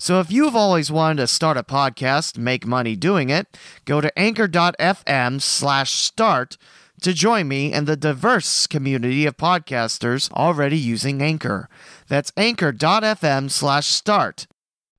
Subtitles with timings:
[0.00, 4.16] So if you've always wanted to start a podcast, make money doing it, go to
[4.16, 6.56] anchor.fm slash start
[7.02, 11.68] to join me and the diverse community of podcasters already using Anchor.
[12.06, 14.46] That's anchor.fm slash start.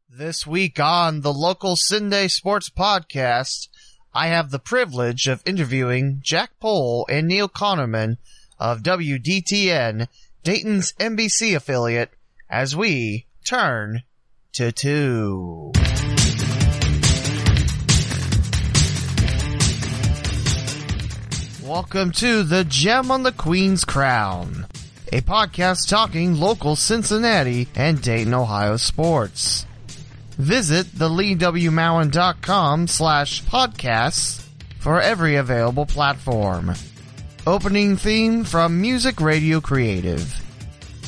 [0.10, 3.70] This week on the local CinDay Sports Podcast,
[4.14, 8.18] I have the privilege of interviewing Jack Pohl and Neil Konerman
[8.60, 10.10] of WDTN,
[10.44, 12.12] Dayton's NBC affiliate,
[12.50, 14.04] as we turn
[14.54, 15.72] to two.
[21.64, 24.66] Welcome to the Gem on the Queen's Crown,
[25.14, 29.68] a podcast talking local Cincinnati and Dayton, Ohio sports.
[30.32, 34.44] Visit theleewmowen.com slash podcasts
[34.80, 36.74] for every available platform.
[37.46, 40.49] Opening theme from Music Radio Creative.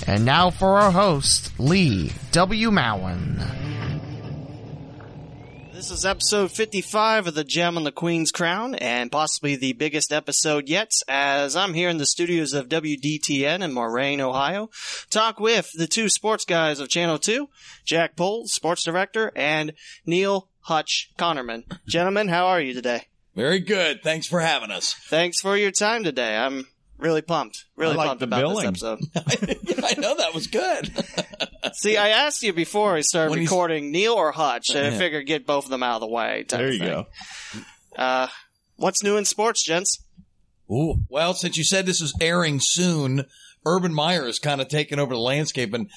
[0.07, 2.71] And now for our host, Lee W.
[2.71, 3.39] Mowen.
[5.73, 10.11] This is episode 55 of The Gem on the Queen's Crown, and possibly the biggest
[10.13, 14.69] episode yet, as I'm here in the studios of WDTN in Moraine, Ohio,
[15.09, 17.49] talk with the two sports guys of Channel 2,
[17.85, 19.73] Jack Pohl, sports director, and
[20.05, 21.63] Neil Hutch Konerman.
[21.87, 23.07] Gentlemen, how are you today?
[23.35, 24.03] Very good.
[24.03, 24.93] Thanks for having us.
[24.93, 26.37] Thanks for your time today.
[26.37, 26.67] I'm
[27.01, 27.65] really pumped.
[27.75, 28.71] Really like pumped the about billing.
[28.71, 28.99] this episode.
[29.15, 30.89] yeah, I know that was good.
[31.73, 34.89] See, I asked you before we started When he's- recording Neil or Hutch, and I
[34.91, 34.97] Yeah.
[34.97, 36.43] figured get both of them out of the way.
[36.47, 36.89] type There of you thing.
[36.89, 37.05] go.
[38.01, 38.27] Uh,
[38.77, 39.97] what's new in sports, gents?
[40.71, 40.95] Ooh.
[41.09, 43.25] Well, since you said this is airing soon,
[43.65, 45.89] Urban Meyer is kind of taking over the landscape, and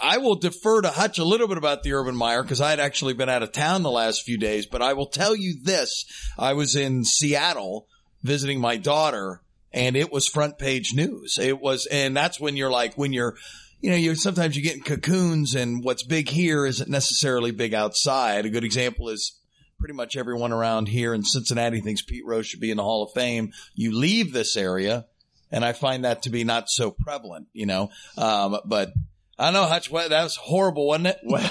[0.00, 2.80] I will defer to Hutch a little bit about the Urban Meyer because I had
[2.80, 4.66] actually been out of town the last few days.
[4.66, 6.04] But I will tell you this:
[6.38, 7.86] I was in Seattle
[8.22, 9.42] visiting my daughter,
[9.76, 11.38] and it was front page news.
[11.40, 13.36] It was, and that's when you're like, when you're
[13.80, 17.74] you know, you sometimes you get in cocoons and what's big here isn't necessarily big
[17.74, 18.46] outside.
[18.46, 19.38] A good example is
[19.78, 23.04] pretty much everyone around here in Cincinnati thinks Pete Rose should be in the Hall
[23.04, 23.52] of Fame.
[23.74, 25.04] You leave this area
[25.52, 27.90] and I find that to be not so prevalent, you know.
[28.16, 28.92] Um, but
[29.38, 31.18] I know, Hutch, that was horrible, wasn't it?
[31.22, 31.50] Well,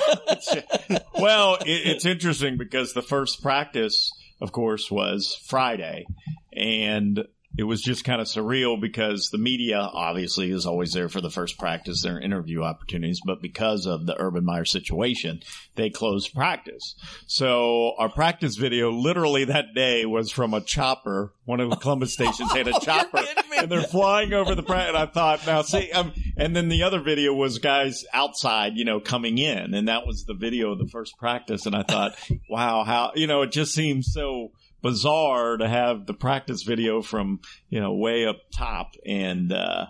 [1.19, 6.05] well it, it's interesting because the first practice, of course, was Friday,
[6.51, 7.25] and
[7.57, 11.29] it was just kind of surreal because the media obviously is always there for the
[11.29, 15.41] first practice, their interview opportunities, but because of the Urban Meyer situation,
[15.75, 16.95] they closed practice.
[17.27, 21.33] So our practice video literally that day was from a chopper.
[21.45, 23.23] One of the Columbus stations had a chopper
[23.57, 24.89] and they're flying over the practice.
[24.89, 28.85] And I thought, now see, um, and then the other video was guys outside, you
[28.85, 31.65] know, coming in and that was the video of the first practice.
[31.65, 32.17] And I thought,
[32.49, 34.51] wow, how, you know, it just seems so,
[34.85, 38.91] bizarre to have the practice video from you know way up top.
[39.03, 39.87] And uh,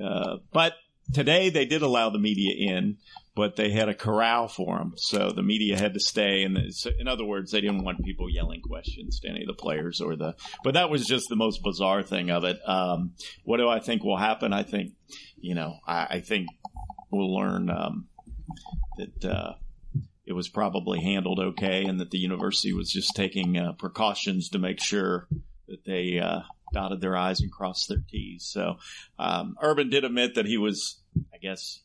[0.00, 0.74] uh, but
[1.12, 2.98] today they did allow the media in
[3.34, 6.44] but they had a corral for them so the media had to stay.
[6.44, 9.60] And so in other words they didn't want people yelling questions to any of the
[9.60, 12.60] players or the but that was just the most bizarre thing of it.
[12.68, 13.14] Um,
[13.44, 14.52] what do i think will happen?
[14.52, 14.92] I think
[15.38, 16.46] you know i, I think
[17.10, 18.06] we'll learn um,
[18.96, 19.54] that uh,
[20.26, 24.58] it was probably handled okay and that the university was just taking uh, precautions to
[24.58, 25.28] make sure
[25.68, 26.40] that they uh,
[26.72, 28.44] dotted their I's and crossed their T's.
[28.44, 28.78] So
[29.18, 31.00] um, Urban did admit that he was,
[31.32, 31.80] I guess,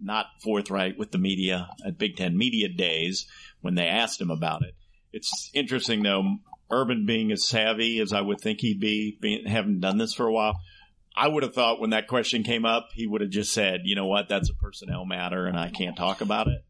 [0.00, 3.26] not forthright with the media at Big Ten Media Days
[3.60, 4.74] when they asked him about it.
[5.12, 6.36] It's interesting, though,
[6.70, 10.26] Urban being as savvy as I would think he'd be, being, having done this for
[10.26, 10.60] a while.
[11.16, 13.96] I would have thought when that question came up, he would have just said, you
[13.96, 16.62] know what, that's a personnel matter and I can't talk about it.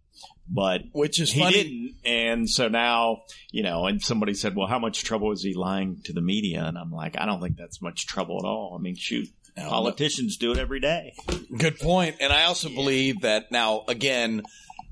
[0.51, 1.53] But Which is he funny.
[1.63, 1.95] didn't.
[2.05, 6.01] And so now, you know, and somebody said, well, how much trouble is he lying
[6.05, 6.65] to the media?
[6.65, 8.75] And I'm like, I don't think that's much trouble at all.
[8.79, 11.15] I mean, shoot, politicians do it every day.
[11.57, 12.17] Good point.
[12.21, 14.43] And I also believe that now, again,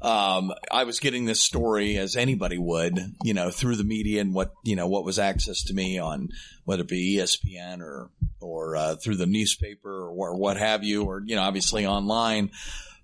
[0.02, 4.34] um, I was getting this story as anybody would, you know, through the media and
[4.34, 6.28] what you know what was access to me on
[6.64, 8.10] whether it be ESPN or
[8.40, 12.50] or uh, through the newspaper or, or what have you, or you know, obviously online.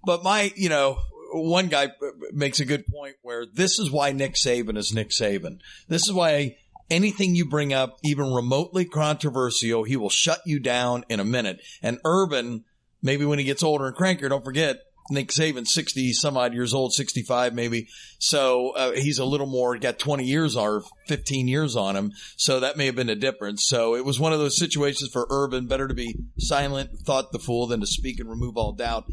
[0.05, 0.99] But my, you know,
[1.33, 1.89] one guy
[2.33, 5.61] makes a good point where this is why Nick Saban is Nick Saban.
[5.89, 6.57] This is why
[6.91, 11.61] anything you bring up, even remotely controversial, he will shut you down in a minute.
[11.83, 12.65] And Urban,
[13.03, 14.81] maybe when he gets older and crankier, don't forget,
[15.11, 17.89] Nick Saban, 60 some odd years old, 65 maybe.
[18.19, 22.13] So uh, he's a little more, got 20 years or 15 years on him.
[22.37, 23.67] So that may have been a difference.
[23.67, 25.67] So it was one of those situations for Urban.
[25.67, 29.07] Better to be silent, thought the fool, than to speak and remove all doubt.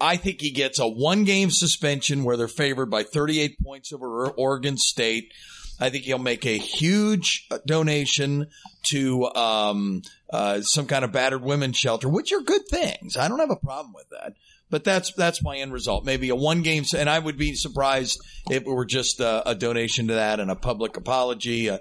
[0.00, 4.28] I think he gets a one game suspension where they're favored by 38 points over
[4.30, 5.32] Oregon State.
[5.80, 8.48] I think he'll make a huge donation
[8.84, 10.02] to um,
[10.32, 13.16] uh, some kind of battered women's shelter, which are good things.
[13.16, 14.34] I don't have a problem with that.
[14.70, 16.04] But that's that's my end result.
[16.04, 18.20] Maybe a one game, and I would be surprised
[18.50, 21.70] if it were just a, a donation to that and a public apology.
[21.70, 21.78] Uh,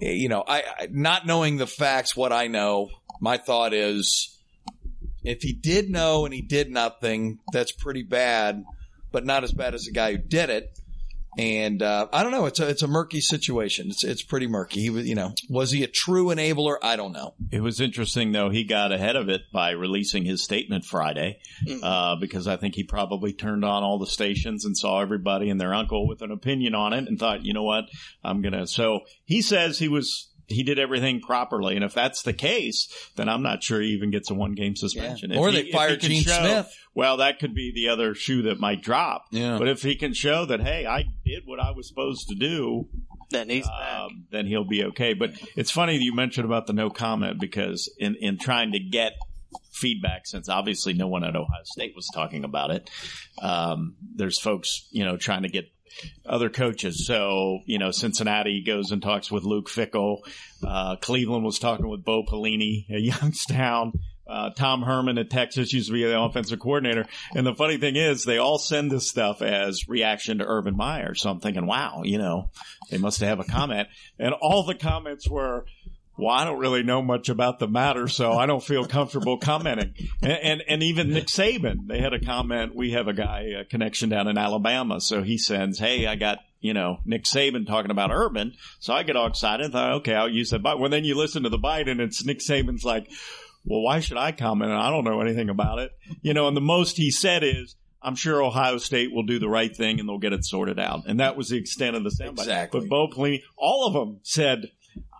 [0.00, 2.90] you know, I, I not knowing the facts, what I know,
[3.20, 4.33] my thought is
[5.24, 8.64] if he did know and he did nothing, that's pretty bad,
[9.10, 10.78] but not as bad as the guy who did it.
[11.36, 12.46] And uh, I don't know.
[12.46, 13.88] It's a it's a murky situation.
[13.90, 14.82] It's it's pretty murky.
[14.82, 16.76] He was, you know, was he a true enabler?
[16.80, 17.34] I don't know.
[17.50, 18.50] It was interesting though.
[18.50, 21.40] He got ahead of it by releasing his statement Friday,
[21.82, 25.60] uh, because I think he probably turned on all the stations and saw everybody and
[25.60, 27.86] their uncle with an opinion on it and thought, you know what,
[28.22, 28.68] I'm gonna.
[28.68, 31.74] So he says he was he did everything properly.
[31.76, 34.76] And if that's the case, then I'm not sure he even gets a one game
[34.76, 35.30] suspension.
[35.30, 35.38] Yeah.
[35.38, 36.74] Or If they he- fire he Gene show- Smith.
[36.94, 39.26] Well, that could be the other shoe that might drop.
[39.32, 39.58] Yeah.
[39.58, 42.88] But if he can show that, hey, I did what I was supposed to do,
[43.30, 43.98] Then he's back.
[44.00, 45.12] um, then he'll be okay.
[45.14, 49.14] But it's funny you mentioned about the no comment because in, in trying to get
[49.72, 52.88] feedback, since obviously no one at Ohio State was talking about it,
[53.42, 55.64] um, there's folks, you know, trying to get
[56.26, 57.06] other coaches.
[57.06, 60.18] So, you know, Cincinnati goes and talks with Luke Fickell.
[60.66, 63.92] Uh, Cleveland was talking with Bo Pelini at Youngstown.
[64.26, 67.06] Uh, Tom Herman at Texas used to be the offensive coordinator.
[67.34, 71.14] And the funny thing is, they all send this stuff as reaction to Urban Meyer.
[71.14, 72.50] So I'm thinking, wow, you know,
[72.90, 73.88] they must have a comment.
[74.18, 75.66] And all the comments were,
[76.16, 79.94] well, I don't really know much about the matter, so I don't feel comfortable commenting.
[80.22, 82.74] And, and, and even Nick Saban, they had a comment.
[82.74, 85.00] We have a guy, a connection down in Alabama.
[85.00, 88.54] So he sends, Hey, I got, you know, Nick Saban talking about Urban.
[88.78, 89.72] So I get all excited.
[89.72, 90.78] Thought, okay, I'll use that bite.
[90.78, 93.10] Well, then you listen to the Biden, and it's Nick Saban's like,
[93.64, 94.70] well, why should I comment?
[94.70, 95.90] I don't know anything about it.
[96.22, 99.48] You know, and the most he said is, I'm sure Ohio State will do the
[99.48, 101.06] right thing and they'll get it sorted out.
[101.06, 102.40] And that was the extent of the soundbite.
[102.40, 102.80] Exactly.
[102.80, 104.70] But Bo Pelini, all of them said,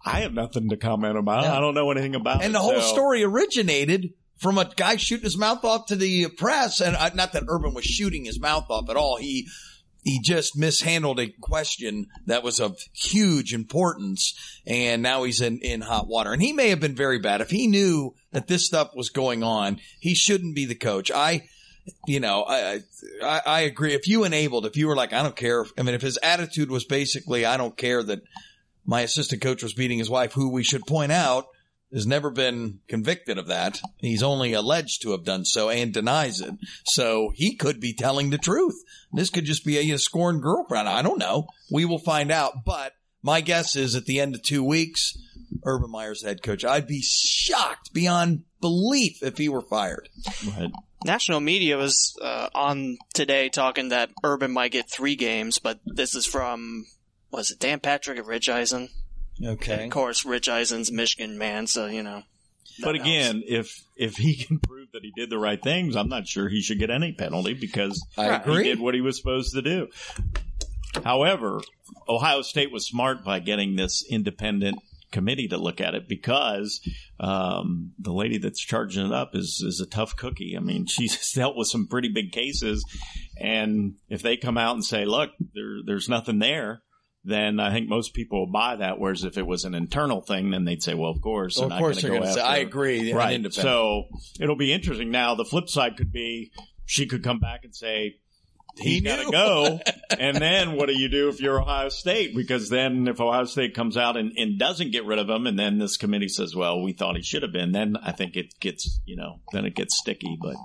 [0.04, 1.44] I have nothing to comment about.
[1.44, 1.56] Yeah.
[1.56, 2.44] I don't know anything about it.
[2.46, 6.28] And the whole So- story originated from a guy shooting his mouth off to the
[6.28, 9.16] press, and uh, not that Urban was shooting his mouth off at all.
[9.16, 9.46] He
[10.02, 14.34] he just mishandled a question that was of huge importance,
[14.66, 16.32] and now he's in in hot water.
[16.32, 19.42] And he may have been very bad if he knew that this stuff was going
[19.42, 19.80] on.
[20.00, 21.10] He shouldn't be the coach.
[21.10, 21.42] I.
[22.06, 22.80] You know, I,
[23.22, 23.92] I I agree.
[23.92, 25.66] If you enabled, if you were like, I don't care.
[25.78, 28.22] I mean, if his attitude was basically, I don't care that
[28.84, 31.46] my assistant coach was beating his wife, who we should point out
[31.92, 33.80] has never been convicted of that.
[33.98, 36.54] He's only alleged to have done so and denies it.
[36.84, 38.74] So he could be telling the truth.
[39.12, 40.88] This could just be a, a scorned girlfriend.
[40.88, 41.46] I don't know.
[41.70, 42.64] We will find out.
[42.64, 45.16] But my guess is at the end of two weeks,
[45.64, 46.64] Urban Meyer's head coach.
[46.64, 50.08] I'd be shocked beyond belief if he were fired.
[50.58, 50.72] Right.
[51.04, 56.14] National media was uh, on today talking that Urban might get three games, but this
[56.14, 56.86] is from
[57.34, 58.88] was it Dan Patrick at Rich Eisen?
[59.44, 59.84] Okay.
[59.84, 62.22] Of course, Rich Eisen's Michigan man, so you know.
[62.80, 66.08] But that again, if if he can prove that he did the right things, I'm
[66.08, 68.46] not sure he should get any penalty because I Right.
[68.58, 69.88] he did what he was supposed to do.
[71.04, 71.60] However,
[72.08, 74.78] Ohio State was smart by getting this independent
[75.10, 76.80] committee to look at it because
[77.20, 80.54] um, the lady that's charging it up is is a tough cookie.
[80.56, 82.84] I mean, she's dealt with some pretty big cases,
[83.40, 86.82] and if they come out and say, "Look, there, there's nothing there,"
[87.24, 88.98] then I think most people will buy that.
[88.98, 91.78] Whereas if it was an internal thing, then they'd say, "Well, of course, Well, of
[91.78, 93.12] course they're going to say, I agree.
[93.12, 93.52] Right.
[93.52, 94.04] So
[94.38, 95.10] it'll be interesting.
[95.10, 96.52] Now, the flip side could be
[96.86, 98.16] she could come back and say,
[98.76, 99.80] He he's got to go.
[100.18, 102.34] and then what do you do if you're Ohio State?
[102.34, 105.58] Because then if Ohio State comes out and, and doesn't get rid of him, and
[105.58, 108.58] then this committee says, well, we thought he should have been, then I think it
[108.60, 110.36] gets, you know, then it gets sticky.
[110.40, 110.56] But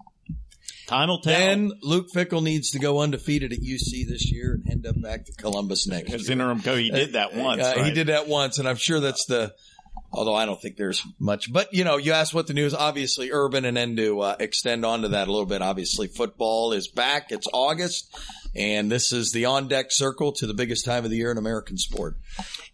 [0.90, 1.34] time will tell.
[1.38, 5.26] Then Luke Fickell needs to go undefeated at UC this year and end up back
[5.26, 6.34] to Columbus next As year.
[6.34, 7.62] interim coach, he did that once.
[7.62, 9.54] Uh, He did that once, and I'm sure that's the
[10.12, 12.74] Although I don't think there's much, but you know, you asked what the news.
[12.74, 15.62] Obviously, urban, and then to uh, extend onto that a little bit.
[15.62, 17.32] Obviously, football is back.
[17.32, 18.18] It's August,
[18.56, 21.38] and this is the on deck circle to the biggest time of the year in
[21.38, 22.18] American sport.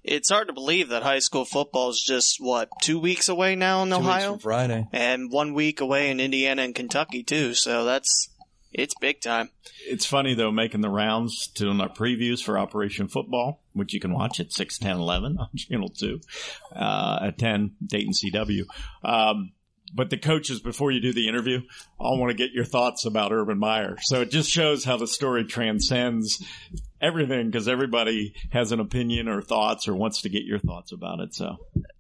[0.02, 3.84] It's hard to believe that high school football is just what two weeks away now
[3.84, 4.88] in Two Ohio, Friday.
[4.94, 7.54] and one week away in Indiana and Kentucky too.
[7.54, 8.30] So that's
[8.78, 9.50] it's big time.
[9.88, 14.14] It's funny though, making the rounds to our previews for Operation Football, which you can
[14.14, 16.20] watch at 6, 10, 11 on Channel 2,
[16.76, 18.66] uh, at 10, Dayton CW.
[19.04, 19.54] Um,
[19.94, 21.62] but the coaches, before you do the interview,
[21.98, 23.96] all want to get your thoughts about Urban Meyer.
[24.02, 26.44] So it just shows how the story transcends
[27.00, 31.22] everything because everybody has an opinion or thoughts or wants to get your thoughts about
[31.22, 31.34] it.
[31.34, 31.58] So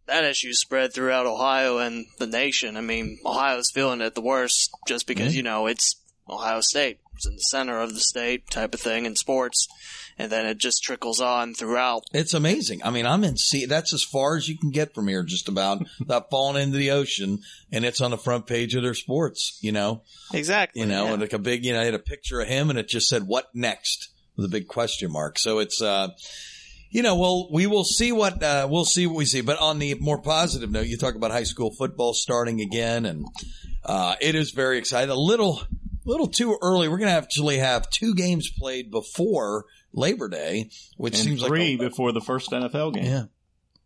[0.08, 2.75] That issue spread throughout Ohio and the nation.
[2.75, 5.96] I mean, Ohio's feeling it the worst just because you know it's
[6.29, 7.00] Ohio State.
[7.15, 9.70] It's in the center of the state type of thing in sports,
[10.17, 12.03] and then it just trickles on throughout.
[12.13, 12.82] It's amazing.
[12.84, 13.65] I mean, I'm in sea.
[13.65, 16.91] That's as far as you can get from here, just about without falling into the
[16.91, 17.39] ocean.
[17.72, 20.01] And it's on the front page of their sports, you know,
[20.34, 20.82] Exactly.
[20.82, 21.12] you know, yeah.
[21.13, 23.08] and like a big, you know, I had a picture of him and it just
[23.08, 25.39] said, what next with a big question mark.
[25.39, 26.10] So it's, uh,
[26.89, 29.39] you know, well, we will see what, uh, we'll see what we see.
[29.39, 33.25] But on the more positive note, you talk about high school football starting again and,
[33.86, 35.12] uh, it is very exciting.
[35.12, 35.62] A little,
[36.05, 36.88] little too early.
[36.88, 41.50] We're going to actually have two games played before Labor Day, which and seems three
[41.71, 43.05] like three before the first NFL game.
[43.05, 43.24] yeah.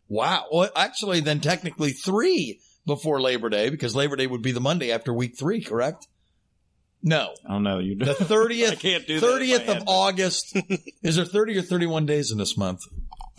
[0.08, 0.46] Wow.
[0.52, 4.90] Well, actually, then technically three before Labor Day because Labor Day would be the Monday
[4.92, 6.08] after week three, correct?
[7.02, 7.28] No.
[7.32, 7.78] Oh, I don't know.
[7.78, 8.72] You The thirtieth.
[8.72, 9.82] I 30th, can't do that in my 30th of.
[9.86, 10.58] August.
[11.02, 12.80] Is there 30 or 31 days in this month?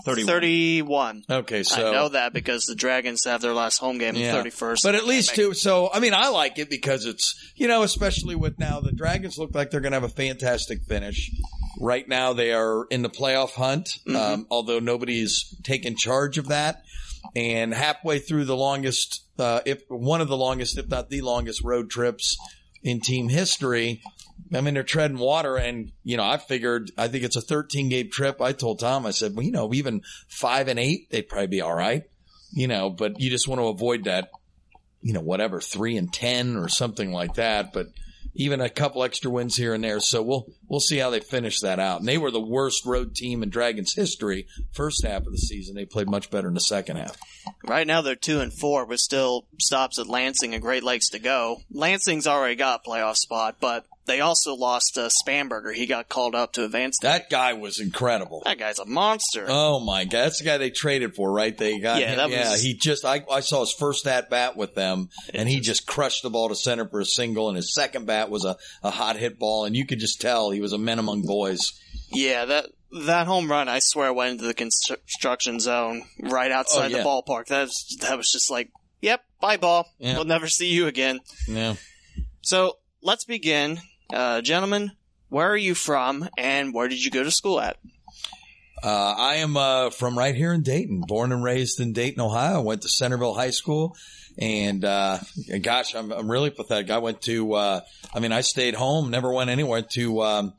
[0.05, 0.27] 31.
[0.27, 1.24] 31.
[1.29, 1.89] Okay, so.
[1.89, 4.41] I know that because the Dragons have their last home game Yeah.
[4.41, 4.84] the 31st.
[4.84, 5.53] But at least two.
[5.53, 9.38] So, I mean, I like it because it's, you know, especially with now the Dragons
[9.38, 11.31] look like they're going to have a fantastic finish.
[11.79, 16.84] Right now they are in the playoff hunt, um, although nobody's taken charge of that.
[17.36, 21.62] And halfway through the longest, uh, if one of the longest, if not the longest
[21.63, 22.36] road trips
[22.84, 24.01] in team history.
[24.53, 27.89] I mean, they're treading water and, you know, I figured, I think it's a 13
[27.89, 28.41] game trip.
[28.41, 31.62] I told Tom, I said, well, you know, even five and eight, they'd probably be
[31.62, 32.03] all right,
[32.51, 34.29] you know, but you just want to avoid that
[35.01, 37.74] you know, whatever, three and 10 or something like that.
[37.74, 37.88] But
[38.34, 40.00] even a couple extra wins here and there.
[40.00, 42.00] So we'll, we'll see how they finish that out.
[42.00, 45.75] And they were the worst road team in Dragons history first half of the season.
[45.75, 47.17] They played much better in the second half.
[47.65, 51.20] right now they're 2 and 4, with still stops at Lansing and Great Lakes to
[51.20, 51.58] go.
[51.72, 55.74] Lansing's already got a playoff spot, but they also lost uh, Spanberger.
[55.74, 56.98] He got called up to advance.
[57.01, 58.41] That guy was incredible.
[58.46, 59.46] That guy's a monster.
[59.48, 60.12] Oh my God.
[60.25, 61.55] That's the guy they traded for, right?
[61.58, 62.17] They got Yeah, him.
[62.17, 65.48] that yeah, was- he just, I, I saw his first at bat with them and
[65.48, 68.43] he just crushed the ball to center for a single and his second bat was
[68.43, 71.22] a, a hot hit ball and you could just tell he was a man among
[71.22, 71.72] boys.
[72.12, 72.65] Yeah, that
[73.05, 77.03] that home run, I swear, went into the construction zone right outside Oh, yeah.
[77.03, 77.46] the ballpark.
[77.48, 79.88] That was, that was just like, yep, bye ball.
[80.00, 80.15] Yeah.
[80.15, 81.20] We'll never see you again.
[81.48, 81.75] Yeah.
[82.41, 83.79] So let's begin,
[84.13, 84.91] uh, gentlemen.
[85.30, 87.77] Where are you from, and where did you go to school at?
[88.84, 92.62] Uh, I am uh, from right here in Dayton, born and raised in Dayton, Ohio.
[92.62, 93.96] Went to Centerville High School,
[94.38, 95.20] and uh,
[95.62, 96.89] gosh, I'm, I'm really pathetic.
[96.89, 97.82] I went to, uh,
[98.13, 99.84] I mean, I stayed home, never went anywhere.
[99.84, 100.53] To, um,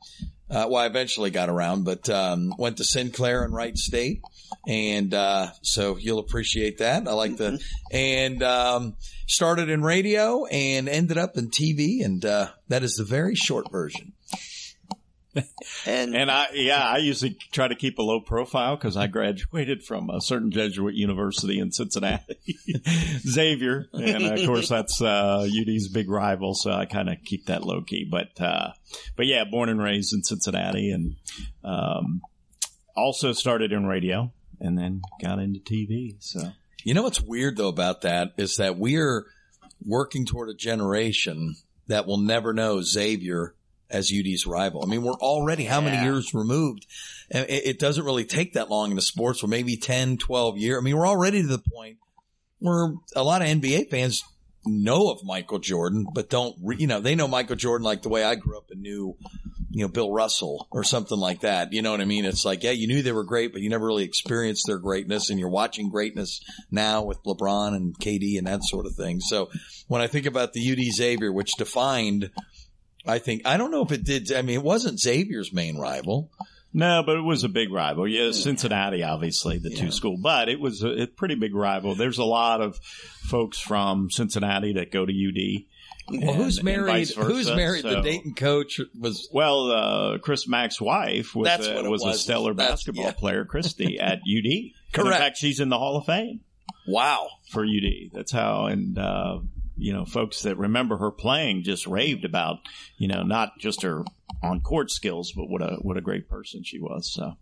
[0.53, 4.21] uh, well, I eventually got around, but um, went to Sinclair and Wright State,
[4.67, 7.07] and uh, so you'll appreciate that.
[7.07, 7.59] I like the,
[7.91, 8.95] and um,
[9.27, 13.71] started in radio and ended up in TV, and uh, that is the very short
[13.71, 14.13] version.
[15.85, 19.83] And, And I, yeah, I usually try to keep a low profile because I graduated
[19.83, 22.37] from a certain Jesuit university in Cincinnati,
[23.27, 26.53] Xavier, and of course that's uh, UD's big rival.
[26.53, 28.07] So I kind of keep that low key.
[28.09, 28.71] But uh,
[29.15, 31.15] but yeah, born and raised in Cincinnati, and
[31.63, 32.21] um,
[32.95, 36.15] also started in radio, and then got into TV.
[36.19, 36.51] So
[36.83, 39.25] You know what's weird though about that is that we're
[39.85, 41.55] working toward a generation
[41.87, 43.55] that will never know Xavier
[43.89, 44.83] as UD's rival.
[44.83, 46.87] I mean, we're already how many years removed?
[47.29, 50.77] It, it doesn't really take that long in the sports, or maybe 10, 12 years.
[50.79, 51.97] I mean, we're already to the point
[52.59, 54.23] where a lot of NBA fans
[54.65, 58.09] know of Michael Jordan, but don't, re- you know, they know Michael Jordan like the
[58.09, 59.15] way I grew up and knew,
[59.69, 61.73] you know, Bill Russell or something like that.
[61.73, 62.25] You know what I mean?
[62.25, 65.29] It's like, yeah, you knew they were great, but you never really experienced their greatness
[65.29, 66.39] and you're watching greatness
[66.71, 69.19] now with LeBron and KD and that sort of thing.
[69.19, 69.49] So
[69.87, 72.31] when I think about the UD Xavier, which defined,
[73.05, 76.31] I think, I don't know if it did, I mean, it wasn't Xavier's main rival.
[76.73, 78.07] no, but it was a big rival.
[78.07, 79.81] Yeah, Cincinnati, obviously the Yeah.
[79.85, 81.95] two school, but it was a, a pretty big rival.
[81.95, 82.77] There's a lot of
[83.23, 85.65] folks from Cincinnati that go to UD.
[86.21, 87.07] Well, and- who's married?
[87.15, 87.23] versa.
[87.23, 87.83] Who's married?
[87.85, 92.53] The Dayton coach was Well, uh, Chris Mack's wife was, a, it was, a stellar
[92.53, 93.11] That's- basketball yeah.
[93.11, 94.45] player, Christi, at UD.
[94.45, 95.07] And Correct.
[95.15, 96.41] in fact, she's in the Hall of Fame.
[96.87, 97.27] Wow.
[97.51, 98.11] for UD.
[98.13, 99.39] That's how, and uh,
[99.83, 102.59] you know, folks that remember her playing just raved about,
[102.97, 104.05] you know, not just her
[104.41, 107.11] on court skills, but what a what a great person she was.
[107.13, 107.33] So.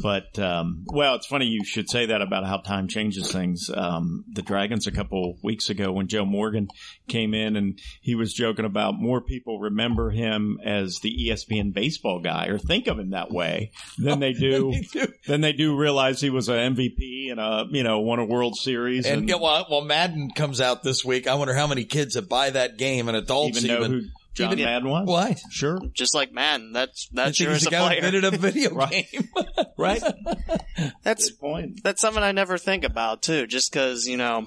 [0.00, 3.70] But um, well, it's funny you should say that about how time changes things.
[3.74, 6.68] Um, the Dragons a couple weeks ago when Joe Morgan
[7.08, 12.20] came in and he was joking about more people remember him as the ESPN baseball
[12.20, 14.74] guy or think of him that way than they do
[15.26, 18.56] than they do realize he was an MVP and a you know won a World
[18.56, 21.26] Series And and, yeah, well, well, Madden comes out this week.
[21.26, 24.12] I wonder how many kids that buy that game and adults even even.
[24.44, 25.06] Know John even- Madden was.
[25.06, 25.40] What?
[25.50, 27.96] Sure, Just like Madden, that's I that sure is a guy who player.
[27.98, 29.06] invented a video Right.
[29.10, 29.28] game.
[29.78, 30.02] right.
[31.02, 31.82] That's Good point.
[31.82, 33.46] that's something I never think about too.
[33.46, 34.46] Just because you know,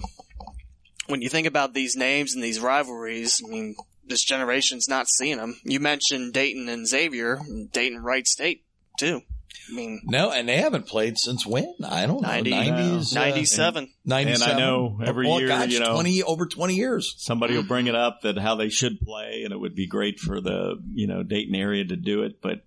[1.07, 5.37] when you think about these names and these rivalries, I mean, this generation's not seeing
[5.37, 5.59] them.
[5.63, 7.39] You mentioned Dayton and Xavier,
[7.71, 8.63] Dayton Wright State
[8.97, 9.21] too.
[9.67, 11.73] I mean, No, and they haven't played since when?
[11.83, 12.27] I don't know.
[12.27, 13.89] 90, 90s, uh, 97.
[14.05, 14.41] 97.
[14.41, 17.15] And I know every oh, year, gosh, you know- 20, over 20 years.
[17.17, 20.19] Somebody will bring it up that how they should play, and it would be great
[20.19, 22.63] for the you know Dayton area to do it, but.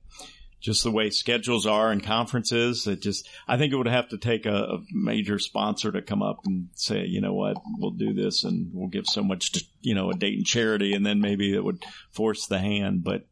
[0.61, 4.17] Just the way schedules are and conferences, it just, I think it would have to
[4.17, 8.15] take a, a major sponsor to come up and say, you know what, we'll do
[8.15, 11.53] this and we'll give so much to, you know, a Dayton charity and then maybe
[11.53, 11.83] it would
[12.13, 13.03] force the hand.
[13.03, 13.27] But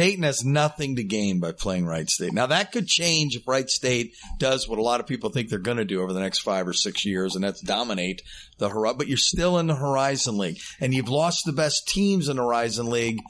[0.00, 2.32] Dayton has nothing to gain by playing Wright State.
[2.32, 5.58] Now that could change if Wright State does what a lot of people think they're
[5.58, 8.22] going to do over the next five or six years, and that's dominate
[8.56, 8.96] the Horizon.
[8.96, 12.42] But you're still in the Horizon League, and you've lost the best teams in the
[12.42, 13.20] Horizon League.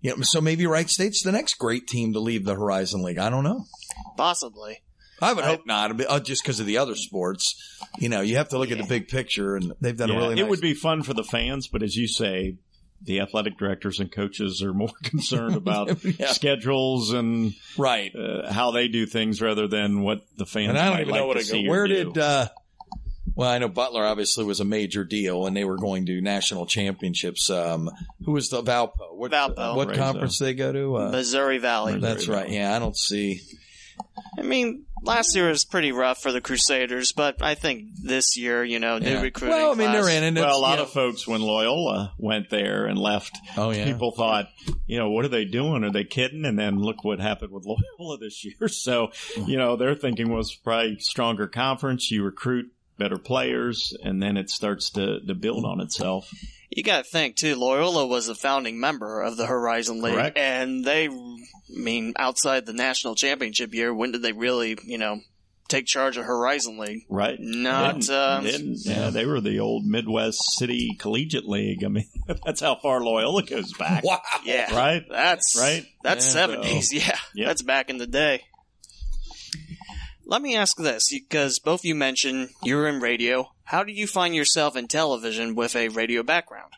[0.00, 3.18] You know, so maybe Wright State's the next great team to leave the Horizon League.
[3.18, 3.64] I don't know.
[4.16, 4.82] Possibly.
[5.22, 7.54] I would I- hope not, uh, just because of the other sports.
[8.00, 10.18] You know, you have to look at the big picture, and they've done a yeah,
[10.18, 10.32] really.
[10.32, 12.56] it nice would be fun for the fans, but as you say,
[13.02, 16.32] the athletic directors and coaches are more concerned about Yeah.
[16.32, 18.14] schedules and right.
[18.14, 20.70] uh, how they do things rather than what the fans.
[20.70, 21.68] And I don't might even like know what to to see go.
[21.68, 22.12] or Where do.
[22.12, 22.18] did?
[22.18, 22.48] uh
[23.34, 26.66] Well, I know Butler obviously was a major deal, and they were going to national
[26.66, 27.50] championships.
[27.50, 27.90] Um
[28.24, 29.14] Who was the Valpo?
[29.14, 29.76] What, Valpo.
[29.76, 30.96] What Right, conference they go to?
[30.96, 31.98] Uh, Missouri Valley.
[32.00, 32.48] that's right.
[32.48, 33.40] Yeah, I don't see.
[34.38, 38.62] I mean, last year was pretty rough for the Crusaders, but I think this year,
[38.64, 39.22] you know, new Yeah.
[39.22, 39.56] recruiting.
[39.56, 42.12] Well, I mean, class- they're in, and well, a lot you of folks when Loyola
[42.18, 44.48] went there and left, oh yeah, people thought,
[44.86, 45.84] you know, what are they doing?
[45.84, 46.44] Are they kidding?
[46.44, 47.64] And then look what happened with
[47.98, 48.68] Loyola this year.
[48.68, 49.10] So,
[49.46, 52.10] you know, their thinking was probably stronger conference.
[52.10, 52.66] You recruit
[52.98, 56.30] better players, and then it starts to to build on itself.
[56.76, 57.56] You got to think too.
[57.56, 60.36] Loyola was a founding member of the Horizon League, Correct.
[60.38, 61.36] and they, I
[61.68, 65.20] mean, outside the national championship year, when did they really, you know,
[65.68, 67.06] take charge of Horizon League?
[67.08, 67.38] Right?
[67.40, 68.78] Not, Didn't- uh, didn't.
[68.84, 71.82] yeah, they were the old Midwest City Collegiate League.
[71.82, 72.08] I mean,
[72.44, 74.04] that's how far Loyola goes back.
[74.04, 74.20] wow.
[74.44, 75.02] Yeah, Right?
[75.10, 75.86] That's Right?
[76.04, 76.92] That's Yeah, seventies.
[76.92, 77.46] yeah, Yep.
[77.48, 78.42] that's back in the day.
[80.28, 83.52] Let me ask this, because both you mentioned you were in radio.
[83.64, 86.72] How do you find yourself in television with a radio background?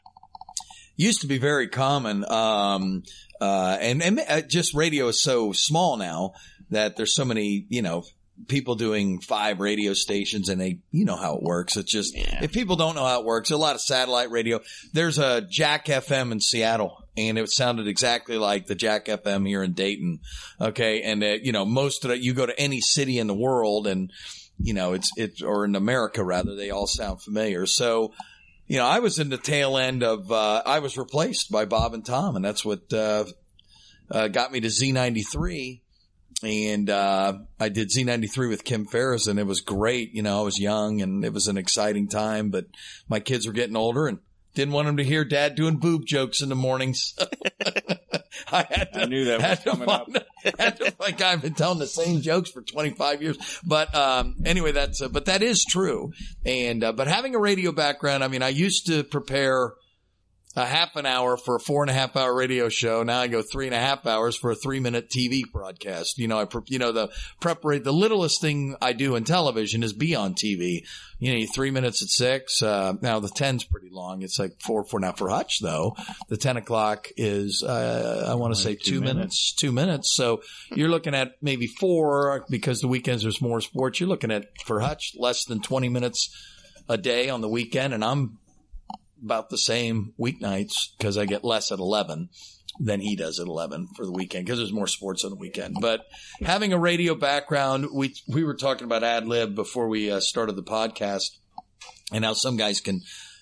[0.99, 2.31] used to be very common.
[2.31, 3.05] Um,
[3.41, 6.33] uh, and, and uh, just radio is so small now
[6.71, 8.05] that there's so many, you know,
[8.47, 11.77] people doing five radio stations and they, you know how it works.
[11.77, 12.43] It's just, Yeah.
[12.45, 14.61] if people don't know how it works, a lot of satellite radio.
[14.93, 19.63] There's a Jack FM in Seattle and it sounded exactly like the Jack FM here
[19.63, 20.21] in Dayton.
[20.61, 21.03] Okay.
[21.03, 23.87] And, uh, you know, most of it, you go to any city in the world
[23.87, 24.13] and,
[24.61, 27.67] you know, it's, it's, or in America rather, they all sound familiar.
[27.67, 28.13] So,
[28.67, 31.95] you know, I was in the tail end of, uh, I was replaced by Bob
[31.95, 33.25] and Tom, and that's what, uh,
[34.11, 35.81] uh, got me to Z93.
[36.43, 40.15] And, uh, I did Z93 with Kim Ferris and it was great.
[40.15, 42.67] You know, I was young and it was an exciting time, but
[43.09, 44.19] my kids were getting older and
[44.55, 47.15] didn't want them to hear dad doing boob jokes in the mornings.
[48.53, 50.09] I had to, I knew that was coming up.
[50.59, 53.61] had to- like I've been telling the same jokes for 25 years.
[53.65, 56.13] But, um, anyway, that's, uh, but that is true.
[56.47, 59.73] And, uh, but having a radio background, I mean, I used to prepare
[60.57, 63.03] a half an hour for a four and a half hour radio show.
[63.03, 66.19] Now I go three and a half hours for a three minute TV broadcast.
[66.19, 69.83] You know, I, pre- you know, the preparate, the littlest thing I do in television
[69.83, 70.85] is be on TV.
[71.21, 72.63] You know, three minutes at six.
[72.63, 74.23] Uh, now the 10's pretty long.
[74.23, 75.01] It's like four, four.
[75.01, 75.97] Now for Hutch though,
[76.29, 79.17] the 10 o'clock is, uh, I want to say two, two minutes.
[79.17, 79.53] minutes.
[79.53, 80.15] two minutes.
[80.15, 80.43] So
[80.75, 84.01] you're looking at maybe four because the weekends there's more sports.
[84.01, 86.31] You're looking at for Hutch less than 20 minutes
[86.89, 87.93] a day on the weekend.
[87.93, 88.39] And I'm
[89.23, 92.29] about the same weeknights because I get less at 11
[92.81, 95.77] than he does at 11 for the weekend because there's more sports on the weekend.
[95.81, 96.07] But
[96.43, 100.55] having a radio background, we, we were talking about ad lib before we uh, started
[100.55, 101.31] the podcast
[102.13, 103.01] and how some guys can,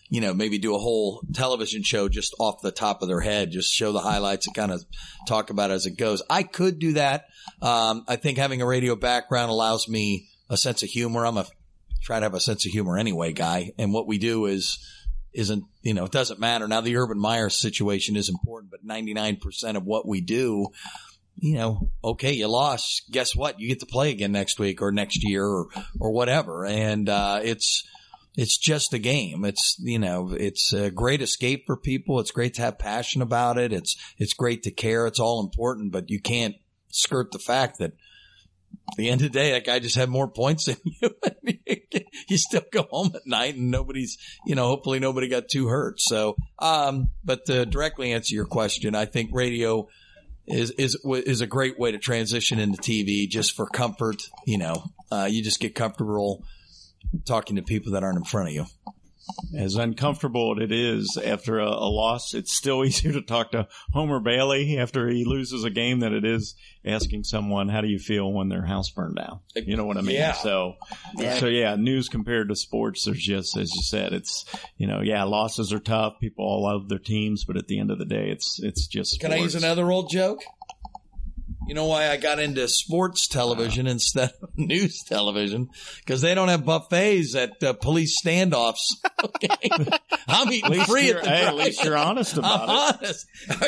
[0.08, 3.50] you know, maybe do a whole television show just off the top of their head,
[3.50, 4.84] just show the highlights and kind of
[5.28, 6.22] talk about it as it goes.
[6.30, 7.26] I could do that.
[7.60, 11.26] Um, I think having a radio background allows me a sense of humor.
[11.26, 11.46] I'm a
[12.02, 13.72] try to have a sense of humor anyway, guy.
[13.78, 14.78] And what we do is
[15.36, 16.66] isn't you know it doesn't matter.
[16.66, 20.68] Now the Urban Meyer situation is important, but ninety nine percent of what we do.
[21.38, 23.10] You know, okay, you lost.
[23.10, 23.60] Guess what?
[23.60, 25.66] You get to play again next week or next year or,
[26.00, 26.64] or whatever.
[26.64, 27.86] And, uh, it's,
[28.38, 29.44] it's just a game.
[29.44, 32.20] It's, you know, it's a great escape for people.
[32.20, 33.70] It's great to have passion about it.
[33.70, 35.06] It's, it's great to care.
[35.06, 36.56] It's all important, but you can't
[36.88, 37.92] skirt the fact that
[38.90, 41.10] at the end of the day, that guy just had more points than you.
[42.28, 46.00] you still go home at night and nobody's, you know, hopefully nobody got too hurt.
[46.00, 49.88] So, um, but to directly answer your question, I think radio
[50.46, 54.28] is, is, is a great way to transition into TV just for comfort.
[54.46, 56.44] You know, uh, you just get comfortable
[57.24, 58.66] talking to people that aren't in front of you.
[59.56, 64.20] As uncomfortable it is after a, a, loss, it's still easier to talk to Homer
[64.20, 68.32] Bailey after he loses a game than it is asking someone, "How do you feel
[68.32, 70.16] when their house burned down?" You know what I mean?
[70.16, 70.32] Yeah.
[70.32, 70.76] So,
[71.16, 71.38] yeah.
[71.38, 74.44] so yeah, news compared to sports, there's just as you said, it's
[74.76, 76.20] you know, yeah, losses are tough.
[76.20, 79.12] People all love their teams, but at the end of the day, it's it's just.
[79.12, 79.22] Sports.
[79.22, 80.42] Can I use another old joke?
[81.66, 85.68] You know why I got into sports television instead of news television?
[85.98, 88.78] Because they don't have buffets at uh, police standoffs.
[89.24, 89.70] Okay,
[90.28, 91.28] I'm eating free at the.
[91.28, 93.16] Hey, at least you're honest about I'm it.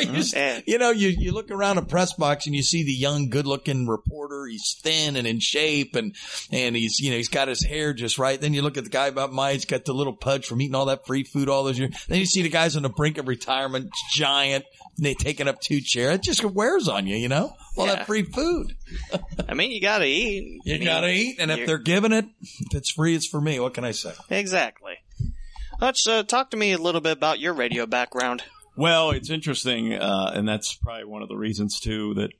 [0.07, 0.35] Honest.
[0.35, 3.29] You, you know, you you look around a press box and you see the young,
[3.29, 4.45] good-looking reporter.
[4.45, 6.15] He's thin and in shape, and
[6.51, 8.39] and he's you know he's got his hair just right.
[8.39, 10.75] Then you look at the guy about my age, got the little pudge from eating
[10.75, 11.95] all that free food all those years.
[12.07, 14.65] Then you see the guys on the brink of retirement, giant,
[15.03, 16.15] they taking up two chairs.
[16.15, 17.95] It just wears on you, you know all yeah.
[17.95, 18.75] that free food.
[19.47, 20.61] I mean, you gotta eat.
[20.65, 23.59] You I gotta eat, and if they're giving it, if it's free, it's for me.
[23.59, 24.13] What can I say?
[24.29, 24.95] Exactly.
[25.79, 28.43] Let's uh, talk to me a little bit about your radio background.
[28.75, 32.31] Well, it's interesting, uh, and that's probably one of the reasons too that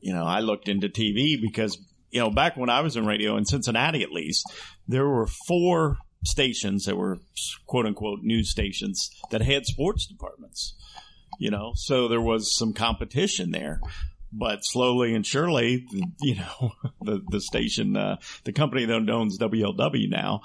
[0.00, 1.78] you know I looked into TV because
[2.10, 4.44] you know back when I was in radio in Cincinnati, at least
[4.86, 7.18] there were four stations that were
[7.66, 10.74] quote unquote news stations that had sports departments
[11.38, 11.72] you know?
[11.74, 13.80] So there was some competition there
[14.32, 15.86] but slowly and surely,
[16.20, 20.42] you know, the the station, uh, the company that owns WLW now,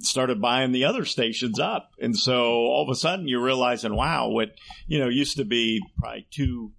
[0.00, 4.28] started buying the other stations up, and so all of a sudden you're realizing, wow,
[4.28, 4.50] what
[4.86, 6.72] you know used to be probably two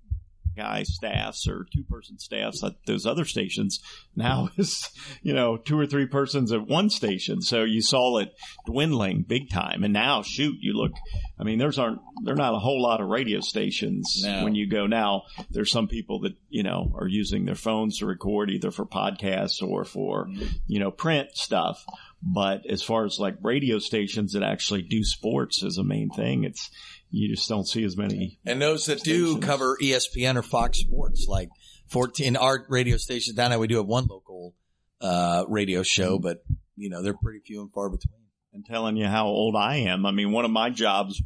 [0.56, 3.80] guy staffs or two person staffs at those other stations
[4.16, 4.90] now is,
[5.22, 7.42] you know, two or three persons at one station.
[7.42, 8.34] So you saw it
[8.66, 9.84] dwindling big time.
[9.84, 10.92] And now, shoot, you look,
[11.40, 14.44] I mean, there's aren't, there are not a whole lot of radio stations no.
[14.44, 15.24] when you go now.
[15.50, 19.62] There's some people that, you know, are using their phones to record either for podcasts
[19.62, 20.46] or for, mm-hmm.
[20.68, 21.86] you know, print stuff.
[22.22, 26.44] But as far as like radio stations that actually do sports as a main thing,
[26.44, 26.72] it's,
[27.16, 28.40] you just don't see as many.
[28.46, 29.36] And those that stations.
[29.36, 31.50] do cover ESPN or Fox Sports, like
[31.88, 34.54] 14 our radio stations down there, we do have one local
[35.00, 36.44] uh, radio show, but
[36.76, 38.14] you know they're pretty few and far between.
[38.54, 41.22] And telling you how old I am, I mean, one of my jobs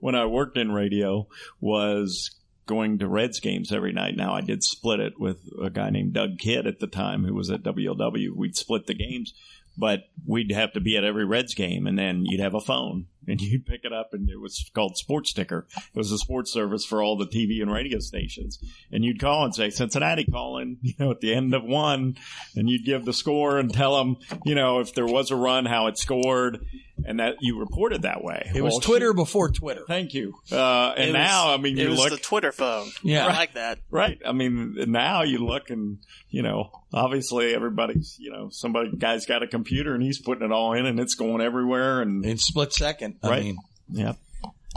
[0.00, 1.28] when I worked in radio
[1.60, 2.30] was
[2.66, 4.16] going to Reds games every night.
[4.16, 7.34] Now I did split it with a guy named Doug Kidd at the time who
[7.34, 8.34] was at WLW.
[8.34, 9.32] We'd split the games,
[9.76, 13.06] but we'd have to be at every Reds game and then you'd have a phone
[13.26, 15.66] and you'd pick it up and it was called Sports Ticker.
[15.76, 18.58] It was a sports service for all the TV and radio stations.
[18.90, 22.16] And you'd call and say, Cincinnati calling, you know, at the end of one
[22.56, 25.66] and you'd give the score and tell them, you know, if there was a run,
[25.66, 26.64] how it scored
[27.06, 28.50] and that you reported that way.
[28.54, 29.84] It well, was Twitter before Twitter.
[29.86, 30.34] Thank you.
[30.50, 32.88] Uh, and now, I mean, you it was look the Twitter phone.
[33.02, 33.78] Yeah, I like that.
[33.90, 34.20] Right.
[34.24, 35.98] I mean, now you look and
[36.30, 40.52] you know, obviously everybody's, you know, somebody guy's got a computer and he's putting it
[40.52, 43.09] all in and it's going everywhere and in split second.
[43.22, 43.42] I right.
[43.44, 44.14] Mean, yeah.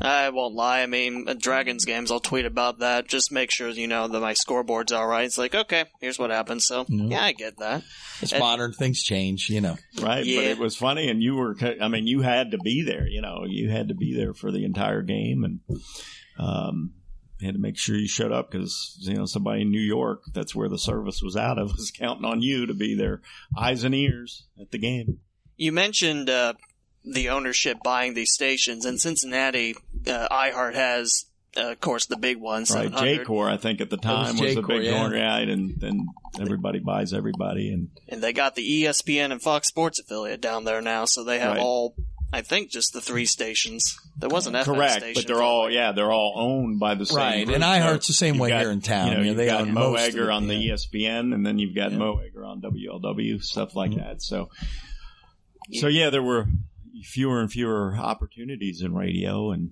[0.01, 0.81] I won't lie.
[0.81, 3.07] I mean, at Dragons games, I'll tweet about that.
[3.07, 5.25] Just make sure you know that my scoreboard's all right.
[5.25, 6.63] It's like, okay, here's what happened.
[6.63, 7.11] So, mm-hmm.
[7.11, 7.83] yeah, I get that.
[8.21, 8.73] It's and, modern.
[8.73, 9.77] Things change, you know.
[10.01, 10.25] Right.
[10.25, 10.37] Yeah.
[10.37, 11.55] But it was funny, and you were.
[11.79, 13.07] I mean, you had to be there.
[13.07, 15.59] You know, you had to be there for the entire game, and
[16.39, 16.93] um,
[17.43, 20.55] had to make sure you showed up because you know somebody in New York, that's
[20.55, 23.21] where the service was out of, was counting on you to be their
[23.57, 25.19] eyes and ears at the game.
[25.55, 26.53] You mentioned uh,
[27.05, 28.85] the ownership buying these stations.
[28.85, 29.75] And Cincinnati,
[30.07, 31.25] uh, iHeart has,
[31.57, 32.71] uh, of course, the big ones.
[32.71, 35.03] Right, Jacor, I think at the time was, was, a big yeah.
[35.03, 35.47] owner, right?
[35.47, 36.07] And then
[36.39, 40.81] everybody buys everybody, and and they got the ESPN and Fox Sports affiliate down there
[40.81, 41.61] now, so they have right.
[41.61, 41.95] all.
[42.31, 43.95] I think just the three stations.
[44.17, 47.45] There wasn't FM correct, but they're all yeah, they're all owned by the same right.
[47.45, 47.55] Group.
[47.55, 49.09] And iHeart's the same way got, here in town.
[49.09, 51.99] You know, you've they got Mo Egger on the ESPN, and then you've got yeah.
[51.99, 53.99] Mo Egger on WLW, stuff like mm-hmm.
[53.99, 54.23] that.
[54.23, 54.49] So,
[55.73, 56.47] so yeah, there were
[57.03, 59.71] fewer and fewer opportunities in radio, and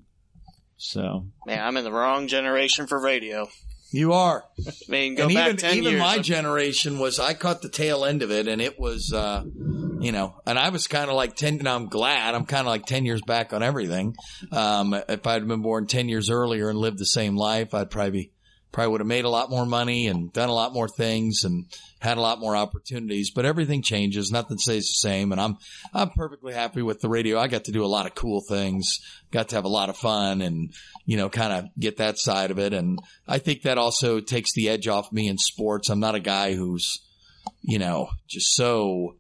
[0.78, 3.48] so man, I'm in the wrong generation for radio.
[3.92, 4.46] You are.
[4.66, 6.02] I mean, go and back even, ten even years.
[6.02, 7.20] my generation was.
[7.20, 9.12] I caught the tail end of it, and it was.
[9.14, 9.44] Uh,
[10.02, 12.68] you know, and I was kind of like 10, and I'm glad I'm kind of
[12.68, 14.16] like 10 years back on everything.
[14.52, 18.12] Um, if I'd been born 10 years earlier and lived the same life, I'd probably
[18.12, 18.32] be,
[18.72, 21.66] probably would have made a lot more money and done a lot more things and
[22.00, 24.32] had a lot more opportunities, but everything changes.
[24.32, 25.32] Nothing stays the same.
[25.32, 25.58] And I'm,
[25.94, 27.38] I'm perfectly happy with the radio.
[27.38, 29.00] I got to do a lot of cool things,
[29.32, 30.74] got to have a lot of fun and,
[31.06, 32.74] you know, kind of get that side of it.
[32.74, 35.90] And I think that also takes the edge off me in sports.
[35.90, 37.02] I'm not a guy who's,
[37.62, 39.18] you know, just so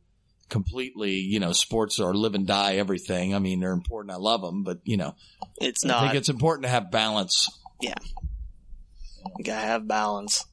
[0.47, 3.35] completely, you know, sports are live and die everything.
[3.35, 4.13] I mean, they're important.
[4.13, 5.15] I love them, but you know,
[5.59, 7.47] It's not, I think it's important to have balance.
[7.81, 7.95] yeah.
[9.37, 10.45] You gotta have balance.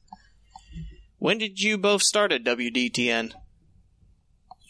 [1.17, 3.33] When did you both start at WDTN?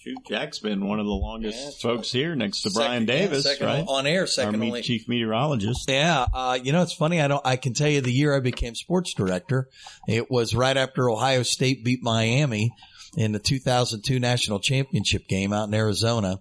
[0.01, 1.69] Shoot, Jack's been one of the longest Yeah.
[1.91, 3.85] folks here next to Brian Second- yeah, Davis, second right?
[3.87, 4.81] on air, Our second me- only.
[4.81, 5.89] chief meteorologist.
[5.89, 7.19] Yeah, uh, you know it's funny.
[7.19, 7.45] I don't.
[7.45, 9.67] I can tell you the year I became sports director.
[10.07, 12.71] It was right after Ohio State beat Miami
[13.17, 16.39] in the 2002 national championship game out in Arizona.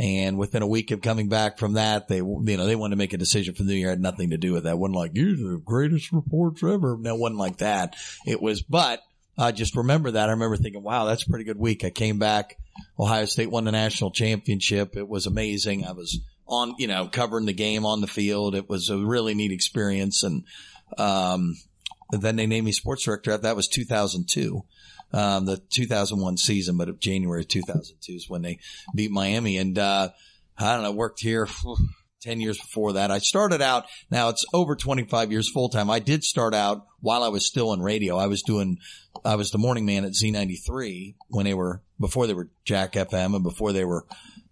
[0.00, 2.98] And within a week of coming back from that, they you know they wanted to
[2.98, 3.88] make a decision for the new year.
[3.88, 4.70] It had nothing to do with that.
[4.70, 6.96] It wasn't like you're the greatest reports ever.
[6.98, 7.96] No, wasn't like that.
[8.26, 9.02] It was, but
[9.36, 10.30] I just remember that.
[10.30, 11.84] I remember thinking, wow, that's a pretty good week.
[11.84, 12.56] I came back.
[12.98, 14.96] Ohio State won the national championship.
[14.96, 15.84] It was amazing.
[15.84, 18.54] I was on, you know, covering the game on the field.
[18.54, 20.22] It was a really neat experience.
[20.22, 20.44] And,
[20.96, 21.56] um,
[22.10, 23.36] then they named me sports director.
[23.36, 24.64] That was 2002,
[25.12, 28.58] um, the 2001 season, but of January 2002 is when they
[28.94, 29.58] beat Miami.
[29.58, 30.10] And, uh,
[30.58, 31.48] I don't know, worked here
[32.22, 33.10] 10 years before that.
[33.10, 35.90] I started out, now it's over 25 years full time.
[35.90, 38.16] I did start out while I was still in radio.
[38.16, 38.78] I was doing,
[39.24, 43.34] I was the morning man at Z93 when they were, before they were Jack FM
[43.34, 44.06] and before they were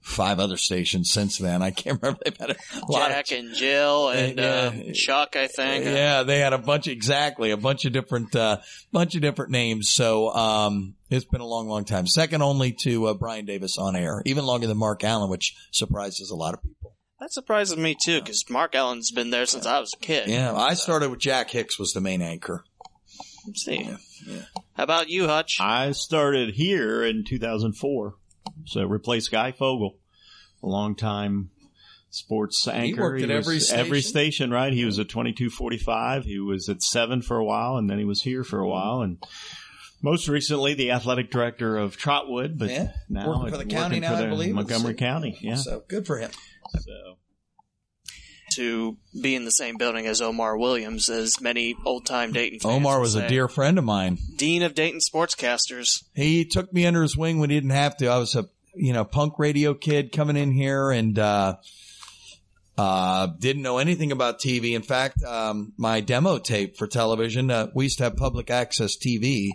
[0.08, 1.62] five other stations since then.
[1.62, 2.20] I can't remember.
[2.24, 2.56] They've had a
[2.90, 4.92] lot of Jack and Jill and uh, Yeah.
[4.92, 5.84] Chuck, I think.
[5.84, 8.58] yeah, they had a bunch, exactly, a bunch of different, uh,
[8.92, 9.90] bunch of different names.
[9.90, 12.06] So, um, it's been a long, long time.
[12.06, 16.30] Second only to uh, Brian Davis on air, even longer than Mark Allen, which surprises
[16.30, 16.94] a lot of people.
[17.20, 20.28] That surprises me too, because Mark Allen's been there since I was a kid.
[20.28, 22.64] Yeah, I started with Jack Hicks was the main anchor.
[23.46, 23.88] Let's see.
[24.76, 25.56] How about you, Hutch?
[25.60, 28.14] I started here in 2004,
[28.64, 29.96] so replaced Guy Fogel,
[30.62, 31.50] a longtime
[32.10, 32.84] sports anchor.
[32.86, 34.02] He worked at every every station?
[34.02, 34.72] station, right?
[34.72, 36.24] He was at 2245.
[36.24, 39.00] He was at seven for a while, and then he was here for a while,
[39.02, 39.18] and
[40.02, 44.14] most recently the athletic director of Trotwood, but Yeah, now working for the county now,
[44.14, 44.54] I believe.
[44.54, 45.36] Montgomery County.
[45.40, 46.30] Yeah, So good for him.
[46.80, 47.18] so
[48.58, 52.74] to be in the same building as Omar Williams, as many old time Dayton fans
[52.74, 54.18] Omar was a dear friend of mine.
[54.36, 56.04] dean of Dayton sportscasters.
[56.14, 58.08] He took me under his wing when he didn't have to.
[58.08, 61.56] I was a, you know, punk radio kid coming in here and, uh,
[62.76, 64.74] uh, didn't know anything about TV.
[64.74, 68.96] In fact, um, my demo tape for television, uh, we used to have public access
[68.96, 69.50] TV,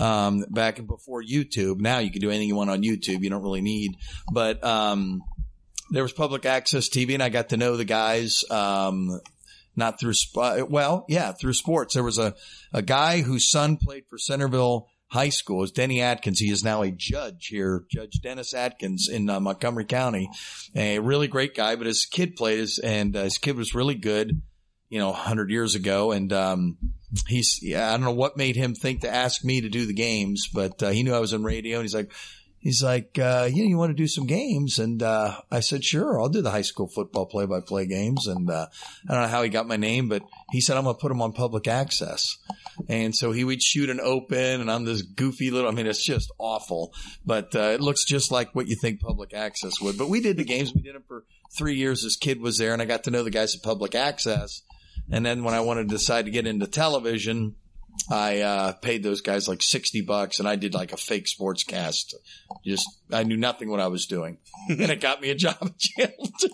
[0.00, 1.78] um, back before YouTube.
[1.78, 3.22] Now you can do anything you want on YouTube.
[3.22, 3.96] You don't really need,
[4.32, 5.22] but, um,
[5.90, 9.20] there was public access TV and I got to know the guys, um,
[9.74, 11.94] not through, sp- well, yeah, through sports.
[11.94, 12.34] There was a,
[12.72, 15.62] a guy whose son played for Centerville High School.
[15.62, 16.40] Is Denny Atkins.
[16.40, 20.28] He is now a judge here, Judge Dennis Atkins in uh, Montgomery County.
[20.74, 23.94] A really great guy, but his kid played his, and uh, his kid was really
[23.94, 24.42] good,
[24.88, 26.10] you know, hundred years ago.
[26.12, 26.78] And, um,
[27.28, 29.94] he's, yeah, I don't know what made him think to ask me to do the
[29.94, 32.10] games, but, uh, he knew I was in radio and he's like,
[32.58, 34.78] He's like, uh, you know, you want to do some games?
[34.78, 38.26] And, uh, I said, sure, I'll do the high school football play by play games.
[38.26, 38.66] And, uh,
[39.08, 41.12] I don't know how he got my name, but he said, I'm going to put
[41.12, 42.38] him on public access.
[42.88, 46.04] And so he would shoot an open and I'm this goofy little, I mean, it's
[46.04, 46.92] just awful,
[47.24, 49.96] but, uh, it looks just like what you think public access would.
[49.96, 50.74] But we did the games.
[50.74, 51.24] We did them for
[51.56, 52.02] three years.
[52.02, 54.62] This kid was there and I got to know the guys at public access.
[55.10, 57.54] And then when I wanted to decide to get into television,
[58.10, 61.64] I uh, paid those guys like sixty bucks, and I did like a fake sports
[61.64, 62.14] cast.
[62.64, 65.78] Just I knew nothing what I was doing, and it got me a job at
[65.78, 66.50] channel too.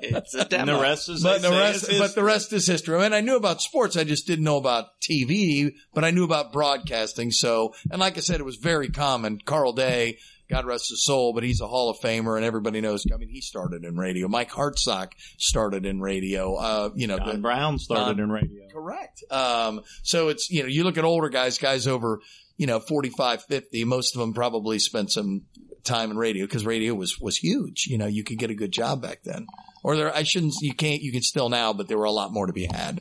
[0.00, 0.76] It's a and demo.
[0.76, 2.96] the rest is but the rest, is but the rest is history.
[2.96, 3.96] I mean, I knew about sports.
[3.96, 7.30] I just didn't know about TV, but I knew about broadcasting.
[7.30, 9.40] So, and like I said, it was very common.
[9.44, 10.18] Carl Day,
[10.50, 13.04] God rest his soul, but he's a Hall of Famer, and everybody knows.
[13.12, 14.28] I mean, he started in radio.
[14.28, 16.54] Mike Hartsock started in radio.
[16.54, 18.68] Uh, you know, John the- Brown started Don- in radio.
[18.72, 19.22] Correct.
[19.30, 22.20] Um, so it's, you know, you look at older guys, guys over,
[22.56, 25.42] you know, 45, 50, most of them probably spent some
[25.84, 27.86] time in radio because radio was, was huge.
[27.86, 29.46] You know, you could get a good job back then.
[29.84, 32.32] Or there, I shouldn't, you can't, you can still now, but there were a lot
[32.32, 33.00] more to be had.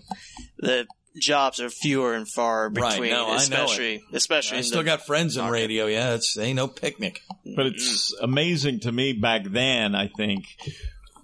[0.60, 0.86] the
[1.20, 3.38] jobs are fewer and far Right, between, no, I know it.
[3.42, 5.54] especially especially I still got friends in market.
[5.62, 5.86] radio.
[5.88, 6.14] Yeah.
[6.16, 7.22] It's, ain't no picnic.
[7.56, 10.46] But it's amazing to me back then, I think,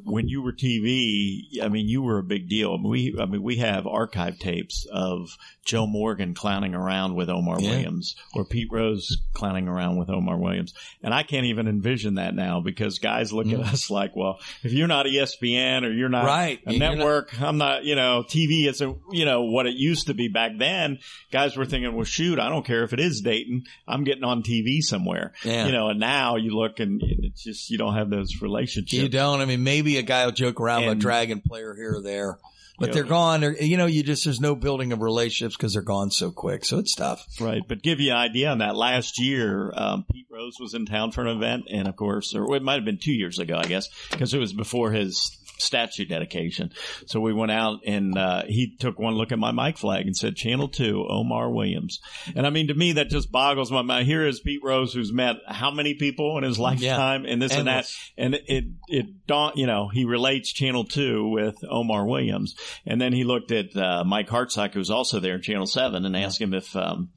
[0.06, 2.74] when you were TV, I mean, you were a big deal.
[2.74, 5.30] I mean, we, I mean, we have archive tapes of
[5.66, 7.70] Joe Morgan clowning around with Omar Yeah.
[7.72, 10.74] Williams or Pete Rose clowning around with Omar Williams.
[11.02, 14.74] And I can't even envision that now because guys look at us like, well, if
[14.74, 16.28] you're not ESPN or you're not Mm.
[16.28, 16.60] Right.
[16.66, 20.08] a You're not- network, I'm not, you know, TV isn't, you know, what it used
[20.08, 21.00] to be back then.
[21.32, 23.64] Guys were thinking, well, shoot, I don't care if it is Dayton.
[23.88, 25.34] I'm getting on TV somewhere.
[25.46, 25.66] Yeah.
[25.66, 28.92] You know, and now you look and it's just, you don't have those relationships.
[28.94, 29.40] You don't.
[29.42, 32.38] I mean, maybe a guy will joke around with a dragon player here or there,
[32.80, 32.94] but Yeah.
[32.96, 33.42] they're gone.
[33.42, 36.66] They're, you know, you just there's no building of relationships because they're gone so quick.
[36.66, 37.26] So it's tough.
[37.40, 40.86] Right, but give you an idea on that last year, um, Pete Rose was in
[40.86, 43.58] town for an event, and of course, or it might have been two years ago,
[43.58, 46.72] I guess, because it was before his statue dedication.
[47.06, 50.16] So we went out and uh, he took one look at my mic flag and
[50.16, 52.00] said, "Channel Two, Omar Williams."
[52.36, 54.08] And I mean, to me, that just boggles my mind.
[54.08, 57.68] Here is Pete Rose, who's met how many people in his lifetime, and this and
[57.68, 63.00] that, and it it dawned, you know, he relates Channel Two with Omar Williams, and
[63.00, 66.42] then he looked at uh, Mike Hartsock, who's also there in Channel Seven, and asked
[66.42, 67.10] him if um,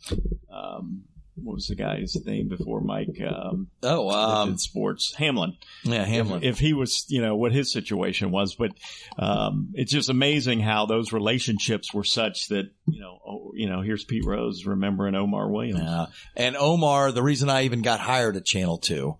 [0.51, 1.05] um,
[1.43, 3.21] what was the guy's name before Mike?
[3.27, 5.57] Um, Oh, um, did sports Hamlin.
[5.85, 6.43] yeah, Hamlin.
[6.43, 8.73] If he was, you know, what his situation was, but
[9.19, 13.83] um, it's just amazing how those relationships were such that you know, oh, you know,
[13.83, 15.81] here's Pete Rose remembering Omar Williams.
[15.83, 16.07] Yeah.
[16.37, 19.17] And Omar, the reason I even got hired at Channel 2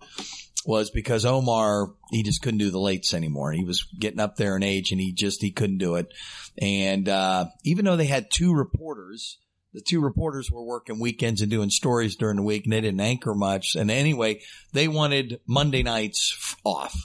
[0.65, 3.51] was because Omar, he just couldn't do the lates anymore.
[3.53, 6.13] He was getting up there in age and he just, he couldn't do it.
[6.61, 9.37] And, uh, even though they had two reporters,
[9.77, 12.99] the two reporters were working weekends and doing stories during the week and they didn't
[12.99, 13.75] anchor much.
[13.75, 14.41] And anyway,
[14.73, 16.95] they wanted Monday nights off.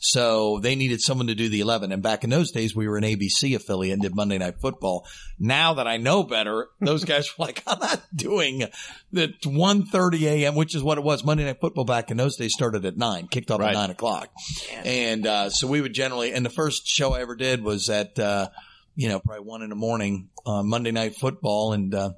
[0.00, 1.92] So they needed someone to do the 11.
[1.92, 5.04] And back in those days, we were an ABC affiliate and did Monday Night Football.
[5.38, 8.64] Now that I know better, those guys were like, I'm not doing
[9.12, 11.22] the 1.30 a.m., which is what it was.
[11.22, 13.70] Monday Night Football back in those days started at 9, kicked off Right.
[13.70, 14.30] at 9 o'clock.
[14.84, 18.18] And uh, so we would generally, and the first show I ever did was at,
[18.18, 18.48] uh,
[18.96, 22.10] you know, probably 1 in the morning on Monday Night Football and uh,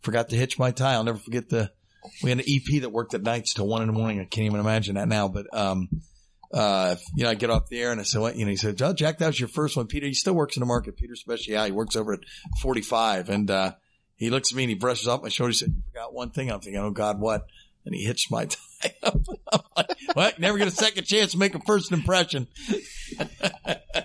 [0.00, 0.94] forgot to hitch my tie.
[0.94, 1.70] I'll never forget the,
[2.22, 4.20] we had an EP that worked at nights till 1 in the morning.
[4.20, 5.88] I can't even imagine that now, but, um,
[6.52, 8.56] uh, you know, I get off the air and I said, what, you know, he
[8.56, 9.88] said, oh, Jack, that was your first one.
[9.88, 10.96] Peter, he still works in the market.
[10.96, 12.20] Peter Speciale, he works over at
[12.62, 13.28] 45.
[13.28, 13.72] And, uh,
[14.16, 15.50] he looks at me and he brushes off my shoulder.
[15.50, 16.50] He said, you forgot one thing.
[16.50, 17.46] I'm thinking, oh God, what?
[17.84, 18.44] And he hitched my
[18.82, 18.94] tie.
[19.02, 19.24] I'm
[19.76, 22.46] like, well, never get a second chance to make a first impression.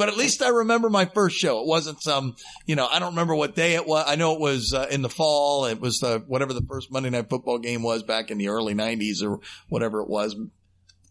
[0.00, 1.60] but at least I remember my first show.
[1.60, 2.34] It wasn't some,
[2.64, 4.04] you know, I don't remember what day it was.
[4.08, 5.66] I know it was uh, in the fall.
[5.66, 8.74] It was uh, whatever the first Monday night football game was back in the early
[8.74, 10.34] 90s or whatever it was,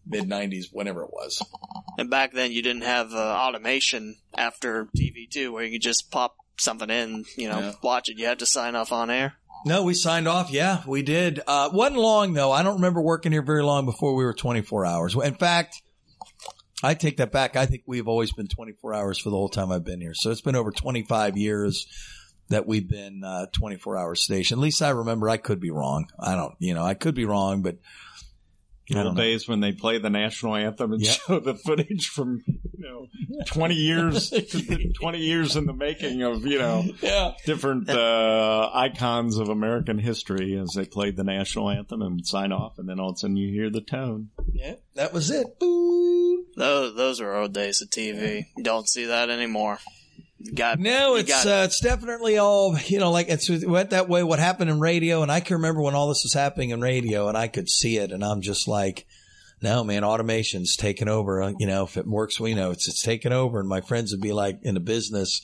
[0.08, 1.39] mid 90s, whenever it was.
[1.99, 6.10] And back then, you didn't have uh, automation after TV too, where you could just
[6.10, 7.73] pop something in, you know, Yeah.
[7.84, 8.17] watch it.
[8.17, 9.36] You had to sign off on air.
[9.65, 10.52] No, we signed off.
[10.52, 11.41] Yeah, we did.
[11.45, 12.52] Uh, wasn't long though.
[12.52, 15.15] I don't remember working here very long before we were 24 hours.
[15.15, 15.82] In fact,
[16.83, 17.55] I take that back.
[17.55, 20.13] I think we've always been 24 hours for the whole time I've been here.
[20.13, 21.87] So it's been over 25 years
[22.49, 24.57] that we've been uh, 24 hour station.
[24.57, 25.29] At least I remember.
[25.29, 26.07] I could be wrong.
[26.19, 27.77] I don't, you know, I could be wrong, but
[28.89, 29.21] The old know.
[29.21, 31.12] days when they play the national anthem and Yeah.
[31.12, 33.08] show the footage from you know
[33.45, 34.30] twenty years,
[34.99, 37.34] twenty years in the making of you know yeah.
[37.45, 42.80] different uh, icons of American history as they played the national anthem and sign off,
[42.80, 44.30] and then all of a sudden you hear the tone.
[44.54, 45.60] Yeah, that was it.
[45.60, 46.45] Boo.
[46.56, 48.45] Those those were old days of TV.
[48.58, 49.80] You don't see that anymore.
[50.54, 53.12] Got No, it's got- uh, it's definitely all you know.
[53.12, 54.23] Like it's it went that way.
[54.23, 57.28] What happened in radio, and I can remember when all this was happening in radio,
[57.28, 59.06] and I could see it, and I'm just like,
[59.62, 61.41] no, man, automation's taking over.
[61.41, 63.60] Uh, You know, if it works, we know it's it's taking over.
[63.60, 65.41] And my friends would be like in the business,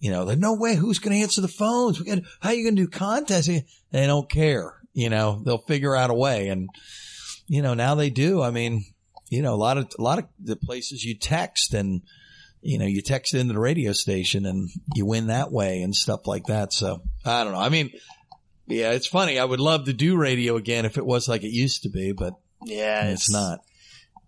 [0.00, 2.00] you know, like no way, who's going to answer the phones?
[2.00, 3.46] We got how you going to do contests?
[3.92, 4.74] They don't care.
[4.92, 6.68] You know, they'll figure out a way, and
[7.46, 8.42] you know now they do.
[8.42, 8.86] I mean,
[9.30, 12.02] you know, a lot of a lot of the places you text and
[12.66, 16.26] you know, you text into the radio station and you win that way and stuff
[16.26, 16.72] like that.
[16.72, 17.60] So I don't know.
[17.60, 17.92] I mean,
[18.66, 19.38] yeah, it's funny.
[19.38, 22.12] I would love to do radio again if it was like it used to be,
[22.12, 23.60] but yeah, it's, not.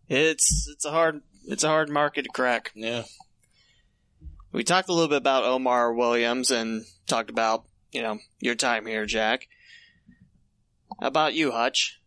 [0.09, 2.73] It's it's a hard it's a hard market to crack.
[2.75, 3.05] Yeah.
[4.53, 8.87] We talked a little bit about Omar Williams and talked about you know your time
[8.87, 9.49] here, Jack.
[11.01, 11.98] How about you, Hutch?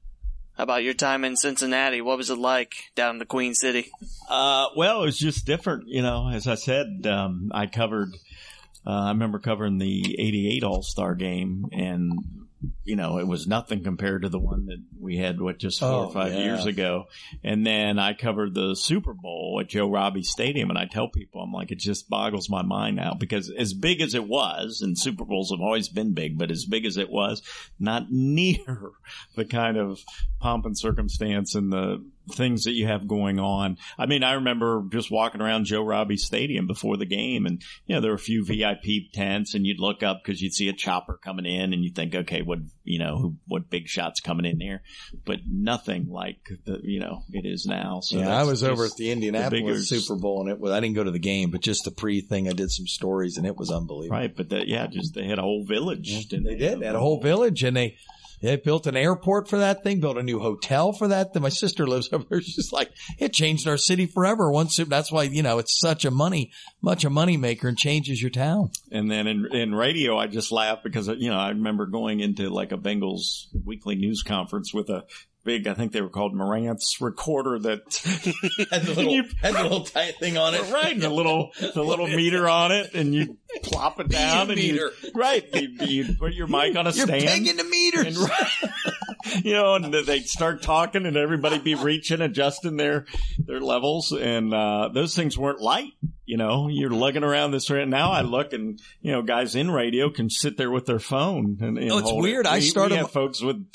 [0.62, 2.02] About your time in Cincinnati?
[2.02, 3.92] What was it like down in the Queen City?
[4.30, 6.30] Uh, well, it was just different, you know.
[6.30, 8.14] As I said, um, I covered.
[8.86, 12.46] Uh, I remember covering the '88 All Star Game, and
[12.84, 15.90] you know, it was nothing compared to the one that we had what just four
[15.90, 16.44] Oh, or five yeah.
[16.46, 17.06] years ago.
[17.44, 21.42] And then I covered the Super Bowl at Joe Robbie Stadium, and I tell people,
[21.42, 24.98] I'm like, it just boggles my mind now because as big as it was, and
[24.98, 27.42] Super Bowls have always been big, but as big as it was,
[27.80, 28.92] not near
[29.36, 30.00] the kind of
[30.40, 32.04] pomp and circumstance and the
[32.34, 33.78] things that you have going on.
[33.98, 37.96] I mean, I remember just walking around Joe Robbie Stadium before the game, and you
[37.96, 40.74] know there were a few VIP tents, and you'd look up because you'd see a
[40.74, 44.46] chopper coming in, and you think, okay, what you know, who, what big shots coming
[44.46, 44.82] in there,
[45.26, 48.00] but nothing like the you know it is now.
[48.02, 50.80] So yeah, I was over at the Indianapolis bigger- Super Bowl, and it was I
[50.80, 53.46] didn't go to the game, but just the pre thing, I did some stories, and
[53.46, 54.18] it was unbelievable.
[54.18, 56.28] right, but that yeah, just they had a whole village.
[56.28, 56.80] didn't They did.
[56.80, 57.98] They had a whole village, and they
[58.42, 61.34] they built an airport for that thing, built a new hotel for that.
[61.34, 62.42] Then my sister lives over there.
[62.42, 64.52] She's like, it changed our city forever.
[64.52, 67.78] Once it, that's why you know it's such a money, much a money maker, and
[67.78, 68.72] changes your town.
[68.92, 72.50] And then in, in radio, I just laugh because, you know, I remember going into
[72.50, 75.06] like a Bengals weekly news conference with a
[75.44, 77.82] big, I think they were called Marantz recorder that
[78.72, 82.08] Had the little, had the little tight thing on it, right, the little, the little
[82.22, 84.92] meter on it and you plop it down and meter.
[85.04, 87.10] you, right, you, you put your mic on a stand.
[87.10, 87.46] You're stand.
[87.46, 88.18] pegging the meters.
[89.34, 93.06] And, you know, and they'd start talking and everybody be reaching, adjusting their,
[93.38, 94.12] their levels.
[94.12, 95.92] And, uh, those things weren't light.
[96.26, 98.12] You know, you're lugging around this right now.
[98.12, 101.78] I look and, you know, guys in radio can sit there with their phone and,
[101.78, 102.30] and Oh, it's hold it.
[102.30, 102.48] weird.
[102.48, 103.66] I started- We have folks with,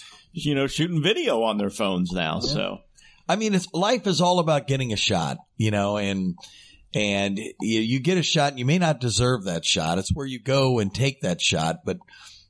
[0.45, 2.41] you know, shooting video on their phones now.
[2.41, 2.81] So
[3.29, 6.37] I mean, it's life is all about getting a shot, you know, and
[6.95, 9.99] and you, you get a shot, and you may not deserve that shot.
[9.99, 11.99] It's where you go and take that shot, but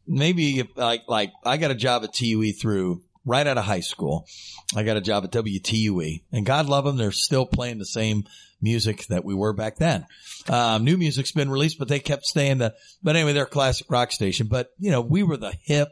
[0.06, 3.80] maybe if, like like I got a job at TUE through right out of high
[3.80, 4.26] school.
[4.74, 8.24] I got a job at WTUE, and God love them, they're still playing the same
[8.60, 10.06] music that we were back then.
[10.48, 12.74] Um, new music's been released, but they kept staying the.
[13.02, 14.48] But anyway, they're a classic rock station.
[14.48, 15.88] But you know, we were the hip,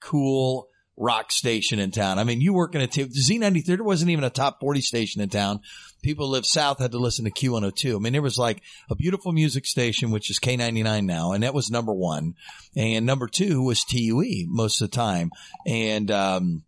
[0.00, 0.69] cool
[1.00, 2.18] rock station in town.
[2.18, 5.22] I mean, you work in a t- Z93, there wasn't even a top 40 station
[5.22, 5.60] in town.
[6.02, 7.96] People who lived south had to listen to Q102.
[7.96, 11.54] I mean, there was like a beautiful music station, which is K99 now, and that
[11.54, 12.34] was number one.
[12.76, 15.30] And number two was TUE most of the time.
[15.66, 16.64] And, um,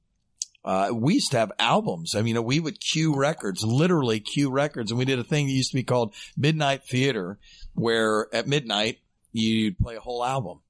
[0.64, 2.14] uh, we used to have albums.
[2.14, 4.93] I mean, we would cue records, literally cue records.
[4.93, 7.39] And we did a thing that used to be called Midnight Theater,
[7.74, 9.01] where at midnight
[9.33, 10.61] you'd play a whole album.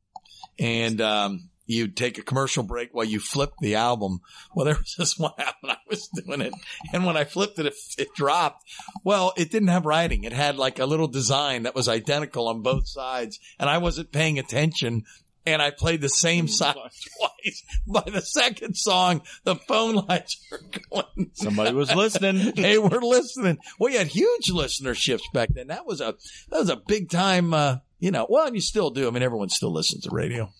[0.58, 4.20] And, um, you'd take a commercial break while you flipped the album.
[4.54, 6.54] Well, there was this one album I was doing it.
[6.92, 8.64] And when I flipped it, it, it dropped.
[9.04, 10.24] Well, it didn't have writing.
[10.24, 13.38] It had like a little design that was identical on both sides.
[13.58, 15.04] And I wasn't paying attention.
[15.44, 16.74] And I played the same song
[17.18, 17.64] twice.
[17.86, 20.60] By the second song, the phone lights were
[20.90, 21.32] going.
[21.34, 22.52] somebody was listening.
[22.56, 23.58] they were listening.
[23.80, 25.66] We had huge listenerships back then.
[25.66, 26.14] That was a
[26.50, 27.54] that was a big time.
[27.54, 29.08] Uh, you know, well, and you still do.
[29.08, 30.52] I mean, everyone still listens to radio.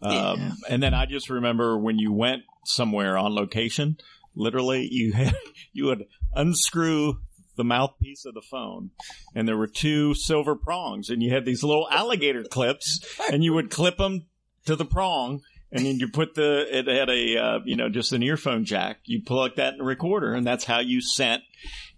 [0.00, 3.96] Um, and then I just remember when you went somewhere on location,
[4.34, 5.34] literally you had,
[5.72, 7.18] you would unscrew
[7.56, 8.90] the mouthpiece of the phone
[9.34, 13.00] and there were two silver prongs and you had these little alligator clips
[13.32, 14.26] and you would clip them
[14.64, 15.40] to the prong
[15.72, 19.00] and then you put the, it had a, uh, you know, just an earphone jack.
[19.04, 21.42] You plug that in the recorder and that's how you sent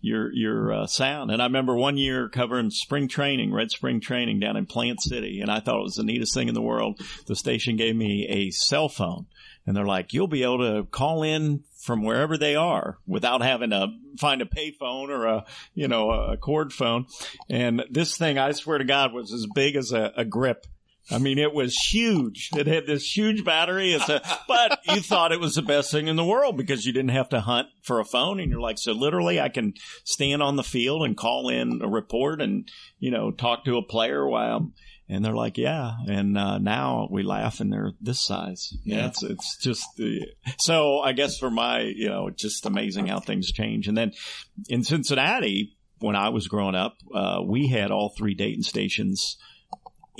[0.00, 1.30] your, your, uh, sound.
[1.30, 5.40] And I remember one year covering spring training, red spring training down in Plant City.
[5.40, 7.00] And I thought it was the neatest thing in the world.
[7.26, 9.26] The station gave me a cell phone
[9.66, 13.70] and they're like, you'll be able to call in from wherever they are without having
[13.70, 15.44] to find a payphone or a,
[15.74, 17.06] you know, a cord phone.
[17.48, 20.66] And this thing, I swear to God, was as big as a, a grip.
[21.10, 22.50] I mean, it was huge.
[22.56, 23.92] It had this huge battery.
[23.92, 26.92] It's a, but you thought it was the best thing in the world because you
[26.92, 28.40] didn't have to hunt for a phone.
[28.40, 31.88] And you're like, so literally I can stand on the field and call in a
[31.88, 34.74] report and, you know, talk to a player while I'm,
[35.08, 35.94] and they're like, yeah.
[36.06, 38.72] And, uh, now we laugh and they're this size.
[38.84, 39.08] Yeah.
[39.08, 40.26] It's, it's just the,
[40.58, 43.88] so I guess for my, you know, it's just amazing how things change.
[43.88, 44.12] And then
[44.68, 49.36] in Cincinnati, when I was growing up, uh, we had all three Dayton stations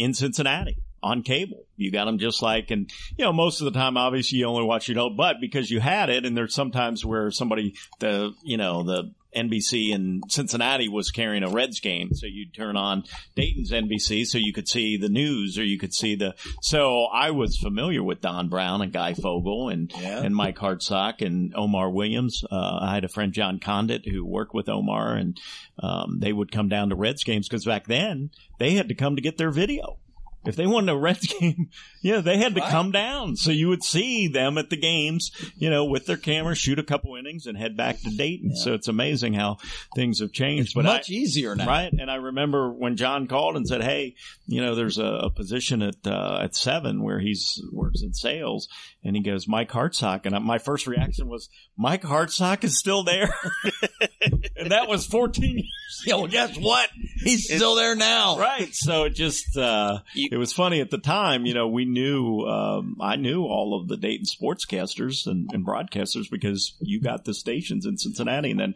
[0.01, 1.65] in Cincinnati on cable.
[1.77, 4.65] You got them just like, and you know, most of the time, obviously, you only
[4.65, 8.57] watch it out, but because you had it, and there's sometimes where somebody, the, you
[8.57, 13.05] know, the NBC in Cincinnati was carrying a Reds game, so you'd turn on
[13.37, 16.35] Dayton's NBC so you could see the news or you could see the.
[16.62, 20.22] So I was familiar with Don Brown and Guy Fogel and Yeah.
[20.22, 22.43] and Mike Hartsock and Omar Williams.
[22.51, 25.39] Uh, I had a friend John Condit who worked with Omar, and
[25.83, 29.14] um, they would come down to Reds games because back then they had to come
[29.16, 29.99] to get their video.
[30.45, 31.68] If they wanted a Reds game,
[32.03, 32.70] yeah, they had to Right.
[32.70, 33.36] come down.
[33.36, 36.82] So you would see them at the games, you know, with their camera, shoot a
[36.82, 38.57] couple innings, and head back to Dayton.
[38.57, 39.59] So it's amazing how
[39.95, 40.64] things have changed.
[40.68, 41.66] It's but much I, easier now.
[41.66, 41.93] Right.
[41.93, 44.14] And I remember when John called and said, Hey,
[44.47, 48.68] you know, there's a, a position at, uh, at seven where he's works in sales.
[49.03, 50.27] And he goes, Mike Hartsock.
[50.27, 53.35] And my first reaction was, Mike Hartsock is still there.
[54.57, 55.67] and that was 14 years
[56.07, 56.89] Yeah, well, guess what?
[57.25, 58.39] He's still there now.
[58.39, 58.69] Right.
[58.73, 61.47] So it just, uh, You, it was funny at the time.
[61.47, 66.31] You know, we knew um, I knew all of the Dayton sportscasters and, and broadcasters
[66.31, 68.75] because you got the stations in Cincinnati, and then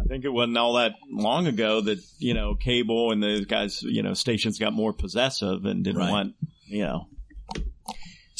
[0.00, 3.82] I think it wasn't all that long ago that you know cable and the guys,
[3.82, 6.10] you know, stations got more possessive and didn't Right.
[6.10, 6.34] want,
[6.66, 7.06] you know,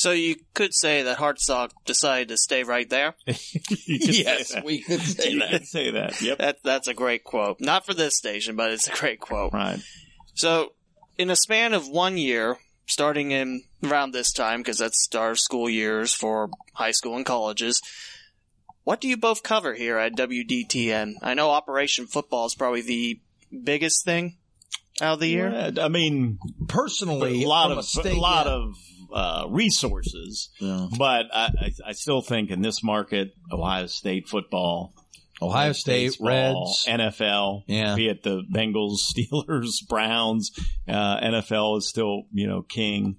[0.04, 3.14] So you could say that Hartsock decided to stay right there.
[3.86, 5.50] yes, we could say You that.
[5.50, 6.20] could say that.
[6.20, 6.36] Yep.
[6.36, 7.58] That that's a great quote.
[7.58, 9.54] Not for this station, but it's a great quote.
[9.54, 9.80] Right.
[10.34, 10.74] So,
[11.16, 15.70] in a span of one year, starting in around this time, because that's our school
[15.70, 17.80] years for high school and colleges,
[18.82, 21.14] what do you both cover here at WDTN?
[21.22, 23.20] I know Operation Football is probably the
[23.62, 24.36] biggest thing
[25.00, 25.48] out of the year.
[25.50, 26.38] Yeah, I mean,
[26.68, 28.52] Personally, a lot from of state- a lot yeah.
[28.52, 28.74] of
[29.14, 30.88] uh, resources, Yeah.
[30.98, 34.92] but I, I, still think in this market, Ohio State football,
[35.40, 36.84] Ohio State, baseball, Reds.
[36.86, 37.94] NFL, Yeah.
[37.94, 40.50] be it the Bengals, Steelers, Browns,
[40.88, 43.18] uh, NFL is still you know king.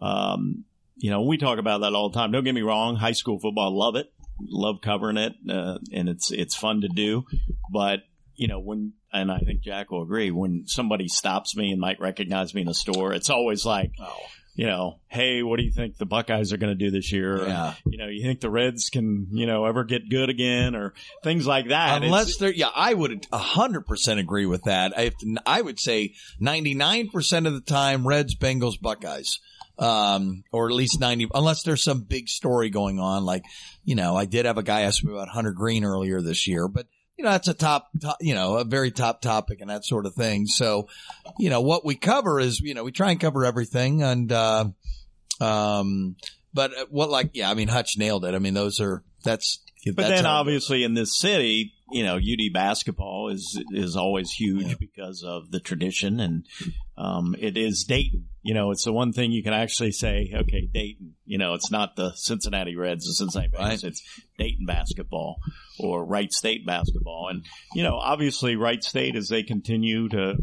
[0.00, 0.64] Um,
[0.96, 2.32] you know, we talk about that all the time.
[2.32, 4.06] Don't get me wrong, high school football, love it,
[4.40, 7.24] love covering it, uh, and it's it's fun to do.
[7.70, 8.00] But
[8.36, 12.00] you know, when and I think Jack will agree, when somebody stops me and might
[12.00, 14.16] recognize me in a store, it's always like, Oh,
[14.56, 17.42] you know, hey, what do you think the Buckeyes are going to do this year?
[17.42, 17.74] Or, yeah.
[17.84, 21.46] you know, you think the Reds can, you know, ever get good again or things
[21.46, 21.98] like that.
[21.98, 24.94] It's- Unless they're, yeah, I would hundred percent agree with that.
[24.96, 25.12] I,
[25.44, 29.40] I would say ninety nine percent of the time, Reds, Bengals, Buckeyes,
[29.78, 33.26] um, or at least ninety, unless there's some big story going on.
[33.26, 33.44] Like,
[33.84, 36.66] you know, I did have a guy ask me about Hunter Greene earlier this year,
[36.66, 36.86] but
[37.16, 40.06] you know, that's a top, top, you know, a very top topic and that sort
[40.06, 40.46] of thing.
[40.46, 40.88] So,
[41.38, 44.66] you know, what we cover is, you know, we try and cover everything, and uh,
[45.40, 46.16] um,
[46.52, 48.34] but what, like, yeah, I mean, Hutch nailed it.
[48.34, 49.60] I mean, those are that's.
[49.94, 54.74] But then obviously in this city, you know, UD basketball is is always huge Yeah.
[54.80, 56.44] because of the tradition and
[56.98, 58.26] um, it is Dayton.
[58.42, 61.14] You know, it's the one thing you can actually say, okay, Dayton.
[61.24, 63.50] You know, it's not the Cincinnati Reds, the Cincinnati.
[63.56, 63.82] Right.
[63.82, 64.02] It's
[64.38, 65.36] Dayton basketball
[65.78, 67.28] or Wright State basketball.
[67.30, 70.36] And, you know, obviously Wright State as they continue to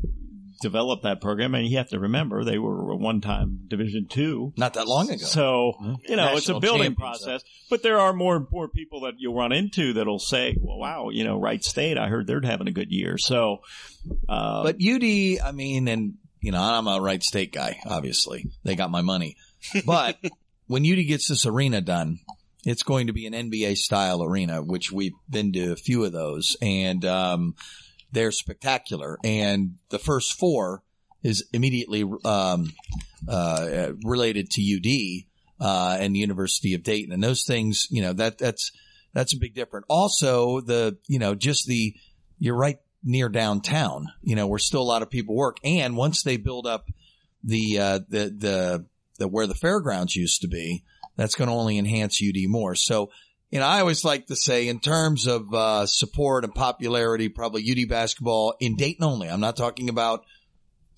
[0.61, 4.53] develop that program, and you have to remember they were a one time Division two.
[4.57, 5.23] not that long ago.
[5.23, 5.73] So,
[6.07, 9.15] you know, it's a building champions, process, but there are more and more people that
[9.17, 12.67] you'll run into that'll say, well, wow, you know, Wright State, I heard they're having
[12.67, 13.17] a good year.
[13.17, 13.59] So,
[14.29, 15.03] uh, But UD,
[15.43, 17.79] I mean, and you know, I'm a Wright State guy.
[17.85, 19.37] Obviously, they got my money.
[19.85, 20.17] But
[20.67, 22.19] when UD gets this arena done,
[22.65, 26.11] it's going to be an NBA style arena, which we've been to a few of
[26.11, 27.55] those, and um,
[28.13, 29.17] they're spectacular.
[29.23, 30.83] And the first four
[31.23, 32.71] is immediately um,
[33.27, 35.25] uh, related to UD
[35.59, 38.71] uh, and the University of Dayton, and those things, you know, that that's
[39.13, 39.85] that's a big difference.
[39.89, 41.95] Also, the you know, just the
[42.39, 46.23] you're right near downtown, you know, where still a lot of people work, and once
[46.23, 46.87] they build up
[47.43, 48.85] the uh, the the
[49.19, 50.83] the where the fairgrounds used to be,
[51.15, 52.75] that's going to only enhance UD more.
[52.75, 53.09] So.
[53.53, 57.63] You know, I always like to say in terms of uh, support and popularity, probably
[57.69, 59.29] UD basketball in Dayton only.
[59.29, 60.25] I'm not talking about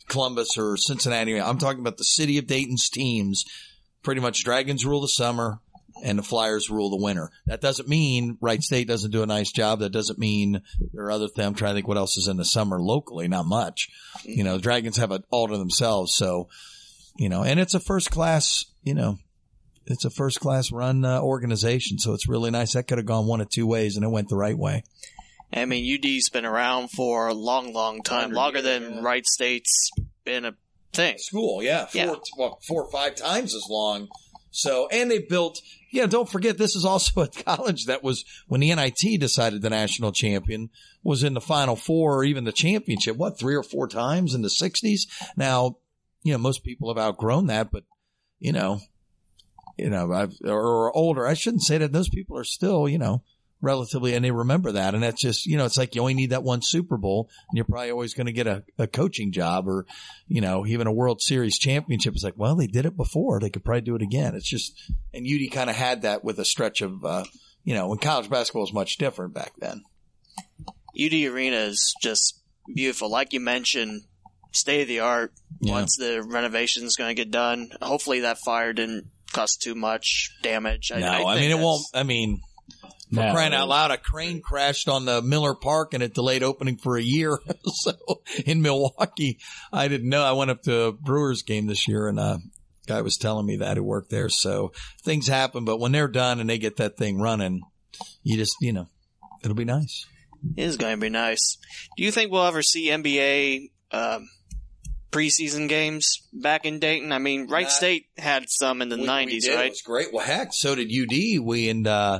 [0.08, 1.38] Columbus or Cincinnati.
[1.38, 3.44] I'm talking about the city of Dayton's teams.
[4.04, 5.60] Pretty much Dragons rule the summer
[6.02, 7.30] and the Flyers rule the winter.
[7.46, 9.80] That doesn't mean Wright State doesn't do a nice job.
[9.80, 10.62] That doesn't mean
[10.94, 11.48] there are other things.
[11.48, 13.28] I'm trying to think what else is in the summer locally.
[13.28, 13.90] Not much.
[14.24, 16.16] You know, Dragons have it all to themselves.
[16.16, 16.48] So,
[17.18, 19.18] you know, and it's a first class, you know,
[19.88, 21.98] it's a first class run uh, organization.
[22.00, 22.74] So it's really nice.
[22.74, 24.84] That could have gone one of two ways and it went the right way.
[25.54, 29.02] I mean, UD's been around for a long, long time, longer years, than yeah.
[29.02, 29.90] Wright State's
[30.26, 30.56] been a
[30.92, 31.18] thing.
[31.18, 32.16] School, yeah, four, Yeah.
[32.38, 34.10] well, four or five times as long.
[34.52, 35.62] So, and they built,
[35.92, 39.70] yeah, don't forget, this is also a college that was, when the NIT decided the
[39.70, 40.70] national champion
[41.04, 44.42] was in the final four or even the championship, what, three or four times in
[44.42, 45.02] the 60s?
[45.38, 45.78] Now,
[46.24, 47.84] you know, most people have outgrown that, but,
[48.40, 48.80] you know,
[49.78, 53.24] you know, I've, or older, I shouldn't say that those people are still, you know,
[53.62, 54.94] relatively, and they remember that.
[54.94, 57.58] And that's just, you know, it's like you only need that one Super Bowl and
[57.58, 59.86] you're probably always going to get a, a coaching job or,
[60.28, 62.14] you know, even a World Series championship.
[62.14, 63.40] It's like, well, they did it before.
[63.40, 64.36] They could probably do it again.
[64.36, 64.80] It's just,
[65.14, 67.26] and UD kind of had that with a stretch of, uh,
[67.64, 69.84] you know, when college basketball was much different back then.
[70.98, 72.42] UD Arena is just
[72.74, 73.10] beautiful.
[73.10, 74.04] Like you mentioned,
[74.52, 75.34] state of the art.
[75.60, 75.74] Yeah.
[75.74, 80.92] Once the renovation's going to get done, hopefully that fire didn't cause too much damage.
[80.92, 82.42] No, I, think mean, it won't, I mean,
[83.14, 83.32] for No.
[83.34, 86.98] crying out loud, a crane crashed on the Miller Park and it delayed opening for
[86.98, 87.38] a year.
[87.66, 87.94] so
[88.46, 89.40] in Milwaukee,
[89.72, 90.24] I didn't know.
[90.24, 92.40] I went up to a Brewers game this year and a
[92.88, 94.30] guy was telling me that who worked there.
[94.30, 94.72] So
[95.04, 97.62] things happen, but when they're done and they get that thing running,
[98.24, 98.88] you just, you know,
[99.44, 100.06] it'll be nice.
[100.56, 101.58] It is going to be nice.
[101.98, 104.30] Do you think we'll ever see NBA um,
[105.12, 107.12] preseason games back in Dayton?
[107.12, 109.60] I mean, Wright Uh, State had some in the We- we '90s, did.
[109.60, 110.14] It was great.
[110.14, 111.40] Well, heck, so did UD.
[111.40, 112.20] We and uh,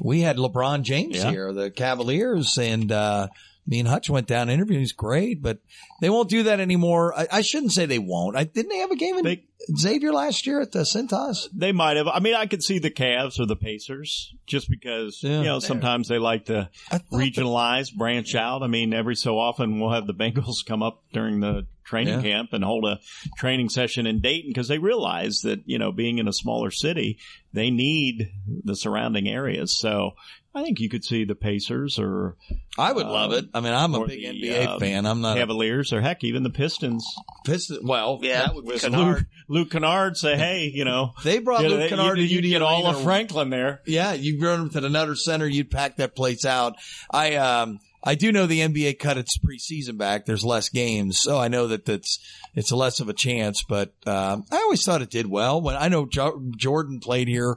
[0.00, 1.30] we had LeBron James Yeah.
[1.30, 3.28] here, the Cavaliers, and uh,
[3.66, 4.80] me and Hutch went down interviewing.
[4.80, 5.58] He's great, but
[6.00, 7.18] they won't do that anymore.
[7.18, 8.36] I, I shouldn't say they won't.
[8.36, 9.44] I didn't they have a game in They-
[9.76, 11.48] Xavier last year at the Cintas?
[11.54, 12.06] They might have.
[12.08, 15.38] I mean, I could see the Cavs or the Pacers just because, Yeah.
[15.38, 18.62] you know, sometimes they like to I thought regionalize, branch out.
[18.62, 22.22] I mean, every so often we'll have the Bengals come up during the training Yeah.
[22.22, 22.98] camp and hold a
[23.38, 27.18] training session in Dayton because they realize that, you know, being in a smaller city,
[27.52, 28.28] they need
[28.64, 29.78] the surrounding areas.
[29.78, 30.12] So
[30.52, 32.36] I think you could see the Pacers or
[32.78, 33.44] I would Um, love it.
[33.54, 35.06] I mean, I'm a big the, NBA um, fan.
[35.06, 37.06] I'm not a Cavaliers or heck, even the Pistons.
[37.44, 37.80] Pistons.
[37.84, 38.46] Well, Yeah.
[38.46, 39.26] that would be With Kennard.
[39.48, 42.38] Luke, Luke Kennard say, hey, you know, They brought you, Luke you- Kennard you, to
[42.38, 43.80] UD get all of Franklin there.
[43.86, 46.74] Yeah, you run them to the Nutter Center, you'd pack that place out.
[47.10, 50.26] I um I do know the NBA cut its preseason back.
[50.26, 52.20] There's less games, so I know that that's
[52.54, 53.64] it's less of a chance.
[53.68, 55.60] But um, I always thought it did well.
[55.60, 57.56] When I know jo- Jordan played here,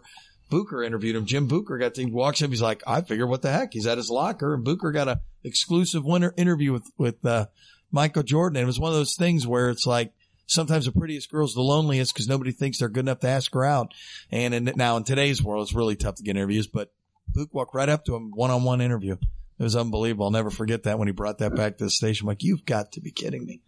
[0.50, 1.28] Booker interviewed him.
[1.28, 2.50] Jim Booker got to he walks up.
[2.50, 3.74] He's like, I figure what the heck.
[3.74, 7.46] He's at his locker, and Booker got a exclusive winter interview with with uh,
[7.92, 8.58] Michael Jordan.
[8.58, 10.14] And it was one of those things where it's like
[10.50, 13.64] sometimes the prettiest girl's the loneliest because nobody thinks they're good enough to ask her
[13.64, 13.93] out.
[14.32, 16.91] And in, now in today's world, it's really tough to get interviews, but
[17.28, 19.14] Book walked right up to him, one on one interview.
[19.14, 20.26] It was unbelievable.
[20.26, 22.26] I'll never forget that when he brought that back to the station.
[22.26, 23.62] I'm like, you've got to be kidding me.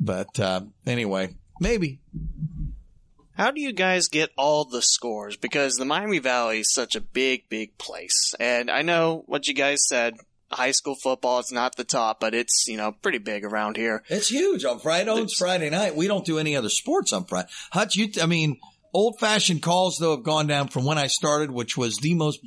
[0.00, 2.00] But, uh, anyway, maybe.
[3.32, 5.36] How do you guys get all the scores?
[5.36, 8.34] Because the Miami Valley is such a big, big place.
[8.40, 10.14] And I know what you guys said.
[10.50, 14.02] High school football is not the top, but it's, you know, pretty big around here.
[14.08, 15.10] It's huge on Friday.
[15.10, 15.94] Oh, it's Friday night.
[15.94, 17.48] We don't do any other sports on Friday.
[17.70, 18.58] Hutch, you, I mean,
[18.94, 22.40] old fashioned calls though have gone down from when I started, which was the most,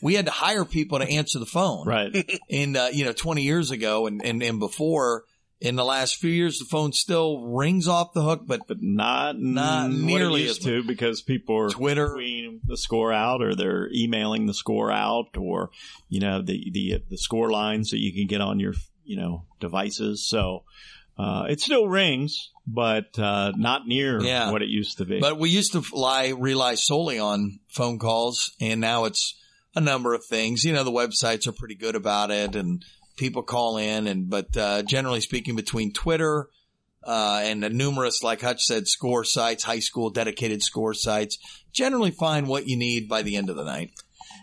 [0.00, 1.86] we had to hire people to answer the phone.
[1.86, 2.30] Right.
[2.48, 5.24] in uh, you know 20 years ago and, and and before
[5.60, 9.38] in the last few years the phone still rings off the hook but but not
[9.38, 12.14] Not it nearly used as to because people are Twitter.
[12.16, 15.70] the score out or they're emailing the score out or
[16.08, 19.46] you know the the the score lines that you can get on your you know
[19.58, 20.26] devices.
[20.28, 20.64] So
[21.18, 24.52] uh, it still rings, but uh, not near Yeah.
[24.52, 25.18] what it used to be.
[25.18, 29.34] but we used to rely rely solely on phone calls and now it's
[29.74, 32.84] a number of things you know the websites are pretty good about it and
[33.18, 36.48] people call in and but uh, generally speaking between twitter
[37.04, 41.38] uh, and the numerous, like Hutch said, score sites, high school dedicated score sites,
[41.72, 43.92] generally find what you need by the end of the night.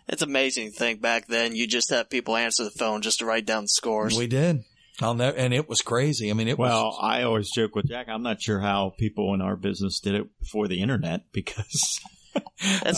[0.07, 3.25] It's amazing to think back then you just have people answer the phone just to
[3.25, 4.17] write down the scores.
[4.17, 4.63] We did.
[5.01, 6.31] I'll never, and it was crazy.
[6.31, 6.99] I mean, it well, was.
[7.01, 8.07] I always joke with Jack.
[8.07, 12.14] I'm not sure how people in our business did it before the internet because That's-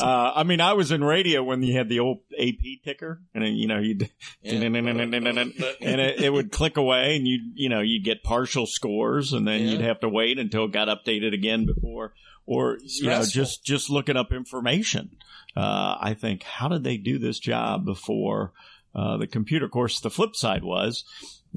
[0.02, 3.44] uh, I mean, I was in radio when you had the old AP ticker, and
[3.44, 4.10] then, you know you'd
[5.82, 9.48] and it, it would click away, and you you know you'd get partial scores, and
[9.48, 9.72] then Yeah.
[9.72, 12.14] you'd have to wait until it got updated again before,
[12.46, 15.18] or you know just just looking up information.
[15.56, 18.54] Uh, I think how did they do this job before
[18.94, 19.66] uh, the computer?
[19.66, 21.04] Of course, the flip side was.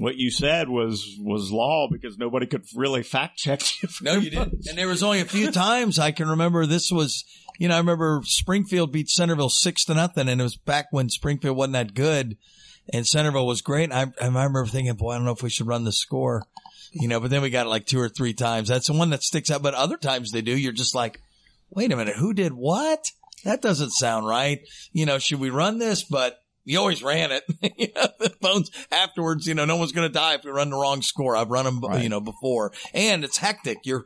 [0.01, 3.89] What you said was was law because nobody could really fact check you.
[4.01, 4.65] No, you didn't.
[4.67, 7.23] And there was only a few times I can remember this was,
[7.59, 11.09] you know, I remember Springfield beat Centerville six to nothing and it was back when
[11.09, 12.35] Springfield wasn't that good
[12.91, 13.91] and Centerville was great.
[13.91, 16.47] I, I remember thinking, boy, I don't know if we should run the score,
[16.93, 18.69] you know, but then we got it like two or three times.
[18.69, 19.61] That's the one that sticks out.
[19.61, 20.57] But other times they do.
[20.57, 21.21] You're just like,
[21.69, 23.11] wait a minute, who did what?
[23.45, 24.61] That doesn't sound right.
[24.93, 26.01] You know, should we run this?
[26.03, 27.43] But you always ran it.
[27.77, 30.69] you know, the phones afterwards, you know, no one's going to die if we run
[30.69, 31.35] the wrong score.
[31.35, 32.03] I've run them, Right.
[32.03, 33.79] you know, before and it's hectic.
[33.83, 34.05] You're,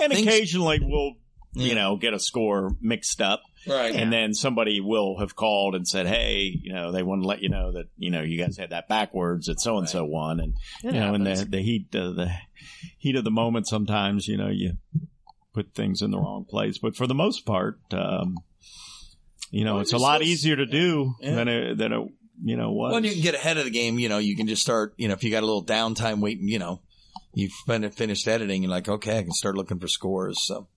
[0.00, 1.12] And things- occasionally we'll,
[1.54, 1.68] Yeah.
[1.68, 3.40] you know, get a score mixed up.
[3.68, 3.94] Right.
[3.96, 7.42] And then somebody will have called and said, Hey, you know, they want to let
[7.42, 10.38] you know that, you know, you guys had that backwards at so and so one.
[10.38, 10.54] And,
[10.84, 12.30] you know, in the, the heat, uh, the
[12.98, 14.74] heat of the moment, sometimes, you know, you
[15.52, 16.78] put things in the wrong place.
[16.78, 18.36] But for the most part, um,
[19.50, 21.34] you know, Well, it's a lot those- easier to do Yeah.
[21.34, 22.08] than it, than it,
[22.44, 22.92] you know, was.
[22.92, 25.08] When you can get ahead of the game, you know, you can just start, you
[25.08, 26.82] know, if you got a little downtime waiting, you know,
[27.34, 30.38] you've been finished editing, you're like, okay, I can start looking for scores.
[30.44, 30.68] So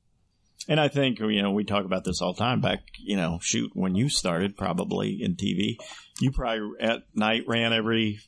[0.67, 3.39] And I think, you know, we talk about this all the time back, you know,
[3.41, 5.77] shoot, when you started probably in TV,
[6.21, 8.19] you probably at night ran every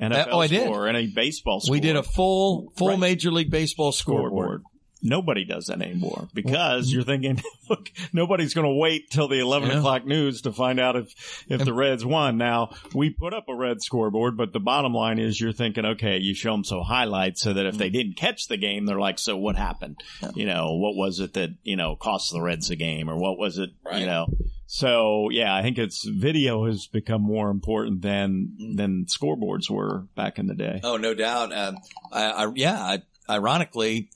[0.00, 0.64] NFL oh, I did.
[0.64, 1.72] score, any baseball score.
[1.72, 2.98] we did a full, full Right.
[2.98, 4.30] Major League Baseball scoreboard.
[4.30, 4.62] scoreboard.
[5.02, 6.34] Nobody does that anymore mm-hmm.
[6.34, 9.78] because you're thinking, look, nobody's going to wait till the 11 Yeah.
[9.78, 12.36] o'clock news to find out if, if the Reds won.
[12.36, 16.18] Now, we put up a red scoreboard, but the bottom line is you're thinking, okay,
[16.18, 17.92] you show them some highlights so that if they mm-hmm.
[17.92, 20.02] didn't catch the game, they're like, so what happened?
[20.34, 23.38] You know, what was it that, you know, cost the Reds a game or what
[23.38, 24.00] was it, Right.
[24.00, 24.26] you know?
[24.66, 28.76] So yeah, I think it's video has become more important than, mm-hmm.
[28.76, 30.80] than scoreboards were back in the day.
[30.84, 31.52] Oh, no doubt.
[31.52, 31.78] Um,
[32.12, 34.10] I, I, yeah, I, ironically,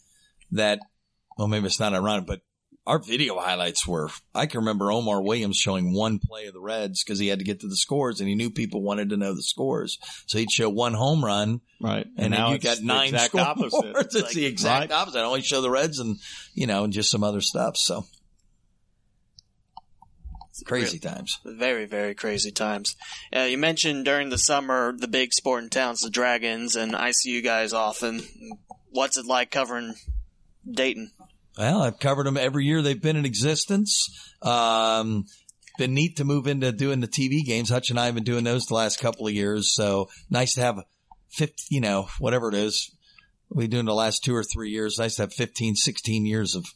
[0.54, 0.80] that,
[1.38, 2.40] well, maybe it's not ironic, but
[2.86, 7.02] our video highlights were, I can remember Omar Williams showing one play of the Reds
[7.02, 9.34] because he had to get to the scores and he knew people wanted to know
[9.34, 9.98] the scores.
[10.26, 12.06] So he'd show one home run Right.
[12.18, 13.44] and, then now you it's got the nine exact scores.
[13.46, 13.96] opposite.
[14.00, 15.00] it's Like, the exact right.
[15.00, 15.20] opposite.
[15.20, 16.18] I only show the Reds and,
[16.54, 17.76] you know, and just some other stuff.
[17.78, 18.04] So
[20.66, 21.40] crazy times.
[21.44, 22.96] Very, very crazy times.
[23.34, 27.30] Uh, you mentioned during the summer the big sporting towns, the Dragons, and I see
[27.30, 28.22] you guys often.
[28.90, 29.94] What's it like covering
[30.70, 31.10] Dayton?
[31.58, 34.08] Well, I've covered them every year they've been in existence.
[34.42, 35.26] Um,
[35.78, 37.70] been neat to move into doing the TV games.
[37.70, 39.74] Hutch and I have been doing those the last couple of years.
[39.74, 40.82] So nice to have
[41.30, 42.90] 50, you know, whatever it is.
[43.50, 44.98] We've been doing the last two or three years.
[44.98, 46.66] Nice to have 15, 16 years of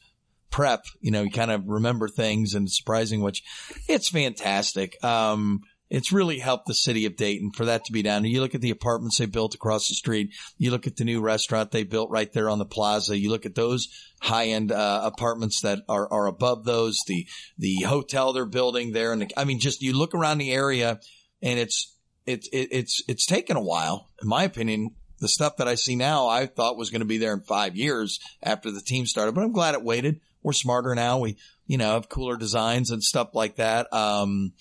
[0.51, 0.84] prep.
[1.01, 3.43] You know, you kind of remember things and it's surprising, which
[3.89, 5.03] it's fantastic.
[5.03, 8.24] Um, it's really helped the city of Dayton for that to be down.
[8.24, 10.30] You look at the apartments they built across the street.
[10.59, 13.18] You look at the new restaurant they built right there on the plaza.
[13.18, 13.89] You look at those
[14.20, 17.01] high end uh, apartments that are, are above those.
[17.07, 17.26] The
[17.57, 21.01] the hotel they're building there, and the, I mean, just you look around the area,
[21.41, 21.95] and it's
[22.26, 24.91] it's it, it's it's taken a while, in my opinion.
[25.20, 27.74] The stuff that I see now, I thought was going to be there in five
[27.74, 30.20] years after the team started, but I'm glad it waited.
[30.45, 31.18] We're smarter now.
[31.18, 33.93] We you know have cooler designs and stuff like that.
[33.93, 34.53] Um,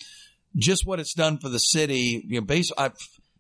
[0.56, 2.24] just what it's done for the city.
[2.28, 2.92] You know, base, I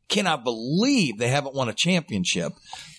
[0.08, 2.53] cannot believe they haven't won a championship.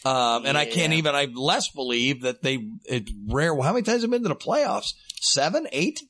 [0.04, 3.54] Um, and I can't even, I less believe that they, it's rare.
[3.54, 4.94] Well, How many times have been to the playoffs?
[5.20, 6.00] Seven, eight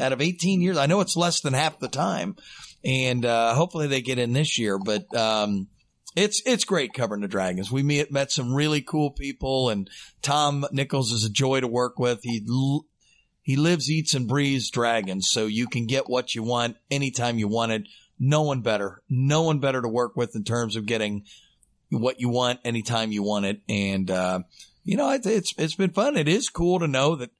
[0.00, 0.76] out of 18 years.
[0.76, 2.36] I know it's less than half the time.
[2.84, 5.68] And, uh, hopefully they get in this year, but, um,
[6.14, 7.70] it's, it's great covering the Dragons.
[7.70, 9.90] We met, met some really cool people and
[10.22, 12.20] Tom Nichols is a joy to work with.
[12.22, 12.42] He,
[13.46, 17.46] he lives, eats, and breathes dragons, so you can get what you want anytime you
[17.46, 17.82] want it.
[18.18, 21.22] No one better, no one better to work with in terms of getting
[21.90, 23.60] what you want anytime you want it.
[23.68, 24.40] And uh,
[24.82, 26.16] you know, it, it's it's been fun.
[26.16, 27.30] It is cool to know that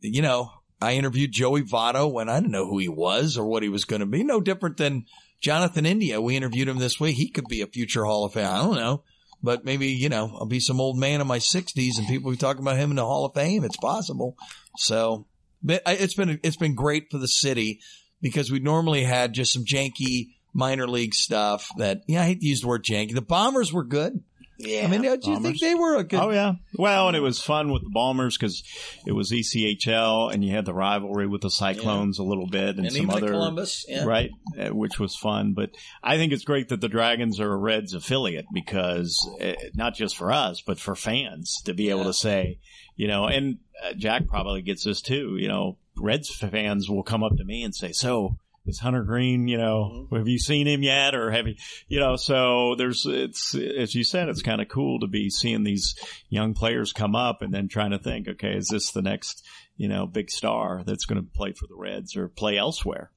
[0.00, 0.50] you know
[0.80, 3.84] I interviewed Joey Votto when I didn't know who he was or what he was
[3.84, 4.24] going to be.
[4.24, 5.04] No different than
[5.40, 6.20] Jonathan India.
[6.20, 7.14] We interviewed him this week.
[7.14, 8.46] He could be a future Hall of Fame.
[8.46, 9.04] I don't know.
[9.44, 12.32] But maybe, you know, I'll be some old man in my sixties and people will
[12.32, 13.62] be talking about him in the Hall of Fame.
[13.62, 14.36] It's possible.
[14.76, 15.28] So,
[15.64, 17.80] it's been, it's been great for the city
[18.20, 22.46] because we normally had just some janky minor league stuff that, yeah, I hate to
[22.46, 23.14] use the word janky.
[23.14, 24.22] The Bombers were good.
[24.58, 24.84] Yeah.
[24.84, 26.20] I mean, do you think they were a good?
[26.20, 26.52] Oh yeah.
[26.78, 28.62] Well, and it was fun with the Bombers because
[29.04, 32.86] it was ECHL, and you had the rivalry with the Cyclones a little bit, and,
[32.86, 33.84] and some other Columbus.
[33.88, 34.04] Yeah.
[34.04, 35.54] right, uh, which was fun.
[35.54, 35.70] But
[36.02, 40.16] I think it's great that the Dragons are a Reds affiliate because uh, not just
[40.16, 42.06] for us, but for fans to be able Yeah.
[42.06, 42.58] to say,
[42.96, 45.36] you know, and uh, Jack probably gets this too.
[45.38, 49.48] You know, Reds fans will come up to me and say, "So." Is Hunter Greene,
[49.48, 51.56] you know, have you seen him yet or have you,
[51.88, 55.64] you know, so there's, it's, as you said, it's kind of cool to be seeing
[55.64, 55.96] these
[56.28, 59.44] young players come up and then trying to think, okay, is this the next,
[59.76, 63.10] you know, big star that's going to play for the Reds or play elsewhere?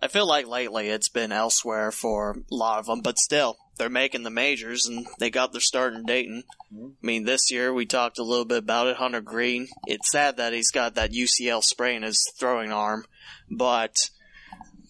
[0.00, 3.90] I feel like lately it's been elsewhere for a lot of them, but still, they're
[3.90, 6.44] making the majors and they got their start in Dayton.
[6.72, 6.86] Mm-hmm.
[7.02, 8.96] I mean, this year we talked a little bit about it.
[8.96, 9.68] Hunter Greene.
[9.86, 13.04] It's sad that he's got that UCL sprain in his throwing arm,
[13.50, 14.10] but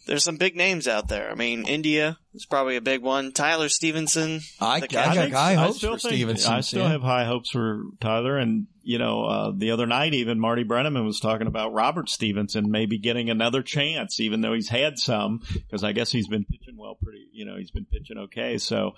[0.07, 1.31] there's some big names out there.
[1.31, 3.33] I mean, India is probably a big one.
[3.33, 4.41] Tyler Stephenson.
[4.61, 6.53] I, I The got high hopes still for think- Stephenson.
[6.53, 6.91] I still yeah.
[6.93, 8.39] have high hopes for Tyler.
[8.39, 12.71] And, you know, uh, the other night, even Marty Brennaman was talking about Robert Stephenson
[12.71, 16.77] maybe getting another chance, even though he's had some, because I guess he's been pitching
[16.79, 18.59] well pretty, you know, he's been pitching okay.
[18.59, 18.93] So,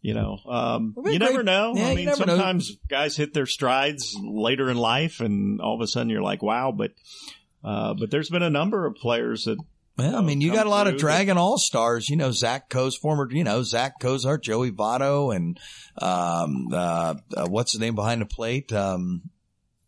[0.00, 1.74] you know, um, you great- never know.
[1.76, 2.36] yeah, I mean, never know.
[2.36, 6.42] sometimes guys hit their strides later in life and all of a sudden you're like,
[6.42, 6.92] wow, but,
[7.62, 9.58] uh, but there's been a number of players that,
[9.98, 10.96] Well, I mean, you got a lot of.
[10.96, 12.08] Dragon All Stars.
[12.08, 15.58] You know, Zach Coz, former, you know, Zach Cozart, Joey Votto, and
[16.00, 18.72] um, uh, uh, what's the name behind the plate?
[18.72, 19.22] Um,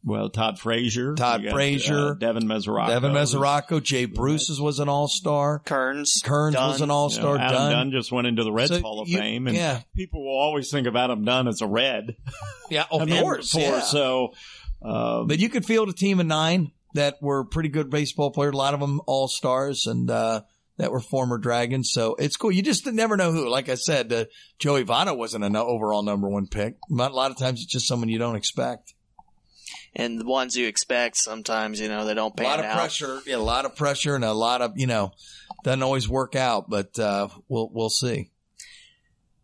[0.03, 4.89] well, Todd Frazier, Todd got, Frazier, uh, Devin Mesoraco, Devin Mesoraco, Jay Bruce's was an
[4.89, 5.59] All Star.
[5.61, 6.23] Kearns.
[6.25, 6.69] Kearns Dunn.
[6.71, 7.37] was an All You know, Star.
[7.39, 7.73] Adam Dunn.
[7.73, 9.83] Dunn just went into the Reds So Hall of you- Fame, and yeah.
[9.95, 12.17] people will always think of Adam Dunn as a Red.
[12.71, 13.53] Yeah, of I mean, course.
[13.53, 13.81] for- yeah.
[13.81, 14.33] So,
[14.83, 18.55] um, But you could field a team of nine that were pretty good baseball players.
[18.55, 20.43] A lot of them all stars and, uh,
[20.79, 21.91] that were former Dragons.
[21.93, 22.51] So it's cool.
[22.51, 23.49] You just never know who.
[23.51, 24.25] Like I said, uh,
[24.59, 26.77] Joey Votto wasn't an overall number one pick.
[26.91, 28.95] A lot of times it's just someone you don't expect.
[29.95, 32.65] And the ones you expect, sometimes, you know, they don't pay attention.
[32.65, 32.81] A lot of out.
[32.81, 33.21] pressure.
[33.27, 35.13] Yeah, a lot of pressure and a lot of, you know,
[35.65, 38.31] doesn't always work out, but, uh, we'll, we'll see.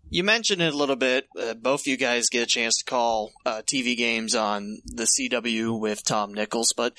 [0.08, 1.26] You mentioned it a little bit.
[1.38, 5.04] Uh, both of you guys get a chance to call uh, TV games on the
[5.04, 6.94] CW with Tom Nichols, but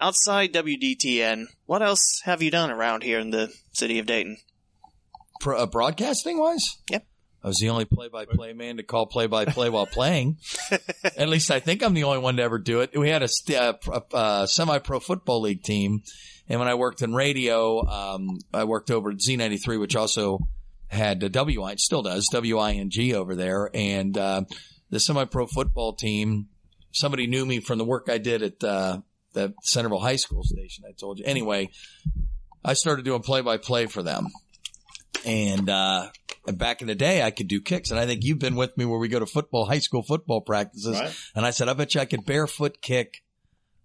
[0.00, 4.38] outside WDTN, what else have you done around here in the city of Dayton?
[5.40, 6.78] Pro, uh, broadcasting wise?
[6.90, 7.06] Yep.
[7.42, 10.36] I was the only play-by-play man to call play-by-play while playing.
[11.16, 12.90] At least I think I'm the only one to ever do it.
[12.94, 13.74] We had a, st- uh,
[14.12, 16.02] a, a semi-pro football league team,
[16.48, 20.40] and when I worked in radio, um, I worked over at Z93, which also
[20.88, 24.42] had a WI, still does WING over there, and uh,
[24.90, 26.48] the semi-pro football team.
[26.92, 28.98] Somebody knew me from the work I did at uh,
[29.32, 30.84] the Centerville High School station.
[30.88, 31.70] I told you anyway.
[32.62, 34.26] I started doing play-by-play for them,
[35.24, 36.10] and uh,
[36.46, 37.90] back in the day, I could do kicks.
[37.90, 40.40] And I think you've been with me where we go to football, high school football
[40.40, 40.98] practices.
[40.98, 41.14] Right.
[41.34, 43.22] And I said, I bet you I could barefoot kick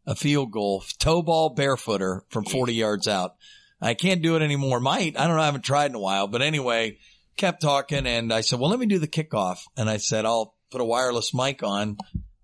[0.06, 3.36] a field goal, toe ball barefooter from 40 yards out.
[3.82, 4.80] I can't do it anymore.
[4.80, 5.20] Might.
[5.20, 5.42] I don't know.
[5.42, 6.28] I haven't tried in a while.
[6.28, 6.98] But anyway,
[7.38, 9.60] kept talking and I said, well, let me do the kickoff.
[9.76, 11.98] And I said, I'll put a wireless mic on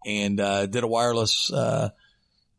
[0.06, 1.90] and, uh, did a wireless, uh,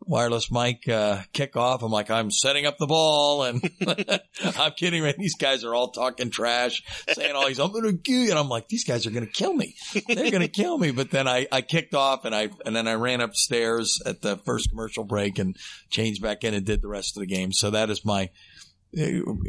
[0.06, 1.82] wireless mic, uh, kickoff.
[1.82, 3.62] I'm like, I'm setting up the ball and
[4.58, 5.14] I'm kidding, man.
[5.18, 6.82] These guys are all talking trash,
[7.12, 8.30] saying all these, I'm going to kill you.
[8.30, 9.74] And I'm like, these guys are going to kill me.
[10.06, 10.90] They're going to kill me.
[10.90, 14.36] But then I, I kicked off and I, and then I ran upstairs at the
[14.38, 15.56] first commercial break and
[15.90, 17.52] changed back in and did the rest of the game.
[17.52, 18.30] So that is my,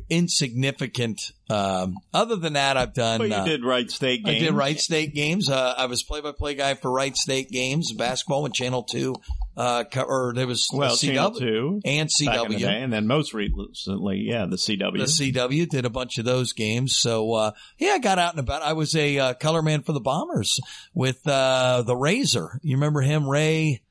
[0.10, 1.32] insignificant.
[1.50, 3.20] Um, other than that, I've done.
[3.20, 5.50] But you uh, did Wright State I did Wright State games.
[5.50, 9.16] Uh, I was play-by-play guy for Wright State games, basketball and Channel Two.
[9.56, 11.82] Uh, or there was Well, CW Channel 2.
[11.86, 12.68] and in the CW.
[12.68, 14.98] and then most recently, yeah, the CW.
[14.98, 16.98] The CW did a bunch of those games.
[16.98, 18.64] So, uh, yeah, I got out and about.
[18.64, 20.60] I was a uh, color man for the Bombers
[20.96, 22.60] with, uh, the Razor.
[22.64, 23.83] You remember him, Ray?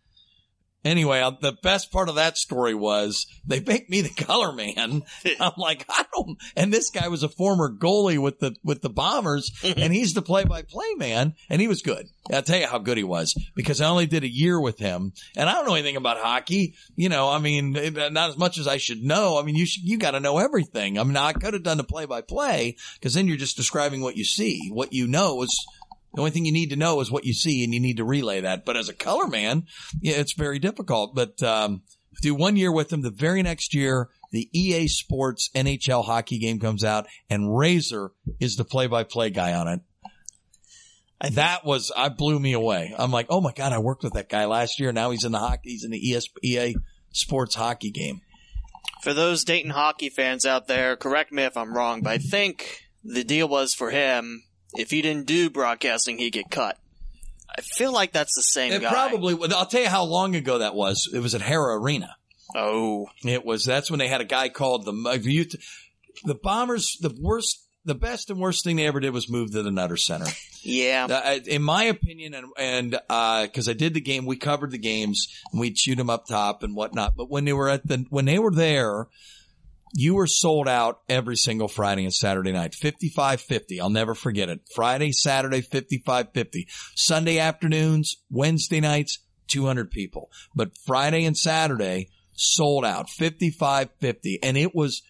[0.84, 5.02] Anyway, uh, the best part of that story was they make me the color man.
[5.40, 8.90] I'm like, I don't, and this guy was a former goalie with the, with the
[8.90, 12.08] Bombers and he's the play by play man and he was good.
[12.32, 15.12] I'll tell you how good he was because I only did a year with him
[15.36, 16.74] and I don't know anything about hockey.
[16.96, 19.38] You know, I mean, not as much as I should know.
[19.38, 20.98] I mean, you should, you got to know everything.
[20.98, 24.02] I mean, I could have done the play by play because then you're just describing
[24.02, 24.70] what you see.
[24.70, 25.66] What you know is
[26.14, 28.04] the only thing you need to know is what you see and you need to
[28.04, 28.64] relay that.
[28.64, 29.64] But as a color man,
[30.00, 31.14] yeah, it's very difficult.
[31.14, 31.82] But, um,
[32.20, 33.02] do one year with them.
[33.02, 38.56] The very next year, the EA Sports NHL hockey game comes out and Razor is
[38.56, 39.80] the play by play guy on it.
[41.34, 42.94] that was, I blew me away.
[42.96, 44.92] I'm like, oh my God, I worked with that guy last year.
[44.92, 46.76] Now he's in the hockey, he's in the ES, EA
[47.12, 48.20] Sports hockey game.
[49.02, 52.88] For those Dayton hockey fans out there, correct me if I'm wrong, but I think
[53.04, 54.44] the deal was for him,
[54.74, 56.78] if he didn't do broadcasting, he'd get cut.
[57.48, 58.90] I feel like that's the same It guy.
[58.90, 61.10] probably, I'll tell you how long ago that was.
[61.12, 62.16] It was at Hara Arena.
[62.54, 64.92] Oh, It was that's when they had a guy called the
[66.24, 66.96] the Bombers.
[67.00, 69.96] The worst, the best and worst thing they ever did was move to the Nutter
[69.96, 70.26] Center.
[70.62, 71.06] yeah.
[71.10, 72.90] Uh, in my opinion, and and
[73.48, 76.62] because I did the game, we covered the games and we'd shoot them up top
[76.62, 77.16] and whatnot.
[77.16, 79.08] But when they were at the when they were there,
[79.92, 82.72] you were sold out every single Friday and Saturday night.
[82.72, 83.80] 55-50.
[83.80, 84.60] I'll never forget it.
[84.74, 86.64] Friday, Saturday, 55-50.
[86.94, 89.18] Sunday afternoons, Wednesday nights,
[89.48, 90.30] 200 people.
[90.54, 93.08] But Friday and Saturday, sold out.
[93.08, 94.38] 55-50.
[94.42, 95.02] And it was,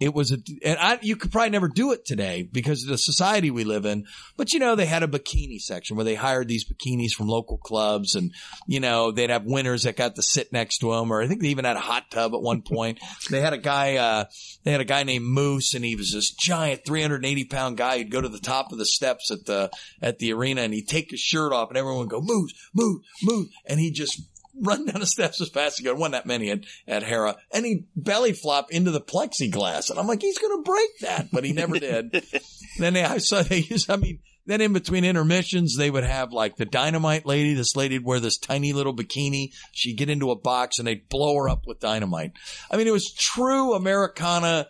[0.00, 2.98] it was a, and I, you could probably never do it today because of the
[2.98, 4.06] society we live in.
[4.36, 7.58] But you know, they had a bikini section where they hired these bikinis from local
[7.58, 8.32] clubs and,
[8.66, 11.42] you know, they'd have winners that got to sit next to them or I think
[11.42, 12.98] they even had a hot tub at one point.
[13.30, 14.24] they had a guy, uh,
[14.64, 17.98] they had a guy named Moose and he was this giant 380 pound guy.
[17.98, 19.70] He'd go to the top of the steps at the,
[20.02, 23.04] at the arena and he'd take his shirt off and everyone would go, Moose, Moose,
[23.22, 23.48] Moose.
[23.66, 24.20] And he just
[24.60, 25.98] run down the steps as fast as he could.
[25.98, 27.36] Wasn't that many at, at Hara.
[27.52, 29.90] And he belly flop into the plexiglass.
[29.90, 32.12] And I'm like, he's going to break that, but he never did.
[32.78, 36.32] then they, I saw they use, I mean, then in between intermissions, they would have
[36.32, 37.54] like the dynamite lady.
[37.54, 39.52] This lady'd wear this tiny little bikini.
[39.72, 42.32] She'd get into a box and they'd blow her up with dynamite.
[42.70, 44.66] I mean, it was true Americana,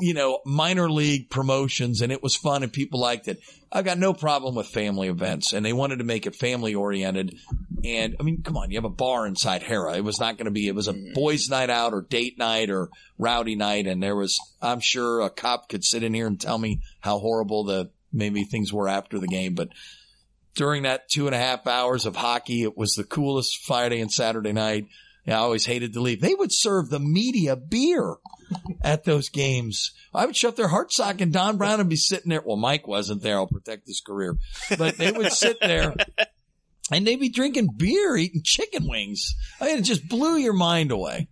[0.00, 3.38] you know, minor league promotions and it was fun and people liked it.
[3.70, 7.36] I've got no problem with family events and they wanted to make it family oriented.
[7.84, 9.94] And I mean, come on, you have a bar inside Hara.
[9.96, 11.12] It was not going to be, it was a mm-hmm.
[11.12, 13.86] boys night out or date night or rowdy night.
[13.86, 17.18] And there was, I'm sure a cop could sit in here and tell me how
[17.18, 19.54] horrible the maybe things were after the game.
[19.54, 19.68] But
[20.54, 24.10] during that two and a half hours of hockey, it was the coolest Friday and
[24.10, 24.86] Saturday night.
[25.26, 26.20] I always hated to leave.
[26.20, 28.16] They would serve the media beer
[28.82, 29.92] at those games.
[30.12, 32.42] I would shut their Hartsock and Don Brown would be sitting there.
[32.44, 33.36] Well, Mike wasn't there.
[33.36, 34.36] I'll protect his career,
[34.78, 35.94] but they would sit there
[36.90, 39.34] and they'd be drinking beer, eating chicken wings.
[39.60, 41.28] I mean, it just blew your mind away.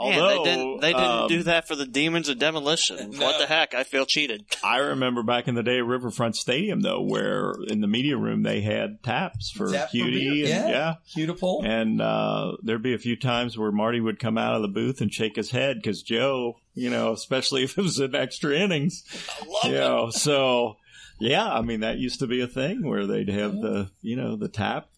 [0.00, 3.10] Man, Although they didn't, they didn't um, do that for the Demons of Demolition.
[3.10, 3.24] No.
[3.24, 3.72] What the heck?
[3.72, 4.44] I feel cheated.
[4.64, 8.42] I remember back in the day at Riverfront Stadium though, where in the media room
[8.42, 10.68] they had taps for Tap cutie beer, and yeah.
[10.68, 10.94] yeah.
[11.14, 11.62] Beautiful.
[11.64, 15.00] And uh, there'd be a few times where Marty would come out of the booth
[15.00, 19.04] and shake his head because Joe, you know, especially if it was in extra innings,
[19.40, 19.80] I love you it.
[19.80, 20.78] know, so
[21.20, 24.34] Yeah, I mean that used to be a thing where they'd have the you know
[24.34, 24.88] the tap.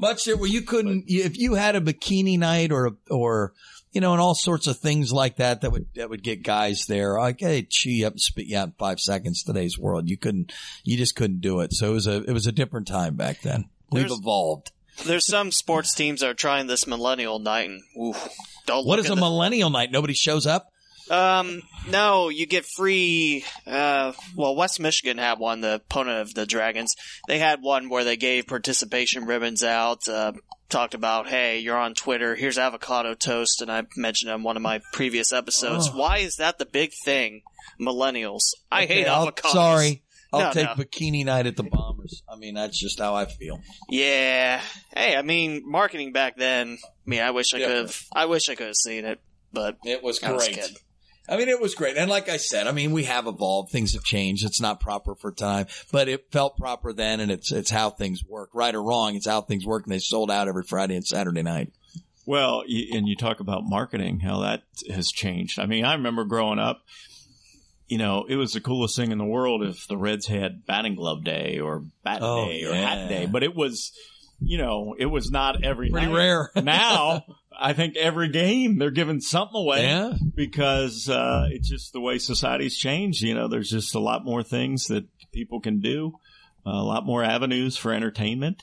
[0.00, 3.52] Much there where you couldn't, if you had a bikini night or, or,
[3.92, 6.84] you know, and all sorts of things like that, that would, that would get guys
[6.86, 7.18] there.
[7.18, 9.42] Like, hey, chew you up and spit you out in five seconds.
[9.42, 10.08] Today's world.
[10.08, 10.52] You couldn't,
[10.84, 11.72] you just couldn't do it.
[11.72, 13.68] So it was a, it was a different time back then.
[13.90, 14.72] We've There's- evolved.
[15.06, 18.14] There's some sports teams that are trying this millennial night, and ooh,
[18.66, 19.92] don't What is a millennial night?
[19.92, 20.72] Nobody shows up?
[21.10, 23.44] Um, no, you get free.
[23.66, 25.60] Uh, well, West Michigan had one.
[25.60, 26.94] The opponent of the Dragons,
[27.26, 30.06] they had one where they gave participation ribbons out.
[30.08, 30.32] Uh,
[30.68, 32.34] talked about, hey, you're on Twitter.
[32.34, 35.88] Here's avocado toast, and I mentioned on one of my previous episodes.
[35.92, 35.96] Oh.
[35.98, 37.42] Why is that the big thing?
[37.80, 38.42] Millennials.
[38.70, 39.52] I hate Okay, I'll- avocados.
[39.52, 40.02] Sorry.
[40.30, 40.84] I'll No, take no.
[40.84, 42.22] bikini night at the Bombers.
[42.30, 43.62] I mean, that's just how I feel.
[43.88, 44.60] Yeah.
[44.94, 46.76] Hey, I mean, marketing back then.
[46.84, 47.96] I mean, I wish I could have.
[48.14, 49.20] I wish I could have seen it,
[49.54, 50.54] but It was was great.
[50.56, 50.76] kid.
[51.28, 51.96] I mean, it was great.
[51.96, 53.70] And like I said, I mean, we have evolved.
[53.70, 54.44] Things have changed.
[54.46, 57.20] It's not proper for time, but it felt proper then.
[57.20, 58.50] And it's, it's how things work.
[58.54, 59.84] Right or wrong, it's how things work.
[59.84, 61.72] And they sold out every Friday and Saturday night.
[62.26, 65.58] Well, and you talk about marketing, how that has changed.
[65.58, 66.80] I mean, I remember growing up,
[67.86, 70.94] you know, it was the coolest thing in the world if the Reds had batting
[70.94, 72.80] glove day or bat Oh, day or yeah.
[72.96, 73.92] hat day, but it was,
[74.40, 76.14] you know, it was not every Pretty night.
[76.14, 76.50] rare.
[76.62, 77.24] now,
[77.58, 80.12] I think every game they're giving something away Yeah.
[80.34, 83.22] because uh, it's just the way society's changed.
[83.22, 86.12] You know, there's just a lot more things that people can do,
[86.64, 88.62] a lot more avenues for entertainment.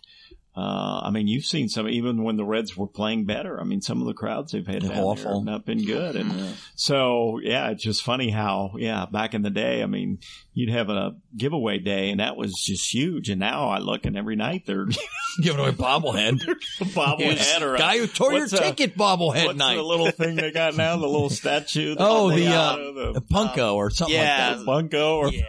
[0.57, 3.59] Uh, I mean, you've seen some, even when the Reds were playing better.
[3.59, 5.39] I mean, some of the crowds they've had Awful.
[5.39, 6.15] have not been good.
[6.15, 10.19] And so, yeah, it's just funny how, yeah, back in the day, I mean,
[10.53, 13.29] you'd have a giveaway day and that was just huge.
[13.29, 14.85] And now I look and every night they're
[15.41, 16.39] Giving away bobblehead.
[16.79, 19.75] bobblehead or a- Guy who tore your a- ticket bobblehead What's night.
[19.75, 20.95] the little thing they got now?
[20.95, 21.95] The little statue?
[21.99, 24.55] Oh, the, avocado, A the Funko or something yeah.
[24.55, 24.95] like that.
[24.95, 25.43] Funko or Yeah.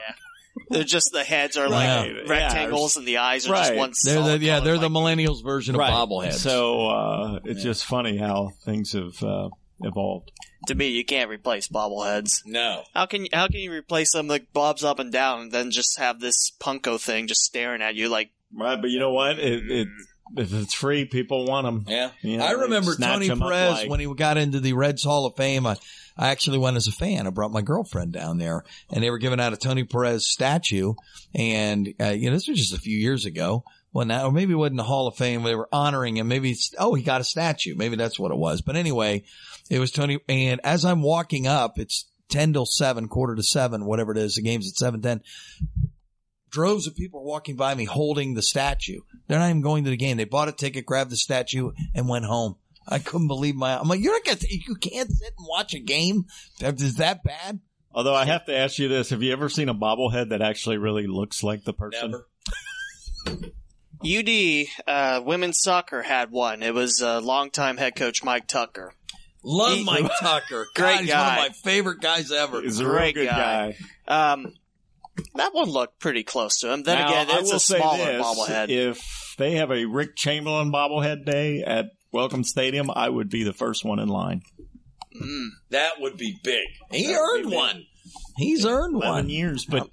[0.69, 2.23] They're just the heads are like Yeah.
[2.27, 3.79] rectangles and the eyes are just Right.
[3.79, 3.93] one.
[4.05, 6.35] They're the, yeah, they're the millennials version of bobbleheads.
[6.35, 9.49] So uh, it's just funny how things have uh,
[9.83, 10.33] evolved.
[10.69, 12.41] To me, you can't replace bobbleheads.
[12.45, 12.83] no.
[12.95, 15.99] How can how can you replace them like bobs up and down and then just
[15.99, 19.39] have this Funko thing just staring at you like Right, but you know what?
[19.39, 19.89] It, it
[20.37, 21.85] if it's free, people want them.
[21.87, 22.11] Yeah.
[22.23, 25.05] Yeah, I remember snatch Tony 'em up Perez like- when he got into the Reds
[25.05, 25.67] Hall of Fame.
[25.67, 25.77] I,
[26.17, 27.27] I actually went as a fan.
[27.27, 30.95] I brought my girlfriend down there and they were giving out a Tony Perez statue.
[31.35, 33.64] And, uh, you know, this was just a few years ago.
[33.93, 35.43] Well, now, or maybe it wasn't the Hall of Fame.
[35.43, 36.29] They were honoring him.
[36.29, 37.75] Maybe it's, oh, he got a statue.
[37.77, 38.61] Maybe that's what it was.
[38.61, 39.25] But anyway,
[39.71, 40.19] it was Tony.
[40.29, 44.35] And as I'm walking up, it's 10 till 7, quarter to 7, whatever it is.
[44.35, 45.21] The game's at 7:10
[46.51, 49.01] droves of people walking by me holding the statue.
[49.27, 50.17] They're not even going to the game.
[50.17, 52.57] They bought a ticket, grabbed the statue, and went home.
[52.89, 53.78] I couldn't believe my.
[53.78, 54.39] I'm like, you're not gonna.
[54.49, 56.26] You can't sit and watch a game.
[56.61, 57.61] Is that bad?
[57.93, 60.78] Although I have to ask you this: Have you ever seen a bobblehead that actually
[60.78, 62.22] really looks like the person?
[64.05, 66.62] UD uh, women's soccer had one.
[66.62, 68.93] It was uh, longtime head coach Mike Tucker.
[69.43, 70.66] Love He- Mike Tucker.
[70.74, 71.37] Great God, he's guy.
[71.39, 72.61] one of my favorite guys ever.
[72.62, 73.74] He's a real Great good guy.
[74.07, 74.32] guy.
[74.32, 74.53] Um,
[75.34, 76.82] that one looked pretty close to him.
[76.82, 78.68] Then Now, again, I it's a say smaller this, bobblehead.
[78.68, 83.52] If they have a Rick Chamberlain bobblehead day at Welcome Stadium, I would be the
[83.52, 84.42] first one in line.
[85.20, 85.48] Mm.
[85.70, 86.66] That would be big.
[86.90, 87.54] He That would earned big.
[87.57, 87.86] one.
[88.36, 89.28] He's earned one.
[89.28, 89.88] years, but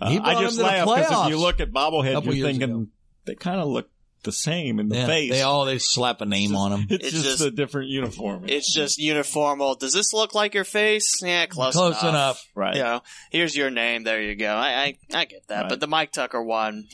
[0.00, 2.86] uh, I just laugh because if you look at bobblehead, you're thinking ago.
[3.26, 3.90] they kind of look
[4.24, 5.30] the same in the Yeah, face.
[5.30, 6.86] they all they slap a name on them.
[6.90, 8.44] it's, It's just, just- a different uniform.
[8.48, 9.78] It's just uniformal.
[9.78, 11.16] Does this look like your face?
[11.22, 12.42] Yeah, close, Close enough.
[12.54, 12.76] right.
[12.76, 13.00] You know,
[13.30, 14.04] here's your name.
[14.04, 14.52] There you go.
[14.54, 15.60] I I, I get that.
[15.62, 15.68] Right.
[15.68, 16.86] But the Mike Tucker one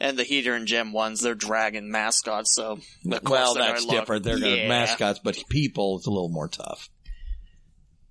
[0.00, 2.54] and the Heater and Gem ones, they're dragon mascots.
[2.54, 4.24] So Well, that's different.
[4.24, 4.68] They're Yeah.
[4.68, 6.88] mascots, but people, it's a little more tough.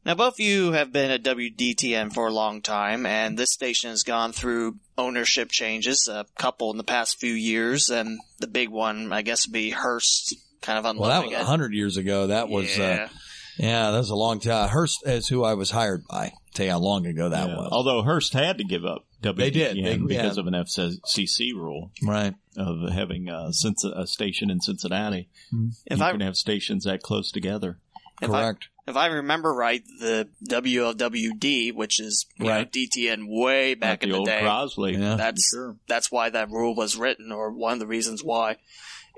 [0.03, 3.91] Now, both of you have been at WDTN for a long time, and this station
[3.91, 8.69] has gone through ownership changes, a couple in the past few years, and the big
[8.69, 11.01] one, I guess, would be Hearst kind of unloading.
[11.01, 11.45] Well, that was a it.
[11.45, 12.27] hundred years ago.
[12.27, 13.09] That was, uh, yeah.
[13.57, 14.69] yeah, that was a long time.
[14.69, 16.33] Hearst is who I was hired by.
[16.55, 17.55] Tell you how long ago that Yeah.
[17.57, 17.69] was.
[17.71, 19.85] Although Hearst had to give up WDTN They did.
[19.85, 20.41] They- because yeah.
[20.41, 22.33] of an FCC rule Right.
[22.57, 23.51] of having a,
[23.95, 25.29] a station in Cincinnati.
[25.85, 27.77] If you I can have stations that close together.
[28.21, 28.69] If I Correct.
[28.87, 34.09] if I remember right, the WLWD, which is you know, DTN way back Like in
[34.09, 34.97] the the old day, Crosley.
[34.99, 35.15] Yeah.
[35.15, 35.77] that's Sure.
[35.87, 38.57] that's why that rule was written, or one of the reasons why.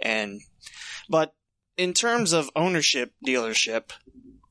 [0.02, 0.42] And
[1.10, 1.34] but
[1.78, 3.92] in terms of ownership, dealership,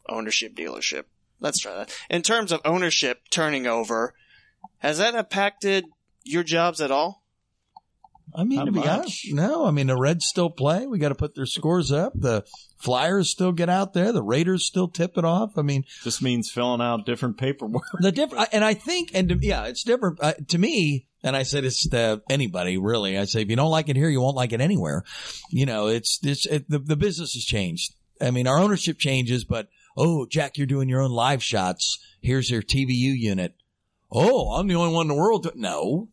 [0.08, 1.04] ownership, dealership.
[1.40, 1.98] Let's try that.
[2.08, 4.14] In terms of ownership turning over,
[4.78, 5.86] has that impacted
[6.22, 7.21] your jobs at all?
[8.34, 9.66] I mean, Not to be honest, no.
[9.66, 10.86] I mean, the Reds still play.
[10.86, 12.12] We got to put their scores up.
[12.14, 12.44] The
[12.78, 14.12] Flyers still get out there.
[14.12, 15.58] The Raiders still tip it off.
[15.58, 17.82] I mean, Just means filling out different paperwork.
[18.00, 20.18] the different, and I think, and to, yeah, it's different.
[20.22, 23.18] Uh, to me, And I said it's to anybody really.
[23.18, 25.04] I say if you don't like it here, you won't like it anywhere.
[25.50, 27.94] You know, it's it's it, the the business has changed.
[28.20, 31.98] I mean, our ownership changes, but oh, Jack, you're doing your own live shots.
[32.20, 33.54] Here's your TVU unit.
[34.10, 35.44] Oh, I'm the only one in the world.
[35.44, 36.08] To, no,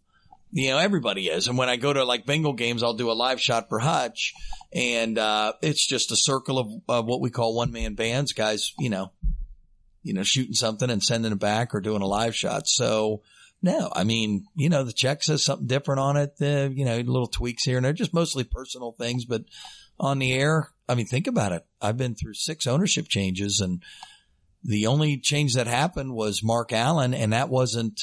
[0.52, 1.48] you know everybody is.
[1.48, 4.34] And when I go to like Bengal games, I'll do a live shot for Hutch,
[4.74, 8.74] and uh, it's just a circle of, of what we call one man bands, guys.
[8.78, 9.12] You know,
[10.04, 12.68] you know, shooting something and sending it back or doing a live shot.
[12.68, 13.22] So
[13.62, 16.36] no, I mean, you know, the check says something different on it.
[16.42, 19.26] Uh, you know, little tweaks here and there, just mostly personal things.
[19.26, 19.44] But
[20.00, 21.66] on the air, I mean, think about it.
[21.82, 23.84] I've been through six ownership changes, and
[24.64, 28.02] the only change that happened was Mark Allen, and that wasn't.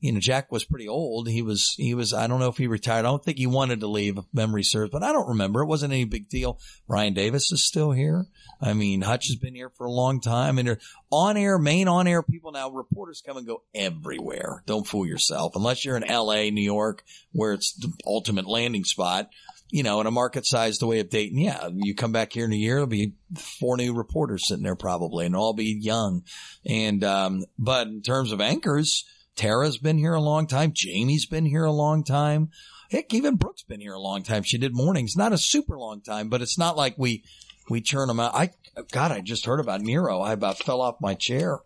[0.00, 1.28] You know, Jack was pretty old.
[1.28, 3.00] He was, he was, I don't know if he retired.
[3.00, 5.60] I don't think he wanted to leave, if memory serves, but I don't remember.
[5.60, 6.58] It wasn't any big deal.
[6.88, 8.26] Brian Davis is still here.
[8.60, 10.78] I mean, Hutch has been here for a long time and
[11.10, 14.62] on air, main on air people now, reporters come and go everywhere.
[14.66, 15.56] Don't fool yourself.
[15.56, 19.30] Unless you're in LA, New York, where it's the ultimate landing spot,
[19.70, 21.38] you know, in a market size the way of Dayton.
[21.38, 21.68] Yeah.
[21.72, 25.26] You come back here in a year, there'll be four new reporters sitting there probably
[25.26, 26.24] and all be young.
[26.66, 29.04] And, um, but in terms of anchors,
[29.40, 30.72] Tara's been here a long time.
[30.74, 32.50] Jamie's been here a long time.
[32.90, 34.42] Heck, even Brooke's been here a long time.
[34.42, 37.24] She did mornings, not a super long time, but it's not like we,
[37.70, 38.34] we churn them out.
[38.34, 38.50] I,
[38.92, 40.20] God, I just heard about Nero.
[40.20, 41.60] I about fell off my chair,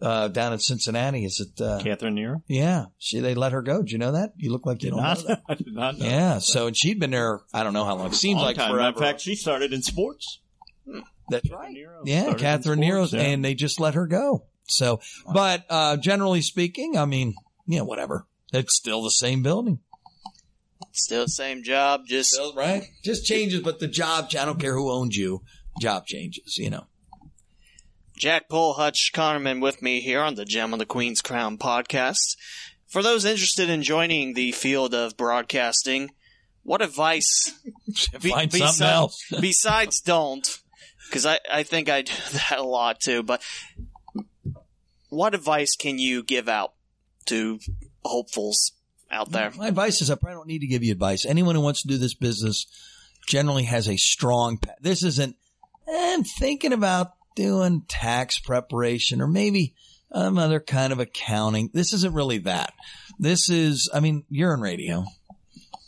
[0.00, 1.24] uh, down in Cincinnati.
[1.24, 2.42] Is it, uh, Catherine Nero?
[2.46, 3.78] yeah, she, they let her go.
[3.82, 4.34] Did you know that?
[4.36, 5.42] You look like you Did don't not, know that.
[5.48, 6.06] I did not know.
[6.06, 6.38] Yeah.
[6.38, 8.12] So, and she'd been there, I don't know how long.
[8.12, 8.70] Seems Long like time.
[8.70, 8.88] forever.
[8.96, 10.40] In fact, she started in sports.
[11.30, 11.72] That's right.
[11.72, 13.20] Nero Yeah, Catherine Nero's, yeah.
[13.22, 14.44] and they just let her go.
[14.68, 15.00] So,
[15.32, 17.34] but uh, generally speaking, I mean,
[17.66, 18.26] yeah, whatever.
[18.52, 19.80] It's still the same building,
[20.92, 22.84] Still the same job, just still, right?
[23.04, 25.42] Just changes, but the job, I don't care who owns you,
[25.80, 26.56] job changes.
[26.58, 26.86] You know.
[28.16, 32.36] Jack Pohl, Hutch Konerman with me here on the Gem on the Queen's Crown podcast.
[32.88, 36.10] For those interested in joining the field of broadcasting,
[36.62, 37.52] what advice
[38.20, 39.22] be- Find besi- something else.
[39.40, 40.58] besides don't,
[41.08, 43.40] because I, I think I do that a lot too, but
[45.08, 46.72] what advice can you give out
[47.26, 47.60] to
[48.04, 48.72] hopefuls
[49.10, 49.50] out there?
[49.56, 51.24] My advice is I probably don't need to give you advice.
[51.24, 52.66] Anyone who wants to do this business
[53.26, 54.58] generally has a strong.
[54.58, 55.36] Pa- this isn't.
[55.90, 59.74] I'm thinking about doing tax preparation or maybe
[60.12, 61.70] some other kind of accounting.
[61.72, 62.72] This isn't really that.
[63.18, 63.90] This is.
[63.92, 65.06] I mean, you're in radio.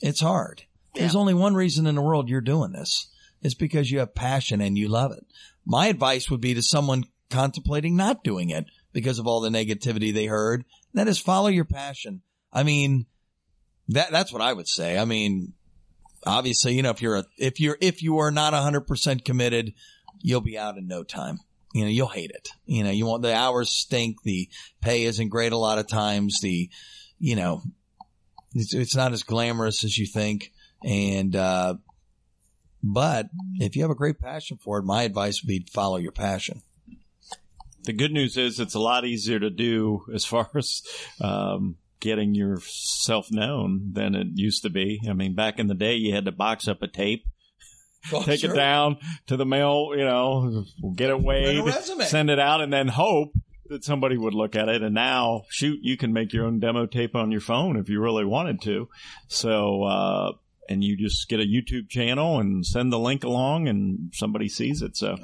[0.00, 0.62] It's hard.
[0.94, 3.08] There's only one reason in the world you're doing this.
[3.42, 5.24] It's because you have passion and you love it.
[5.64, 10.12] My advice would be to someone contemplating not doing it because of all the negativity
[10.12, 10.64] they heard.
[10.94, 12.22] That is follow your passion.
[12.52, 13.06] I mean,
[13.88, 14.98] that that's what I would say.
[14.98, 15.54] I mean,
[16.26, 19.74] obviously, you know, if you're a, if you're if you are not 100% committed,
[20.20, 21.38] you'll be out in no time.
[21.72, 22.48] You know, you'll hate it.
[22.66, 24.48] You know, you want the hours stink, the
[24.80, 26.68] pay isn't great a lot of times, the
[27.20, 27.62] you know,
[28.54, 31.74] it's, it's not as glamorous as you think and uh
[32.82, 33.28] but
[33.58, 36.62] if you have a great passion for it, my advice would be follow your passion.
[37.90, 40.82] The good news is it's a lot easier to do as far as
[41.20, 45.00] um, getting yourself known than it used to be.
[45.10, 47.24] I mean, back in the day, you had to box up a tape,
[48.22, 50.64] take it down to the mail, you know,
[50.94, 51.68] get it weighed,
[52.04, 53.32] send it out, and then hope
[53.66, 54.82] that somebody would look at it.
[54.82, 58.00] And now, shoot, you can make your own demo tape on your phone if you
[58.00, 58.88] really wanted to.
[59.26, 60.32] So, uh,
[60.68, 64.80] and you just get a YouTube channel and send the link along and somebody sees
[64.80, 64.96] it.
[64.96, 65.16] So,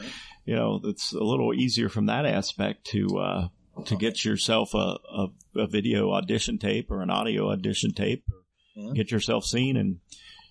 [0.46, 3.48] you know, it's a little easier from that aspect to, uh,
[3.84, 5.26] to get yourself a, a,
[5.56, 8.42] a video audition tape or an audio audition tape or
[8.82, 8.92] Yeah.
[8.94, 9.98] get yourself seen and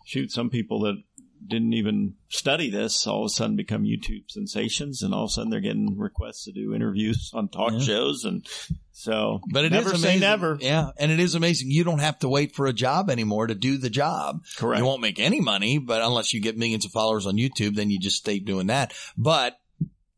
[0.05, 0.95] shoot some people that
[1.47, 5.33] didn't even study this all of a sudden become YouTube sensations and all of a
[5.33, 7.79] sudden they're getting requests to do interviews on talk Yeah.
[7.79, 8.45] shows and
[8.91, 10.19] so But it is never say amazing.
[10.21, 10.57] never.
[10.59, 11.69] Yeah, and it is amazing.
[11.69, 14.41] You don't have to wait for a job anymore to do the job.
[14.57, 14.79] Correct.
[14.79, 17.89] You won't make any money, but unless you get millions of followers on YouTube, then
[17.91, 18.93] you just stay doing that.
[19.17, 19.57] But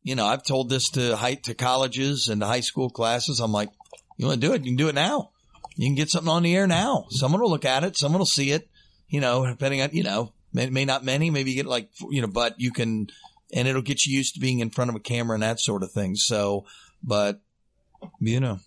[0.08, 3.42] you know, I've told this to high to colleges and to high school classes.
[3.42, 3.70] I'm like,
[4.16, 4.64] you want to do it?
[4.64, 5.32] You can do it now.
[5.76, 7.08] You can get something on the air now.
[7.10, 7.98] Someone will look at it.
[7.98, 8.70] Someone will see it.
[9.10, 11.30] You know, depending on you know, may, may not many.
[11.30, 13.08] Maybe you get like you know, but you can,
[13.54, 15.84] and it'll get you used to being in front of a camera and that sort
[15.84, 16.16] of thing.
[16.16, 16.66] So,
[17.04, 17.42] but
[18.22, 18.60] you know.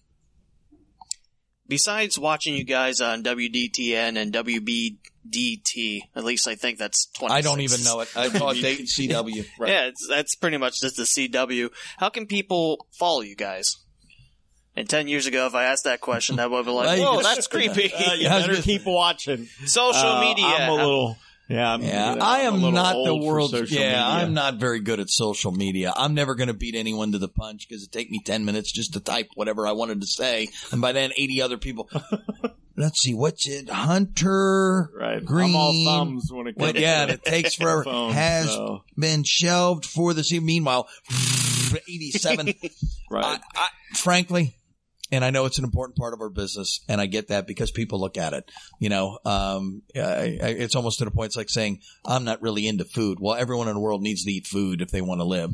[1.70, 7.32] Besides watching you guys on WDTN and WBDT, at least I think that's 26.
[7.32, 8.08] I don't even know it.
[8.16, 9.46] I call it Dayton CW.
[9.60, 11.70] Yeah, it's, that's pretty much just the CW.
[11.98, 13.76] How can people follow you guys?
[14.76, 17.16] And 10 years ago, if I asked that question, that would have been like, Well,
[17.16, 17.92] whoa, that's creepy.
[17.96, 19.46] Uh, you better keep watching.
[19.66, 20.44] Social Uh, media.
[20.46, 21.16] I'm a little,
[21.50, 23.52] yeah, I'm, Yeah, you know, I am not the world's.
[23.70, 24.02] Yeah, media.
[24.04, 25.92] I'm not very good at social media.
[25.96, 28.72] I'm never going to beat anyone to the punch because it take me ten minutes
[28.72, 31.90] just to type whatever I wanted to say, and by then eighty other people.
[32.76, 33.68] let's see, what's it?
[33.68, 35.24] Hunter Right.
[35.24, 35.50] Greene.
[35.50, 37.84] I'm all thumbs when it comes Well, yeah, to it takes forever.
[37.84, 40.46] phone, has so, been shelved for the season.
[40.46, 40.88] Meanwhile,
[41.88, 42.54] 87.
[43.10, 43.24] right.
[43.24, 44.54] I, I, frankly,
[45.12, 47.70] and I know it's an important part of our business, and I get that because
[47.70, 48.50] people look at it.
[48.78, 51.26] You know, um, I, I, it's almost to the point.
[51.26, 53.18] It's like saying I'm not really into food.
[53.20, 55.50] Well, everyone in the world needs to eat food if they want to live.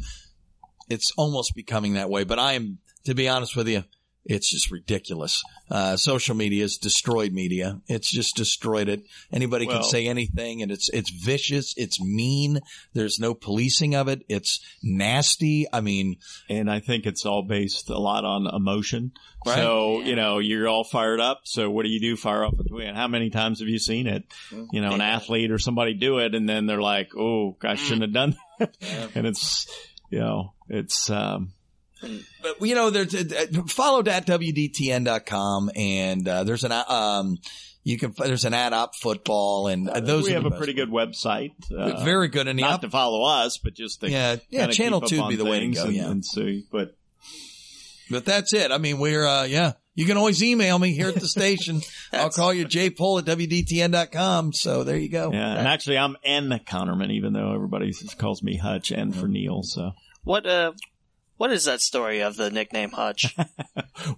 [0.89, 2.25] It's almost becoming that way.
[2.25, 3.85] But I am, to be honest with you,
[4.29, 5.43] it's just ridiculous.
[5.71, 7.81] Uh, social media has destroyed media.
[7.87, 9.03] It's just destroyed it.
[9.33, 11.75] Anybody Well- can say anything and it's, it's vicious.
[11.77, 12.61] It's mean.
[12.93, 14.23] There's no policing of it.
[14.29, 15.67] It's nasty.
[15.73, 16.17] I mean,
[16.49, 19.13] and I think it's all based a lot on emotion.
[19.45, 19.57] Right.
[19.57, 21.43] So, you know, you're all fired up.
[21.45, 22.17] So what do you do?
[22.17, 22.95] Fire off a tweet.
[22.95, 24.25] How many times have you seen it?
[24.73, 28.03] You know, an athlete or somebody do it and then they're like, Oh, I shouldn't
[28.03, 28.77] have done that.
[29.15, 29.67] and it's,
[30.11, 31.53] you know, it's, um,
[32.43, 37.39] but you know, there's uh, followed at WDTN.com and, uh, there's an, uh, um,
[37.85, 40.59] you can, there's an ad op football and uh, those we are have a best
[40.59, 41.53] pretty good website.
[41.73, 42.81] Uh, very good in the not op.
[42.83, 44.37] to follow us, but just to Yeah.
[44.51, 44.67] Yeah.
[44.69, 45.85] Channel two would be the way to go.
[45.85, 46.11] and, Yeah.
[46.11, 46.97] and see, but
[48.11, 48.71] But that's it.
[48.73, 51.81] I mean, we're, uh, yeah, you can always email me here at the station.
[52.13, 54.53] I'll call you Jay Pohl at WDTN.com.
[54.53, 55.33] So there you go.
[55.33, 55.57] yeah.
[55.57, 59.63] And actually I'm N Konerman, even though everybody calls me Hutch and for Neil.
[59.63, 59.93] So.
[60.25, 60.73] What uh,
[61.37, 63.35] what is that story of the nickname Hutch?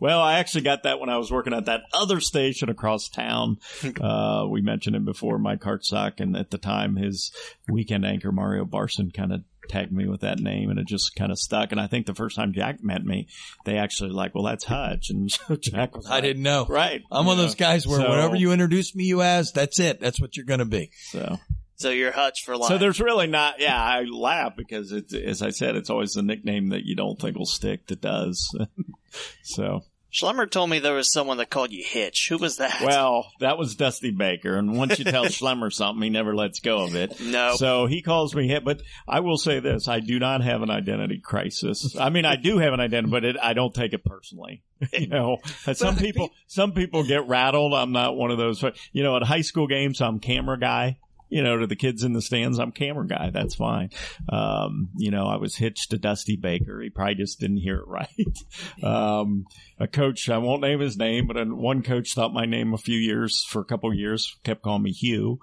[0.01, 3.59] Well, I actually got that when I was working at that other station across town.
[4.01, 7.33] Uh, we mentioned him before, Mike Hartsock, and at the time, his
[7.69, 11.31] weekend anchor Mario Barson kind of tagged me with that name, and it just kind
[11.33, 11.73] of stuck.
[11.73, 13.29] And I think the first time Jack met me,
[13.65, 16.67] they actually like, "Well, that's Hutch," and so Jack was I like, didn't know.
[16.69, 17.01] right.
[17.11, 19.79] I'm you one of those guys where So- whatever you introduce me you as, that's
[19.81, 20.01] it.
[20.01, 20.91] That's what you're going to be.
[21.11, 21.39] So,
[21.79, 22.69] so you're Hutch for life.
[22.69, 23.61] so there's really not.
[23.61, 27.19] Yeah, I laugh because it's as I said, it's always the nickname that you don't
[27.19, 28.55] think will stick that does.
[29.43, 29.83] so.
[30.11, 32.29] Schlemmer told me there was someone that called you Hitch.
[32.31, 32.81] Who was that?
[32.83, 36.85] Well, that was Dusty Baker, and once you tell Schlemmer something, he never lets go
[36.85, 37.21] of it.
[37.21, 37.57] no.
[37.57, 40.71] So he calls me hit, but I will say this: I do not have an
[40.71, 41.95] identity crisis.
[41.95, 44.63] I mean, I do have an identity, but it, I don't take it personally.
[44.95, 45.37] you know,
[45.75, 47.75] some people, some people get rattled.
[47.75, 48.65] I'm not one of those.
[48.93, 50.97] You know, at high school games, I'm camera guy.
[51.29, 53.31] You know, to the kids in the stands, I'm camera guy.
[53.31, 53.91] That's fine.
[54.29, 56.81] Um, you know, I was hitched to Dusty Baker.
[56.81, 58.09] He probably just didn't hear it right.
[58.83, 59.47] Um,
[59.79, 62.99] a coach, I won't name his name, but one coach thought my name a few
[62.99, 65.39] years for a couple years, kept calling me Hugh.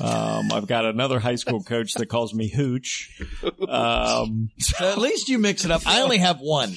[0.00, 3.20] Um, I've got another high school coach that calls me Hooch.
[3.68, 5.82] Um, So at least you mix it up.
[5.86, 6.74] I only have one.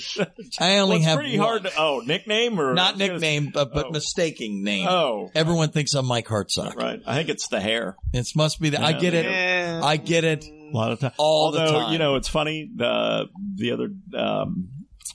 [0.59, 1.47] I only well, it's have pretty one.
[1.47, 3.91] hard to, oh, nickname or Not nickname, but, but oh.
[3.91, 4.87] mistaking name.
[4.87, 6.75] Oh, Everyone thinks I'm Mike Hartsock.
[6.75, 7.01] right.
[7.05, 7.95] I think it's the hair.
[8.13, 8.81] It must be that.
[8.81, 9.25] I get it.
[9.25, 10.45] I get it.
[10.45, 11.11] A lot of time.
[11.17, 11.93] All the Although, time.
[11.93, 12.69] you know, it's funny.
[12.75, 14.69] The the other um,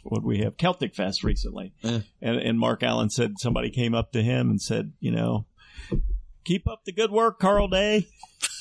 [0.05, 2.01] what we have Celtic Fest recently, Eh.
[2.23, 5.47] and and Mark Allen said somebody came up to him and said, you know,
[6.45, 8.07] keep up the good work, Carl Day.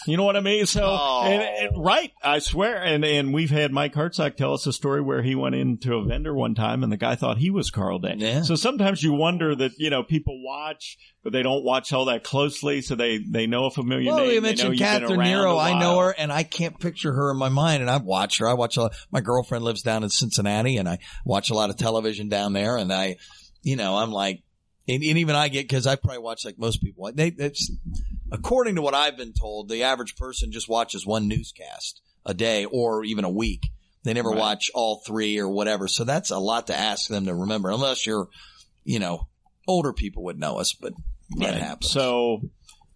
[0.07, 0.65] You know what I mean?
[0.65, 1.23] So, Oh.
[1.25, 2.81] and, and- right, I swear.
[2.81, 6.03] And and we've had Mike Hartsock tell us a story where he went into a
[6.05, 8.15] vendor one time and the guy thought he was Carl Day.
[8.17, 8.41] Yeah.
[8.43, 12.23] So sometimes you wonder that you know people watch, but they don't watch all that
[12.23, 14.25] closely, so they they know a familiar Well, name.
[14.27, 15.57] you they know mentioned Catherine Nero.
[15.57, 17.81] I know her, and I can't picture her in my mind.
[17.81, 18.47] And I watch her.
[18.47, 18.93] I watch a lot.
[19.11, 22.77] My girlfriend lives down in Cincinnati, and I watch a lot of television down there.
[22.77, 23.17] And I,
[23.61, 24.43] you know, I'm like,
[24.87, 27.11] and, and even I get because I probably watch like most people.
[27.13, 27.69] They, it's
[28.31, 32.65] according to what I've been told, the average person just watches one newscast a day
[32.65, 33.67] or even a week.
[34.03, 34.37] They never Right.
[34.39, 35.87] watch all three or whatever.
[35.87, 38.27] So that's a lot to ask them to remember, unless you're,
[38.83, 39.27] you know,
[39.67, 40.93] older people would know us, but
[41.37, 41.61] that Right.
[41.61, 41.91] happens.
[41.91, 42.41] So,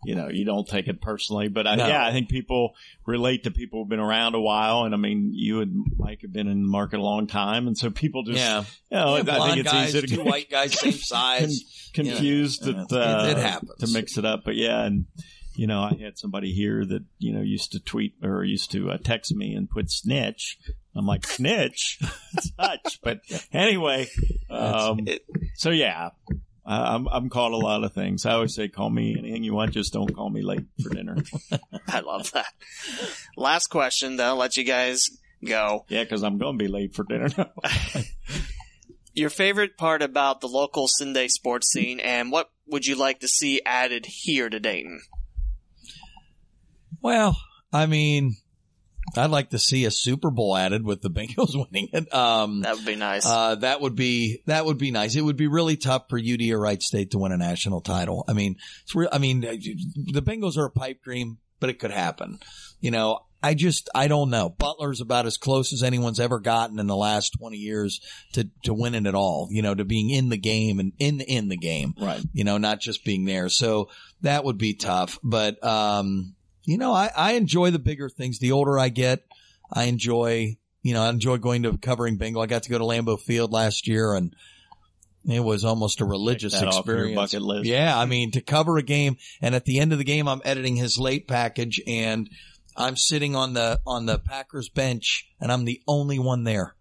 [0.04, 1.88] you know, you don't take it personally, but I, No.
[1.88, 2.74] yeah, I think people
[3.06, 4.84] relate to people who've been around a while.
[4.86, 7.68] And I mean, you and Mike have been in the market a long time.
[7.68, 8.62] And so people just, yeah.
[8.90, 11.90] you know, Yeah, I think it's guys, easy to two get white guys, same size.
[11.94, 12.86] confused Yeah.
[12.90, 13.72] that, uh, It- it happens.
[13.80, 14.44] to mix it up.
[14.44, 15.06] But yeah, and,
[15.56, 18.90] you know, I had somebody here that, you know, used to tweet or used to
[18.92, 20.58] uh, text me and put snitch.
[20.96, 22.00] I'm like, snitch?
[22.34, 23.00] it's Hutch.
[23.04, 23.20] But
[23.54, 24.08] anyway,
[24.50, 25.08] um,
[25.56, 26.10] so yeah,
[26.66, 28.26] I- I'm I'm called a lot of things.
[28.26, 31.18] I always say, call me anything you want, just don't call me late for dinner.
[31.88, 32.54] I love that.
[33.36, 35.08] Last question, then I'll let you guys
[35.44, 35.86] go.
[35.90, 37.30] yeah, because I'm going to be late for dinner.
[39.14, 43.28] Your favorite part about the local CinDay sports scene, and what would you like to
[43.28, 45.02] see added here to Dayton?
[47.02, 47.38] Well,
[47.74, 48.36] I mean,
[49.18, 52.14] I'd like to see a Super Bowl added with the Bengals winning it.
[52.14, 53.26] Um, That would be nice.
[53.26, 55.16] uh, that would be that would be nice.
[55.16, 58.24] It would be really tough for UD or Wright State to win a national title.
[58.28, 59.10] I mean, it's real.
[59.12, 62.40] I mean, the Bengals are a pipe dream, but it could happen.
[62.80, 64.50] You know, I just, I don't know.
[64.50, 68.00] Butler's about as close as anyone's ever gotten in the last 20 years
[68.34, 71.48] to, to winning it all, you know, to being in the game and in, in
[71.48, 71.96] the game.
[72.00, 72.22] Right.
[72.34, 73.50] You know, not just being there.
[73.50, 73.90] So
[74.22, 75.18] that would be tough.
[75.24, 78.40] But, um, you know, I, I enjoy the bigger things.
[78.40, 79.26] The older I get,
[79.72, 82.42] I enjoy, you know, I enjoy going to covering bingo.
[82.42, 84.36] I got to go to Lambeau Field last year and
[85.26, 87.16] it was almost a religious that off your experience.
[87.16, 87.66] bucket list.
[87.66, 87.98] Yeah.
[87.98, 90.76] I mean, to cover a game and at the end of the game, I'm editing
[90.76, 92.30] his late package and
[92.76, 96.76] I'm sitting on the, on the Packers bench and I'm the only one there.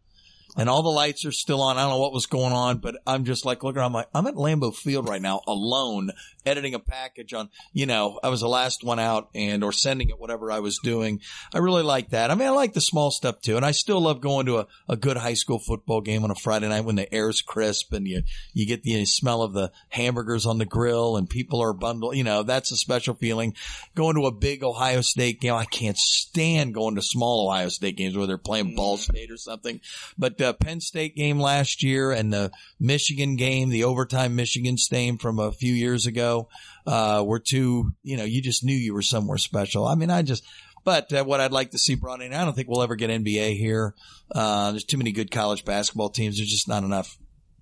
[0.56, 1.78] And all the lights are still on.
[1.78, 3.88] I don't know what was going on, but I'm just like looking around.
[3.88, 6.10] I'm like, I'm at Lambeau Field right now alone
[6.46, 10.08] editing a package on, you know, I was the last one out and, or sending
[10.08, 11.20] it, whatever I was doing.
[11.54, 12.30] I really like that.
[12.30, 13.56] I mean, I like the small stuff too.
[13.56, 16.34] And I still love going to a, a good high school football game on a
[16.34, 18.22] Friday night when the air's crisp and you,
[18.52, 22.16] you get the smell of the hamburgers on the grill and people are bundled.
[22.16, 23.54] You know, that's a special feeling.
[23.94, 25.54] Going to a big Ohio State game.
[25.54, 29.00] I can't stand going to small Ohio State games where they're playing Ball mm.
[29.00, 29.80] State or something.
[30.16, 35.18] But the Penn State game last year and the Michigan game, the overtime Michigan game
[35.18, 36.48] from a few years ago,
[36.86, 39.86] uh, were two, you know, you just knew you were somewhere special.
[39.86, 40.42] I mean, I just,
[40.82, 43.10] but uh, what I'd like to see brought in, I don't think we'll ever get
[43.10, 43.94] NBA here.
[44.34, 46.38] Uh, there's too many good college basketball teams.
[46.38, 47.18] There's just not enough.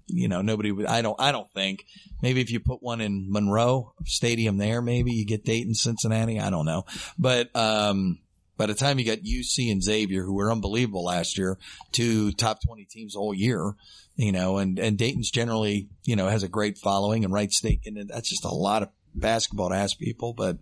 [0.07, 1.85] You know, nobody would, I don't, I don't think
[2.23, 6.39] maybe if you put one in Monroe Stadium there, maybe you get Dayton, Cincinnati.
[6.41, 6.85] I don't know.
[7.19, 8.21] But, um,
[8.59, 11.57] by the time you got UC and Xavier, who were unbelievable last year,
[11.93, 13.75] two top 20 teams all year,
[14.17, 17.83] you know, and, and Dayton's generally, you know, has a great following and Wright State.
[17.87, 20.35] And that's just a lot of basketball to ask people.
[20.35, 20.59] But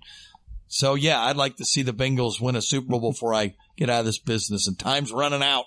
[0.69, 3.89] so, yeah, I'd like to see the Bengals win a Super Bowl before I get
[3.89, 5.65] out of this business and time's running out.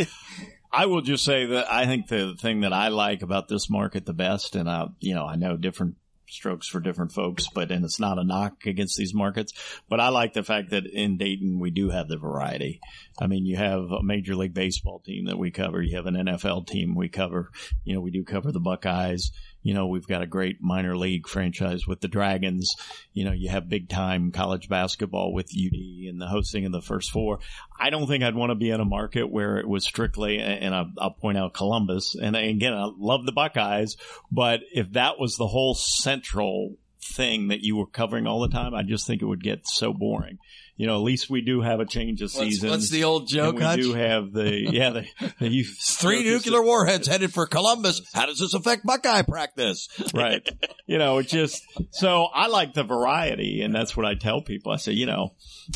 [0.72, 4.04] I will just say that I think the thing that I like about this market
[4.04, 5.94] the best, and I, you know, I know different
[6.28, 9.52] strokes for different folks, but and it's not a knock against these markets.
[9.88, 12.80] But I like the fact that in Dayton we do have the variety.
[13.18, 15.82] I mean, you have a major league baseball team that we cover.
[15.82, 17.50] You have an NFL team we cover.
[17.84, 19.30] You know, we do cover the Buckeyes.
[19.66, 22.76] You know, we've got a great minor league franchise with the Dragons.
[23.12, 26.80] You know, you have big time college basketball with UD and the hosting of the
[26.80, 27.40] first four.
[27.76, 30.72] I don't think I'd want to be in a market where it was strictly, and
[30.72, 32.14] I'll, I'll point out Columbus.
[32.14, 33.96] And again, I love the Buckeyes,
[34.30, 38.72] but if that was the whole central thing that you were covering all the time,
[38.72, 40.38] I just think it would get so boring.
[40.76, 42.70] You know, at least we do have a change of What's, seasons.
[42.70, 43.80] what's the old joke, we Hutch?
[43.80, 45.06] do have the yeah the,
[45.40, 48.02] the Three nuclear warheads headed for Columbus.
[48.12, 49.88] How does this affect Buckeye practice?
[50.14, 50.46] right.
[50.86, 51.62] You know, it just
[51.92, 54.70] so I like the variety, and that's what I tell people.
[54.72, 55.32] I say, you know,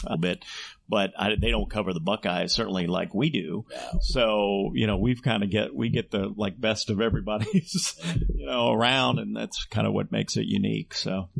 [0.06, 0.44] a bit,
[0.88, 3.64] but I, they don't cover the Buckeyes certainly like we do.
[4.02, 7.98] So you know, we've kind of get we get the like best of everybody's
[8.34, 10.92] you know around, and that's kind of what makes it unique.
[10.94, 11.30] So.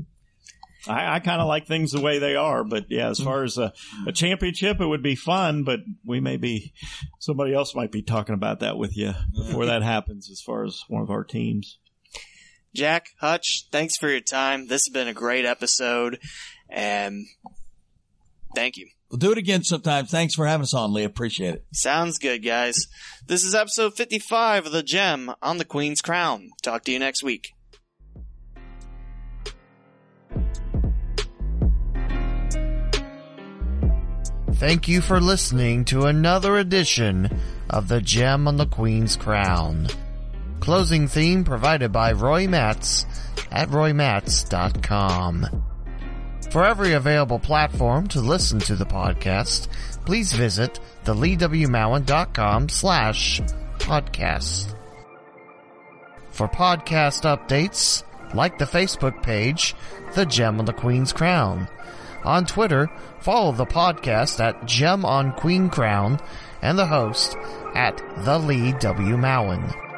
[0.87, 3.25] I, I kind of like things the way they are, but yeah, as hmm.
[3.25, 3.73] far as a,
[4.07, 6.73] a championship, it would be fun, but we may be,
[7.19, 10.83] somebody else might be talking about that with you before that happens as far as
[10.89, 11.79] one of our teams.
[12.75, 14.69] Jack, Hutch, thanks for your time.
[14.69, 16.21] This has been a great episode,
[16.69, 17.27] and
[18.55, 18.89] thank you.
[19.11, 20.07] We'll do it again sometime.
[20.07, 21.03] Thanks for having us on, Lee.
[21.03, 21.65] Appreciate it.
[21.73, 22.77] Sounds good, guys.
[23.27, 26.51] This is episode 55 of The Gem on the Queen's Crown.
[26.63, 27.55] Talk to you next week.
[34.61, 39.87] Thank you for listening to another edition of The Gem on the Queen's Crown.
[40.61, 43.07] Closing theme provided by Roy Matz
[43.51, 45.47] at roymatz.com.
[46.51, 49.69] For every available platform to listen to the podcast,
[50.05, 53.41] please visit theleewmowen.com slash
[53.79, 54.77] podcast.
[56.29, 58.05] For podcast updates,
[58.35, 59.75] like the Facebook page,
[60.15, 61.67] The Gem on the Queen's Crown.
[62.25, 62.91] On Twitter,
[63.21, 66.21] follow the podcast at Gem on Queen Crown
[66.63, 67.37] and the host
[67.75, 69.17] at The Lee W.
[69.17, 69.90] Mowen.